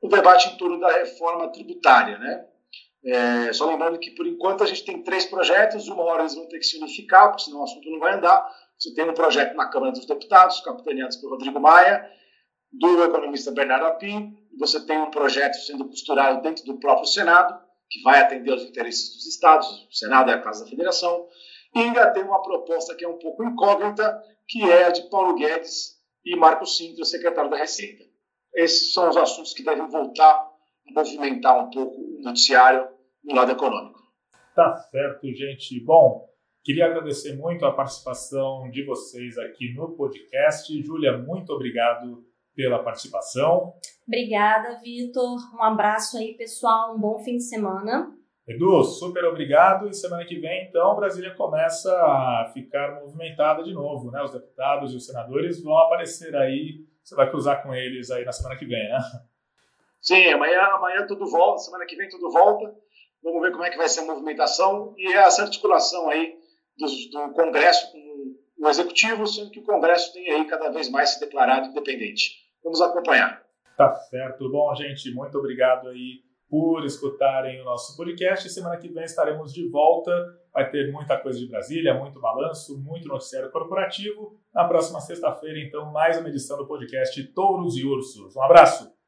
o 0.00 0.08
debate 0.08 0.48
em 0.48 0.56
torno 0.56 0.78
da 0.80 0.90
reforma 0.92 1.50
tributária. 1.50 2.18
Né? 2.18 2.46
É, 3.04 3.52
só 3.52 3.66
lembrando 3.66 3.98
que, 3.98 4.10
por 4.10 4.26
enquanto, 4.26 4.62
a 4.64 4.66
gente 4.66 4.84
tem 4.84 5.02
três 5.02 5.24
projetos, 5.24 5.88
uma 5.88 6.02
hora 6.02 6.22
eles 6.22 6.34
vão 6.34 6.48
ter 6.48 6.58
que 6.58 6.66
se 6.66 6.76
unificar, 6.76 7.28
porque 7.28 7.44
senão 7.44 7.60
o 7.60 7.64
assunto 7.64 7.90
não 7.90 8.00
vai 8.00 8.14
andar. 8.14 8.46
Você 8.78 8.92
tem 8.94 9.08
um 9.08 9.14
projeto 9.14 9.54
na 9.54 9.68
Câmara 9.68 9.92
dos 9.92 10.06
Deputados, 10.06 10.60
capitaneado 10.60 11.18
por 11.20 11.30
Rodrigo 11.30 11.60
Maia, 11.60 12.10
do 12.72 13.04
economista 13.04 13.50
Bernardo 13.50 13.86
Apim, 13.86 14.36
você 14.58 14.84
tem 14.84 14.98
um 14.98 15.10
projeto 15.10 15.54
sendo 15.56 15.86
costurado 15.86 16.40
dentro 16.42 16.64
do 16.64 16.78
próprio 16.78 17.06
Senado, 17.06 17.60
que 17.90 18.02
vai 18.02 18.20
atender 18.20 18.50
aos 18.50 18.62
interesses 18.62 19.14
dos 19.14 19.26
estados, 19.26 19.68
o 19.68 19.92
Senado 19.92 20.30
é 20.30 20.34
a 20.34 20.40
Casa 20.40 20.64
da 20.64 20.70
Federação, 20.70 21.26
e 21.74 21.80
ainda 21.80 22.10
tem 22.10 22.22
uma 22.22 22.42
proposta 22.42 22.94
que 22.94 23.04
é 23.04 23.08
um 23.08 23.18
pouco 23.18 23.44
incógnita, 23.44 24.22
que 24.52 24.62
é 24.62 24.84
a 24.84 24.90
de 24.90 25.08
Paulo 25.08 25.34
Guedes 25.34 25.98
e 26.22 26.36
Marco 26.36 26.66
Sintra, 26.66 27.06
secretário 27.06 27.50
da 27.50 27.56
Receita. 27.56 28.04
Esses 28.54 28.92
são 28.92 29.08
os 29.08 29.16
assuntos 29.16 29.54
que 29.54 29.64
devem 29.64 29.88
voltar 29.88 30.30
a 30.30 30.92
movimentar 30.92 31.58
um 31.58 31.70
pouco 31.70 31.98
o 31.98 32.22
noticiário 32.22 32.86
no 33.24 33.34
lado 33.34 33.52
econômico. 33.52 33.98
Tá 34.54 34.76
certo, 34.90 35.26
gente. 35.32 35.82
Bom, 35.82 36.28
queria 36.62 36.84
agradecer 36.84 37.34
muito 37.34 37.64
a 37.64 37.72
participação 37.72 38.68
de 38.70 38.84
vocês 38.84 39.38
aqui 39.38 39.72
no 39.72 39.96
podcast. 39.96 40.82
Júlia, 40.82 41.16
muito 41.16 41.50
obrigado 41.50 42.22
pela 42.54 42.84
participação. 42.84 43.72
Obrigada, 44.06 44.78
Vitor. 44.82 45.38
Um 45.54 45.62
abraço 45.62 46.18
aí, 46.18 46.34
pessoal. 46.34 46.94
Um 46.94 47.00
bom 47.00 47.18
fim 47.20 47.38
de 47.38 47.44
semana. 47.44 48.14
Edu, 48.46 48.82
super 48.82 49.24
obrigado. 49.24 49.88
E 49.88 49.94
semana 49.94 50.24
que 50.24 50.38
vem, 50.38 50.66
então, 50.68 50.96
Brasília 50.96 51.34
começa 51.34 51.92
a 51.92 52.50
ficar 52.52 53.00
movimentada 53.00 53.62
de 53.62 53.72
novo, 53.72 54.10
né? 54.10 54.22
Os 54.22 54.32
deputados 54.32 54.92
e 54.92 54.96
os 54.96 55.06
senadores 55.06 55.62
vão 55.62 55.78
aparecer 55.78 56.34
aí. 56.34 56.84
Você 57.02 57.14
vai 57.14 57.30
cruzar 57.30 57.62
com 57.62 57.74
eles 57.74 58.10
aí 58.10 58.24
na 58.24 58.32
semana 58.32 58.56
que 58.56 58.66
vem, 58.66 58.88
né? 58.88 58.98
Sim, 60.00 60.26
amanhã, 60.32 60.60
amanhã 60.62 61.06
tudo 61.06 61.30
volta, 61.30 61.58
semana 61.58 61.86
que 61.86 61.94
vem 61.94 62.08
tudo 62.08 62.30
volta. 62.30 62.74
Vamos 63.22 63.40
ver 63.40 63.52
como 63.52 63.64
é 63.64 63.70
que 63.70 63.76
vai 63.76 63.88
ser 63.88 64.00
a 64.00 64.06
movimentação 64.06 64.94
e 64.96 65.12
essa 65.12 65.42
articulação 65.42 66.10
aí 66.10 66.34
do, 66.76 66.86
do 66.86 67.34
Congresso 67.34 67.92
com 67.92 68.66
o 68.66 68.68
Executivo, 68.68 69.26
sendo 69.28 69.50
que 69.50 69.60
o 69.60 69.64
Congresso 69.64 70.12
tem 70.12 70.28
aí 70.28 70.44
cada 70.46 70.70
vez 70.70 70.90
mais 70.90 71.10
se 71.10 71.20
declarado 71.20 71.68
independente. 71.68 72.32
Vamos 72.64 72.80
acompanhar. 72.80 73.44
Tá 73.76 73.94
certo. 73.94 74.50
Bom, 74.50 74.74
gente, 74.74 75.12
muito 75.14 75.38
obrigado 75.38 75.88
aí 75.88 76.24
por 76.52 76.84
escutarem 76.84 77.62
o 77.62 77.64
nosso 77.64 77.96
podcast. 77.96 78.46
Semana 78.50 78.76
que 78.76 78.86
vem 78.86 79.04
estaremos 79.04 79.54
de 79.54 79.66
volta. 79.70 80.12
Vai 80.52 80.70
ter 80.70 80.92
muita 80.92 81.16
coisa 81.16 81.38
de 81.38 81.48
Brasília, 81.48 81.94
muito 81.94 82.20
balanço, 82.20 82.78
muito 82.78 83.08
noticiário 83.08 83.50
corporativo. 83.50 84.38
Na 84.54 84.66
próxima 84.66 85.00
sexta-feira, 85.00 85.58
então, 85.58 85.90
mais 85.90 86.18
uma 86.18 86.28
edição 86.28 86.58
do 86.58 86.66
podcast 86.66 87.24
Touros 87.28 87.78
e 87.78 87.86
Ursos. 87.86 88.36
Um 88.36 88.42
abraço! 88.42 89.01